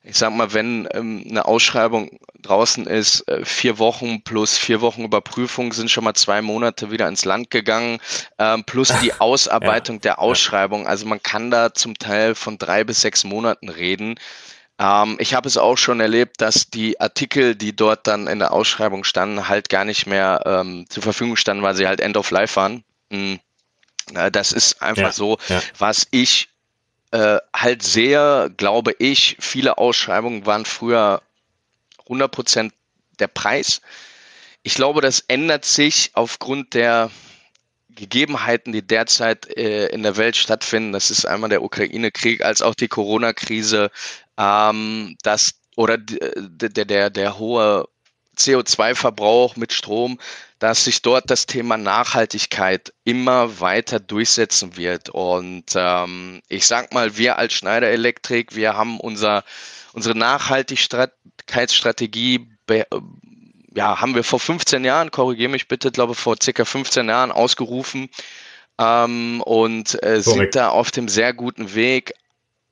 Ich 0.04 0.18
sag 0.18 0.34
mal, 0.34 0.54
wenn 0.54 0.88
ähm, 0.94 1.26
eine 1.30 1.46
Ausschreibung 1.46 2.20
draußen 2.42 2.86
ist, 2.86 3.28
äh, 3.28 3.44
vier 3.44 3.80
Wochen 3.80 4.24
plus 4.24 4.58
vier 4.58 4.82
Wochen 4.82 5.04
Überprüfung 5.04 5.74
sind 5.74 5.90
schon 5.92 6.04
mal 6.04 6.14
zwei 6.14 6.42
Monate 6.42 6.92
wieder 6.92 7.08
ins 7.08 7.26
Land 7.26 7.50
gegangen, 7.52 8.00
ähm, 8.38 8.64
plus 8.64 8.94
die 9.02 9.14
Ausarbeitung 9.20 9.98
ja, 9.98 10.02
der 10.02 10.20
Ausschreibung. 10.20 10.88
Also 10.88 11.06
man 11.06 11.22
kann 11.22 11.52
da 11.52 11.74
zum 11.74 11.98
Teil 11.98 12.36
von 12.36 12.58
drei 12.58 12.84
bis 12.84 13.02
sechs 13.02 13.24
Monaten 13.24 13.70
reden. 13.70 14.16
Ähm, 14.80 15.18
ich 15.20 15.34
habe 15.34 15.48
es 15.48 15.58
auch 15.58 15.78
schon 15.78 16.00
erlebt, 16.00 16.40
dass 16.40 16.70
die 16.70 17.00
Artikel, 17.00 17.56
die 17.56 17.76
dort 17.76 18.08
dann 18.08 18.28
in 18.28 18.40
der 18.40 18.54
Ausschreibung 18.54 19.04
standen, 19.04 19.50
halt 19.50 19.70
gar 19.70 19.86
nicht 19.86 20.06
mehr 20.06 20.42
ähm, 20.46 20.86
zur 20.90 21.04
Verfügung 21.04 21.36
standen, 21.36 21.64
weil 21.64 21.76
sie 21.76 21.88
halt 21.88 22.00
End 22.00 22.16
of 22.16 22.32
Life 22.32 22.56
waren. 22.56 22.84
Mhm. 23.10 23.40
Äh, 24.14 24.32
das 24.32 24.52
ist 24.52 24.82
einfach 24.82 25.04
ja, 25.04 25.12
so, 25.12 25.38
ja. 25.50 25.62
was 25.78 26.08
ich 26.12 26.50
äh, 27.12 27.38
halt 27.56 27.84
sehe, 27.84 28.52
glaube 28.58 28.94
ich, 29.00 29.38
viele 29.40 29.78
Ausschreibungen 29.78 30.46
waren 30.46 30.66
früher 30.66 31.22
100 32.04 32.32
Prozent 32.32 32.74
der 33.20 33.28
Preis. 33.28 33.82
Ich 34.64 34.76
glaube, 34.76 35.02
das 35.02 35.22
ändert 35.28 35.66
sich 35.66 36.12
aufgrund 36.14 36.74
der 36.74 37.12
Gegebenheiten, 37.90 38.74
die 38.74 38.86
derzeit 38.86 39.48
äh, 39.58 39.88
in 39.88 40.04
der 40.04 40.18
Welt 40.18 40.36
stattfinden. 40.36 40.92
Das 40.92 41.10
ist 41.10 41.26
einmal 41.26 41.50
der 41.50 41.64
Ukraine-Krieg 41.64 42.44
als 42.44 42.62
auch 42.62 42.76
die 42.76 42.90
Corona-Krise, 42.90 43.90
ähm, 44.38 45.16
das 45.24 45.54
oder 45.78 45.98
der, 45.98 46.86
der, 46.86 47.10
der 47.10 47.38
hohe 47.38 47.88
CO2-Verbrauch 48.38 49.56
mit 49.56 49.74
Strom, 49.74 50.20
dass 50.66 50.84
sich 50.84 51.02
dort 51.04 51.30
das 51.30 51.46
Thema 51.46 51.78
Nachhaltigkeit 51.78 52.92
immer 53.04 53.60
weiter 53.60 54.00
durchsetzen 54.00 54.78
wird. 54.78 55.10
Und 55.10 55.66
ähm, 55.76 56.42
ich 56.50 56.66
sag 56.66 56.92
mal, 56.92 57.18
wir 57.18 57.38
als 57.38 57.54
Schneider 57.54 57.92
Elektrik, 57.92 58.56
wir 58.56 58.76
haben 58.76 59.00
unser, 59.00 59.44
unsere 59.94 60.18
Nachhaltigkeitsstrategie 60.18 62.48
ja, 63.76 64.02
haben 64.02 64.16
wir 64.16 64.24
vor 64.24 64.40
15 64.40 64.84
Jahren, 64.84 65.12
korrigiere 65.12 65.52
mich 65.52 65.68
bitte, 65.68 65.92
glaube 65.92 66.16
vor 66.16 66.38
circa 66.42 66.66
15 66.66 67.10
Jahren 67.10 67.32
ausgerufen 67.32 68.10
ähm, 68.80 69.42
und 69.42 70.04
äh, 70.04 70.24
sind 70.24 70.56
da 70.56 70.70
auf 70.70 70.90
dem 70.90 71.08
sehr 71.08 71.36
guten 71.36 71.76
Weg, 71.76 72.16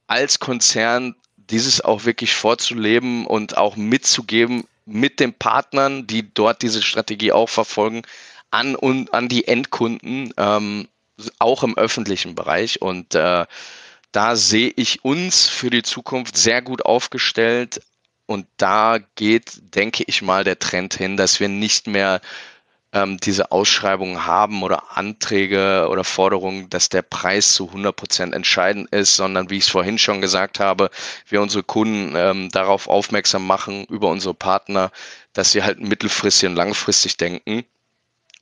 als 0.07 0.39
Konzern 0.39 1.13
dieses 1.37 1.79
auch 1.79 2.05
wirklich 2.05 2.33
vorzuleben 2.33 3.27
und 3.27 3.55
auch 3.55 3.75
mitzugeben 3.75 4.63
mit 4.85 5.19
den 5.19 5.33
Partnern, 5.33 6.07
die 6.07 6.33
dort 6.33 6.61
diese 6.61 6.81
Strategie 6.81 7.31
auch 7.31 7.49
verfolgen, 7.49 8.03
an 8.51 8.75
und 8.75 9.13
an 9.13 9.29
die 9.29 9.47
Endkunden, 9.47 10.33
ähm, 10.37 10.87
auch 11.39 11.63
im 11.63 11.77
öffentlichen 11.77 12.35
Bereich. 12.35 12.81
Und 12.81 13.15
äh, 13.15 13.45
da 14.11 14.35
sehe 14.35 14.71
ich 14.75 15.03
uns 15.03 15.47
für 15.47 15.69
die 15.69 15.83
Zukunft 15.83 16.37
sehr 16.37 16.61
gut 16.61 16.85
aufgestellt. 16.85 17.81
Und 18.25 18.47
da 18.57 18.99
geht, 19.15 19.75
denke 19.75 20.03
ich 20.07 20.21
mal, 20.21 20.43
der 20.43 20.59
Trend 20.59 20.93
hin, 20.93 21.17
dass 21.17 21.39
wir 21.39 21.49
nicht 21.49 21.87
mehr 21.87 22.21
ähm, 22.93 23.17
diese 23.17 23.51
Ausschreibungen 23.51 24.25
haben 24.25 24.63
oder 24.63 24.97
Anträge 24.97 25.87
oder 25.89 26.03
Forderungen, 26.03 26.69
dass 26.69 26.89
der 26.89 27.01
Preis 27.01 27.53
zu 27.53 27.67
100 27.67 27.95
Prozent 27.95 28.33
entscheidend 28.35 28.89
ist, 28.91 29.15
sondern 29.15 29.49
wie 29.49 29.57
ich 29.57 29.65
es 29.65 29.69
vorhin 29.69 29.97
schon 29.97 30.21
gesagt 30.21 30.59
habe, 30.59 30.89
wir 31.27 31.41
unsere 31.41 31.63
Kunden 31.63 32.15
ähm, 32.15 32.49
darauf 32.49 32.87
aufmerksam 32.87 33.47
machen 33.47 33.85
über 33.85 34.09
unsere 34.09 34.35
Partner, 34.35 34.91
dass 35.33 35.51
sie 35.51 35.63
halt 35.63 35.79
mittelfristig 35.79 36.49
und 36.49 36.55
langfristig 36.55 37.17
denken. 37.17 37.65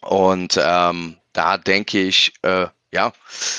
Und 0.02 0.60
ähm, 0.62 1.18
da 1.34 1.58
denke 1.58 2.02
ich, 2.02 2.34
äh, 2.42 2.68
ja, 2.92 3.14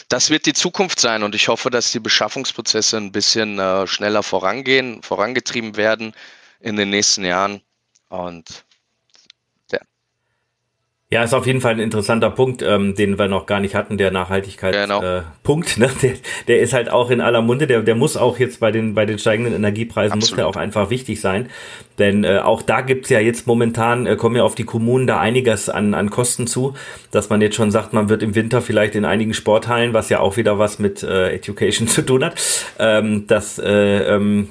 das 0.09 0.29
wird 0.29 0.45
die 0.45 0.53
Zukunft 0.53 1.01
sein 1.01 1.23
und 1.23 1.35
ich 1.35 1.49
hoffe, 1.49 1.71
dass 1.71 1.93
die 1.93 2.01
Beschaffungsprozesse 2.01 2.99
ein 2.99 3.13
bisschen 3.13 3.59
äh, 3.59 3.87
schneller 3.87 4.23
vorangehen, 4.23 5.03
vorangetrieben 5.03 5.77
werden 5.77 6.13
in 6.61 6.77
den 6.77 6.91
nächsten 6.91 7.25
Jahren. 7.25 7.63
Und 8.11 8.65
ja, 11.13 11.23
ist 11.23 11.35
auf 11.35 11.47
jeden 11.47 11.61
Fall 11.61 11.73
ein 11.73 11.79
interessanter 11.79 12.31
Punkt, 12.31 12.63
ähm, 12.63 12.95
den 12.95 13.19
wir 13.19 13.29
noch 13.29 13.45
gar 13.45 13.61
nicht 13.61 13.75
hatten, 13.75 13.99
der 13.99 14.11
Nachhaltigkeitspunkt. 14.11 15.03
Genau. 15.03 15.19
Äh, 15.19 15.21
Punkt, 15.43 15.77
ne? 15.77 15.91
der, 16.03 16.13
der 16.49 16.61
ist 16.61 16.73
halt 16.73 16.91
auch 16.91 17.11
in 17.11 17.21
aller 17.21 17.43
Munde, 17.43 17.67
der, 17.67 17.83
der 17.83 17.95
muss 17.95 18.17
auch 18.17 18.39
jetzt 18.39 18.61
bei 18.61 18.71
den, 18.71 18.95
bei 18.95 19.05
den 19.05 19.19
steigenden 19.19 19.53
Energiepreisen, 19.53 20.15
Absolut. 20.15 20.31
muss 20.31 20.37
der 20.37 20.47
auch 20.49 20.57
einfach 20.57 20.89
wichtig 20.89 21.21
sein. 21.21 21.51
Denn 21.99 22.25
äh, 22.25 22.39
auch 22.39 22.63
da 22.63 22.81
gibt's 22.81 23.11
ja 23.11 23.21
jetzt 23.21 23.47
momentan, 23.47 24.07
äh, 24.07 24.17
kommen 24.17 24.37
ja 24.37 24.43
auf 24.43 24.55
die 24.55 24.65
Kommunen 24.65 25.07
da 25.07 25.21
einiges 25.21 25.69
an, 25.69 25.93
an 25.93 26.09
Kosten 26.09 26.47
zu, 26.47 26.73
dass 27.11 27.29
man 27.29 27.43
jetzt 27.43 27.57
schon 27.57 27.71
sagt, 27.71 27.93
man 27.93 28.09
wird 28.09 28.23
im 28.23 28.35
Winter 28.35 28.63
vielleicht 28.63 28.95
in 28.95 29.05
einigen 29.05 29.35
Sporthallen, 29.35 29.93
was 29.93 30.09
ja 30.09 30.21
auch 30.21 30.39
wieder 30.39 30.59
was 30.59 30.79
mit 30.79 31.03
äh, 31.03 31.29
Education 31.29 31.89
zu 31.89 32.01
tun 32.01 32.25
hat, 32.25 32.41
ähm, 32.79 33.27
dass 33.27 33.59
äh, 33.59 34.15
ähm, 34.15 34.49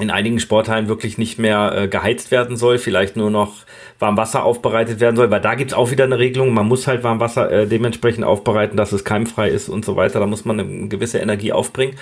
in 0.00 0.10
einigen 0.10 0.40
Sporthallen 0.40 0.88
wirklich 0.88 1.18
nicht 1.18 1.38
mehr 1.38 1.72
äh, 1.76 1.88
geheizt 1.88 2.30
werden 2.30 2.56
soll, 2.56 2.78
vielleicht 2.78 3.16
nur 3.16 3.30
noch 3.30 3.64
Warmwasser 3.98 4.44
aufbereitet 4.44 4.98
werden 5.00 5.16
soll, 5.16 5.30
weil 5.30 5.40
da 5.40 5.54
gibt's 5.54 5.74
auch 5.74 5.90
wieder 5.90 6.04
eine 6.04 6.18
Regelung, 6.18 6.54
man 6.54 6.66
muss 6.66 6.86
halt 6.86 7.04
Warmwasser 7.04 7.50
äh, 7.50 7.66
dementsprechend 7.66 8.24
aufbereiten, 8.24 8.76
dass 8.76 8.92
es 8.92 9.04
keimfrei 9.04 9.48
ist 9.48 9.68
und 9.68 9.84
so 9.84 9.96
weiter, 9.96 10.20
da 10.20 10.26
muss 10.26 10.44
man 10.44 10.58
eine 10.58 10.88
gewisse 10.88 11.18
Energie 11.18 11.52
aufbringen. 11.52 11.96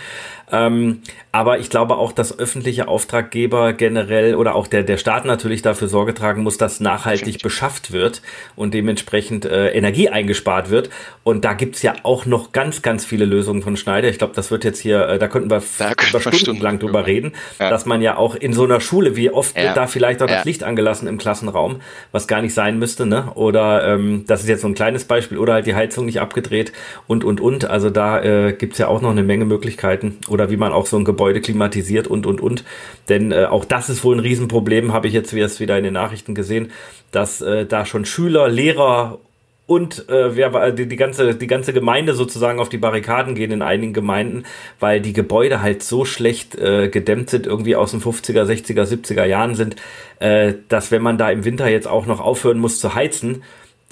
Ähm, 0.50 1.02
aber 1.32 1.58
ich 1.58 1.68
glaube 1.70 1.96
auch, 1.96 2.12
dass 2.12 2.38
öffentliche 2.38 2.88
Auftraggeber 2.88 3.72
generell 3.72 4.34
oder 4.34 4.54
auch 4.54 4.66
der, 4.66 4.82
der 4.82 4.96
Staat 4.96 5.24
natürlich 5.24 5.62
dafür 5.62 5.88
Sorge 5.88 6.14
tragen 6.14 6.42
muss, 6.42 6.56
dass 6.56 6.80
nachhaltig 6.80 7.42
beschafft 7.42 7.92
wird 7.92 8.22
und 8.56 8.72
dementsprechend 8.72 9.44
äh, 9.44 9.68
Energie 9.70 10.08
eingespart 10.08 10.70
wird. 10.70 10.88
Und 11.22 11.44
da 11.44 11.52
gibt's 11.52 11.82
ja 11.82 11.96
auch 12.02 12.24
noch 12.24 12.52
ganz, 12.52 12.80
ganz 12.80 13.04
viele 13.04 13.26
Lösungen 13.26 13.62
von 13.62 13.76
Schneider. 13.76 14.08
Ich 14.08 14.18
glaube, 14.18 14.34
das 14.34 14.50
wird 14.50 14.64
jetzt 14.64 14.80
hier, 14.80 15.06
äh, 15.06 15.18
da 15.18 15.28
könnten 15.28 15.50
wir 15.50 15.62
da 15.78 15.92
über 16.08 16.32
Stunden 16.32 16.62
lang 16.62 16.78
drüber 16.78 17.06
reden, 17.06 17.32
ja. 17.58 17.68
dass 17.68 17.84
man 17.88 18.02
ja 18.02 18.16
auch 18.16 18.34
in 18.34 18.52
so 18.52 18.64
einer 18.64 18.80
Schule, 18.80 19.16
wie 19.16 19.30
oft 19.30 19.56
ja. 19.56 19.64
wird 19.64 19.76
da 19.76 19.86
vielleicht 19.86 20.22
auch 20.22 20.28
ja. 20.28 20.36
das 20.36 20.44
Licht 20.44 20.62
angelassen 20.62 21.08
im 21.08 21.18
Klassenraum, 21.18 21.80
was 22.12 22.28
gar 22.28 22.42
nicht 22.42 22.54
sein 22.54 22.78
müsste, 22.78 23.06
ne? 23.06 23.32
Oder 23.34 23.94
ähm, 23.94 24.24
das 24.26 24.42
ist 24.42 24.48
jetzt 24.48 24.62
so 24.62 24.68
ein 24.68 24.74
kleines 24.74 25.04
Beispiel, 25.04 25.38
oder 25.38 25.54
halt 25.54 25.66
die 25.66 25.74
Heizung 25.74 26.06
nicht 26.06 26.20
abgedreht 26.20 26.72
und 27.06 27.24
und 27.24 27.40
und. 27.40 27.64
Also 27.64 27.90
da 27.90 28.22
äh, 28.22 28.52
gibt's 28.52 28.78
ja 28.78 28.88
auch 28.88 29.00
noch 29.00 29.10
eine 29.10 29.22
Menge 29.22 29.44
Möglichkeiten. 29.44 30.18
Oder 30.28 30.50
wie 30.50 30.56
man 30.56 30.72
auch 30.72 30.86
so 30.86 30.96
ein 30.96 31.04
Gebäude 31.04 31.40
klimatisiert 31.40 32.06
und, 32.06 32.26
und, 32.26 32.40
und. 32.40 32.64
Denn 33.08 33.32
äh, 33.32 33.46
auch 33.46 33.64
das 33.64 33.88
ist 33.88 34.04
wohl 34.04 34.16
ein 34.16 34.20
Riesenproblem, 34.20 34.92
habe 34.92 35.08
ich 35.08 35.14
jetzt 35.14 35.34
wieder 35.34 35.78
in 35.78 35.84
den 35.84 35.94
Nachrichten 35.94 36.34
gesehen, 36.34 36.70
dass 37.10 37.40
äh, 37.40 37.66
da 37.66 37.86
schon 37.86 38.04
Schüler, 38.04 38.48
Lehrer 38.48 39.18
und 39.68 40.08
äh, 40.08 40.34
wer, 40.34 40.72
die, 40.72 40.86
die, 40.88 40.96
ganze, 40.96 41.34
die 41.34 41.46
ganze 41.46 41.74
Gemeinde 41.74 42.14
sozusagen 42.14 42.58
auf 42.58 42.70
die 42.70 42.78
Barrikaden 42.78 43.34
gehen 43.34 43.52
in 43.52 43.60
einigen 43.60 43.92
Gemeinden, 43.92 44.44
weil 44.80 45.02
die 45.02 45.12
Gebäude 45.12 45.60
halt 45.60 45.82
so 45.82 46.06
schlecht 46.06 46.54
äh, 46.54 46.88
gedämmt 46.88 47.28
sind, 47.28 47.46
irgendwie 47.46 47.76
aus 47.76 47.90
den 47.90 48.00
50er, 48.00 48.44
60er, 48.44 48.84
70er 48.84 49.26
Jahren 49.26 49.54
sind, 49.54 49.76
äh, 50.20 50.54
dass 50.70 50.90
wenn 50.90 51.02
man 51.02 51.18
da 51.18 51.30
im 51.30 51.44
Winter 51.44 51.68
jetzt 51.68 51.86
auch 51.86 52.06
noch 52.06 52.20
aufhören 52.20 52.58
muss 52.58 52.80
zu 52.80 52.94
heizen, 52.94 53.42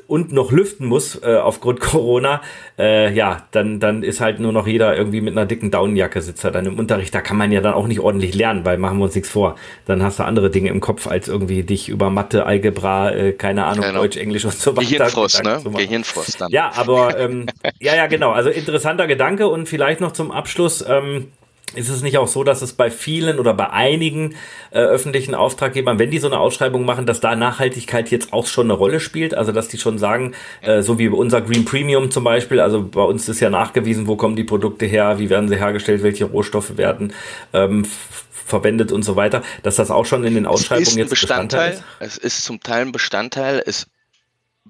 und 0.06 0.32
noch 0.32 0.52
lüften 0.52 0.86
muss 0.86 1.20
äh, 1.22 1.36
aufgrund 1.36 1.80
Corona, 1.80 2.40
äh, 2.78 3.12
ja, 3.12 3.46
dann, 3.50 3.80
dann 3.80 4.02
ist 4.02 4.20
halt 4.20 4.40
nur 4.40 4.52
noch 4.52 4.66
jeder 4.66 4.96
irgendwie 4.96 5.20
mit 5.20 5.32
einer 5.32 5.46
dicken 5.46 5.70
Daunenjacke 5.70 6.22
sitzt 6.22 6.44
er 6.44 6.50
dann 6.50 6.66
im 6.66 6.78
Unterricht. 6.78 7.14
Da 7.14 7.20
kann 7.20 7.36
man 7.36 7.52
ja 7.52 7.60
dann 7.60 7.74
auch 7.74 7.86
nicht 7.86 8.00
ordentlich 8.00 8.34
lernen, 8.34 8.64
weil 8.64 8.78
machen 8.78 8.98
wir 8.98 9.04
uns 9.04 9.14
nichts 9.14 9.30
vor. 9.30 9.56
Dann 9.86 10.02
hast 10.02 10.18
du 10.18 10.24
andere 10.24 10.50
Dinge 10.50 10.70
im 10.70 10.80
Kopf, 10.80 11.06
als 11.06 11.28
irgendwie 11.28 11.62
dich 11.62 11.88
über 11.88 12.10
Mathe, 12.10 12.46
Algebra, 12.46 13.12
äh, 13.12 13.32
keine 13.32 13.66
Ahnung, 13.66 13.84
genau. 13.84 14.00
Deutsch, 14.00 14.16
Englisch 14.16 14.44
und 14.44 14.54
so 14.54 14.76
weiter. 14.76 14.86
Gehirnfrost, 14.86 15.44
ne? 15.44 15.60
Gehirnfrost 15.76 16.40
dann. 16.40 16.50
Ja, 16.50 16.72
aber 16.76 17.18
ähm, 17.18 17.46
ja, 17.80 17.94
ja, 17.94 18.06
genau. 18.06 18.32
Also 18.32 18.50
interessanter 18.50 19.06
Gedanke 19.06 19.48
und 19.48 19.68
vielleicht 19.68 20.00
noch 20.00 20.12
zum 20.12 20.30
Abschluss. 20.30 20.84
Ähm, 20.86 21.28
ist 21.74 21.88
es 21.88 22.02
nicht 22.02 22.16
auch 22.18 22.28
so, 22.28 22.44
dass 22.44 22.62
es 22.62 22.72
bei 22.72 22.90
vielen 22.90 23.38
oder 23.38 23.52
bei 23.52 23.70
einigen 23.70 24.34
äh, 24.70 24.78
öffentlichen 24.78 25.34
Auftraggebern, 25.34 25.98
wenn 25.98 26.10
die 26.10 26.18
so 26.18 26.28
eine 26.28 26.38
Ausschreibung 26.38 26.84
machen, 26.84 27.06
dass 27.06 27.20
da 27.20 27.34
Nachhaltigkeit 27.34 28.10
jetzt 28.10 28.32
auch 28.32 28.46
schon 28.46 28.66
eine 28.66 28.74
Rolle 28.74 29.00
spielt? 29.00 29.34
Also 29.34 29.52
dass 29.52 29.68
die 29.68 29.78
schon 29.78 29.98
sagen, 29.98 30.32
äh, 30.62 30.82
so 30.82 30.98
wie 30.98 31.08
unser 31.08 31.40
Green 31.42 31.64
Premium 31.64 32.10
zum 32.10 32.24
Beispiel, 32.24 32.60
also 32.60 32.82
bei 32.82 33.02
uns 33.02 33.28
ist 33.28 33.40
ja 33.40 33.50
nachgewiesen, 33.50 34.06
wo 34.06 34.16
kommen 34.16 34.36
die 34.36 34.44
Produkte 34.44 34.86
her, 34.86 35.18
wie 35.18 35.28
werden 35.28 35.48
sie 35.48 35.56
hergestellt, 35.56 36.02
welche 36.02 36.26
Rohstoffe 36.26 36.76
werden 36.76 37.12
ähm, 37.52 37.84
verwendet 38.30 38.92
und 38.92 39.02
so 39.02 39.16
weiter, 39.16 39.42
dass 39.64 39.76
das 39.76 39.90
auch 39.90 40.06
schon 40.06 40.24
in 40.24 40.34
den 40.34 40.46
Ausschreibungen 40.46 40.98
jetzt 40.98 41.10
Bestandteil, 41.10 41.70
Bestandteil 41.70 42.06
ist. 42.06 42.16
Es 42.16 42.18
ist 42.18 42.44
zum 42.44 42.60
Teil 42.60 42.82
ein 42.82 42.92
Bestandteil, 42.92 43.62
es 43.66 43.88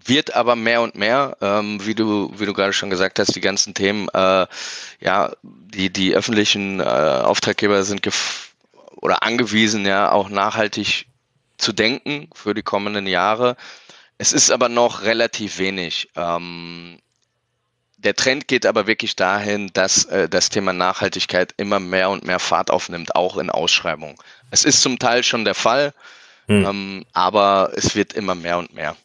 wird 0.09 0.35
aber 0.35 0.57
mehr 0.57 0.83
und 0.83 0.95
mehr, 0.95 1.37
ähm, 1.41 1.85
wie 1.85 1.95
du 1.95 2.33
wie 2.37 2.47
du 2.47 2.53
gerade 2.53 2.73
schon 2.73 2.91
gesagt 2.91 3.19
hast, 3.19 3.35
die 3.35 3.41
ganzen 3.41 3.75
Themen, 3.75 4.09
äh, 4.11 4.47
ja, 5.01 5.33
die 5.43 5.91
die 5.91 6.15
öffentlichen 6.15 6.81
äh, 6.81 6.85
Auftraggeber 6.85 7.85
sind 7.85 8.07
oder 8.97 9.23
angewiesen, 9.23 9.87
ja, 9.87 10.11
auch 10.11 10.29
nachhaltig 10.29 11.07
zu 11.59 11.73
denken 11.73 12.29
für 12.35 12.55
die 12.55 12.63
kommenden 12.63 13.07
Jahre. 13.07 13.57
Es 14.19 14.33
ist 14.33 14.51
aber 14.51 14.69
noch 14.69 15.03
relativ 15.03 15.59
wenig. 15.59 16.11
Ähm, 16.17 16.99
der 17.99 18.15
Trend 18.15 18.47
geht 18.47 18.67
aber 18.67 18.87
wirklich 18.87 19.17
dahin, 19.17 19.71
dass 19.73 20.05
äh, 20.05 20.29
das 20.29 20.49
Thema 20.49 20.73
Nachhaltigkeit 20.73 21.55
immer 21.57 21.81
mehr 21.81 22.11
und 22.11 22.25
mehr 22.25 22.39
Fahrt 22.39 22.71
aufnimmt, 22.71 23.15
auch 23.15 23.37
in 23.37 23.51
Ausschreibungen. 23.51 24.17
Es 24.51 24.65
ist 24.65 24.81
zum 24.83 24.99
Teil 24.99 25.23
schon 25.23 25.45
der 25.45 25.55
Fall, 25.55 25.93
hm. 26.47 26.65
ähm, 26.65 27.07
aber 27.13 27.73
es 27.75 27.95
wird 27.95 28.13
immer 28.13 28.35
mehr 28.35 28.59
und 28.59 28.75
mehr. 28.75 28.97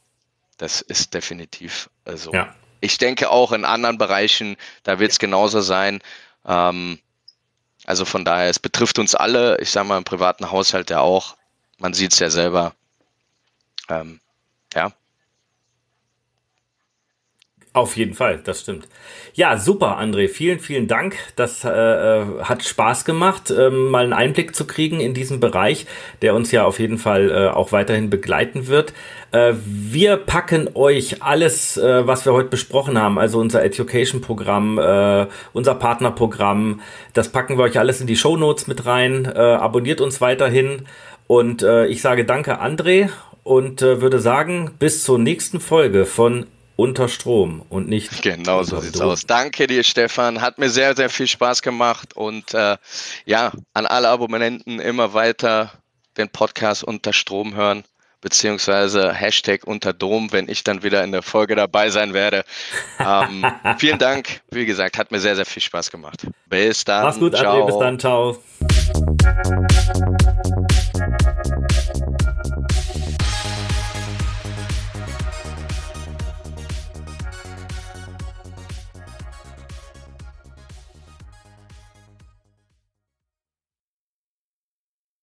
Das 0.62 0.80
ist 0.80 1.16
definitiv 1.16 1.90
so. 2.06 2.32
Ja. 2.34 2.54
ich 2.82 3.00
denke 3.00 3.32
auch 3.32 3.52
in 3.52 3.66
anderen 3.66 3.98
Bereichen, 3.98 4.58
da 4.84 5.00
wird 5.00 5.12
es 5.12 5.18
genauso 5.18 5.60
sein. 5.60 6.04
Ähm, 6.46 7.00
also 7.86 8.06
von 8.06 8.24
daher, 8.24 8.48
es 8.48 8.60
betrifft 8.60 9.00
uns 9.00 9.16
alle, 9.16 9.60
ich 9.60 9.72
sage 9.72 9.88
mal 9.88 9.98
im 9.98 10.04
privaten 10.04 10.52
Haushalt 10.52 10.92
ja 10.92 11.00
auch. 11.00 11.36
Man 11.80 11.96
sieht 11.96 12.14
es 12.14 12.20
ja 12.20 12.30
selber. 12.30 12.76
Ähm, 13.90 14.20
ja. 14.76 14.92
Auf 17.74 17.96
jeden 17.96 18.16
Fall, 18.16 18.42
das 18.44 18.60
stimmt. 18.60 18.86
Ja, 19.34 19.58
super, 19.58 19.98
André. 19.98 20.28
Vielen, 20.28 20.60
vielen 20.60 20.90
Dank. 20.90 21.16
Das 21.38 21.64
äh, 21.64 21.70
äh, 21.70 22.26
hat 22.44 22.64
Spaß 22.64 23.06
gemacht, 23.06 23.50
ähm, 23.50 23.90
mal 23.90 24.04
einen 24.04 24.12
Einblick 24.12 24.54
zu 24.54 24.68
kriegen 24.68 25.00
in 25.00 25.14
diesen 25.14 25.40
Bereich, 25.40 25.86
der 26.22 26.36
uns 26.36 26.52
ja 26.52 26.66
auf 26.66 26.80
jeden 26.80 26.98
Fall 26.98 27.32
äh, 27.32 27.48
auch 27.48 27.72
weiterhin 27.72 28.10
begleiten 28.10 28.68
wird. 28.68 28.92
Äh, 29.32 29.54
wir 29.64 30.18
packen 30.18 30.72
euch 30.74 31.24
alles, 31.24 31.78
äh, 31.78 32.06
was 32.06 32.26
wir 32.26 32.34
heute 32.34 32.50
besprochen 32.50 32.98
haben, 32.98 33.18
also 33.18 33.40
unser 33.40 33.64
Education-Programm, 33.64 34.78
äh, 34.78 35.28
unser 35.54 35.76
Partnerprogramm, 35.76 36.82
das 37.14 37.30
packen 37.30 37.58
wir 37.58 37.64
euch 37.64 37.80
alles 37.80 38.02
in 38.02 38.08
die 38.08 38.18
Show 38.18 38.36
Notes 38.36 38.68
mit 38.68 38.86
rein. 38.86 39.32
Äh, 39.34 39.40
abonniert 39.40 40.02
uns 40.02 40.20
weiterhin 40.20 40.88
und 41.28 41.64
äh, 41.64 41.86
ich 41.86 42.02
sage 42.02 42.26
danke, 42.26 42.62
André, 42.62 43.08
und 43.44 43.82
äh, 43.82 44.02
würde 44.02 44.20
sagen, 44.20 44.72
bis 44.78 45.06
zur 45.06 45.18
nächsten 45.18 45.62
Folge 45.62 46.06
von 46.06 46.48
unter 46.82 47.08
Strom 47.08 47.64
und 47.70 47.88
nicht. 47.88 48.24
Genau 48.24 48.64
so 48.64 48.80
sieht's 48.80 48.98
Strom. 48.98 49.12
aus. 49.12 49.28
Danke 49.28 49.68
dir, 49.68 49.84
Stefan. 49.84 50.42
Hat 50.42 50.58
mir 50.58 50.72
sehr, 50.72 50.96
sehr 50.96 51.12
viel 51.12 51.28
Spaß 51.28 51.62
gemacht 51.62 52.16
und 52.16 52.56
äh, 52.56 52.78
ja, 53.26 53.52
an 53.74 53.86
alle 53.86 54.10
Abonnenten 54.10 54.80
immer 54.80 55.14
weiter 55.14 55.72
den 56.18 56.30
Podcast 56.30 56.84
unter 56.84 57.14
Strom 57.14 57.54
hören, 57.54 57.84
beziehungsweise 58.22 59.14
Hashtag 59.14 59.62
unter 59.66 59.94
Dom, 59.94 60.32
wenn 60.32 60.50
ich 60.50 60.64
dann 60.64 60.82
wieder 60.82 61.04
in 61.04 61.12
der 61.12 61.22
Folge 61.22 61.56
dabei 61.56 61.92
sein 61.92 62.16
werde. 62.16 62.44
Ähm, 63.00 63.46
vielen 63.78 64.00
Dank. 64.00 64.42
Wie 64.50 64.66
gesagt, 64.66 64.98
hat 64.98 65.12
mir 65.12 65.20
sehr, 65.20 65.36
sehr 65.36 65.46
viel 65.46 65.62
Spaß 65.62 65.92
gemacht. 65.92 66.26
Bis 66.48 66.84
dann. 66.84 67.04
Mach's 67.04 67.20
gut, 67.20 67.38
ciao. 67.38 67.58
Ade, 67.58 67.66
bis 67.68 67.78
dann. 67.78 68.00
Ciao. 68.00 68.42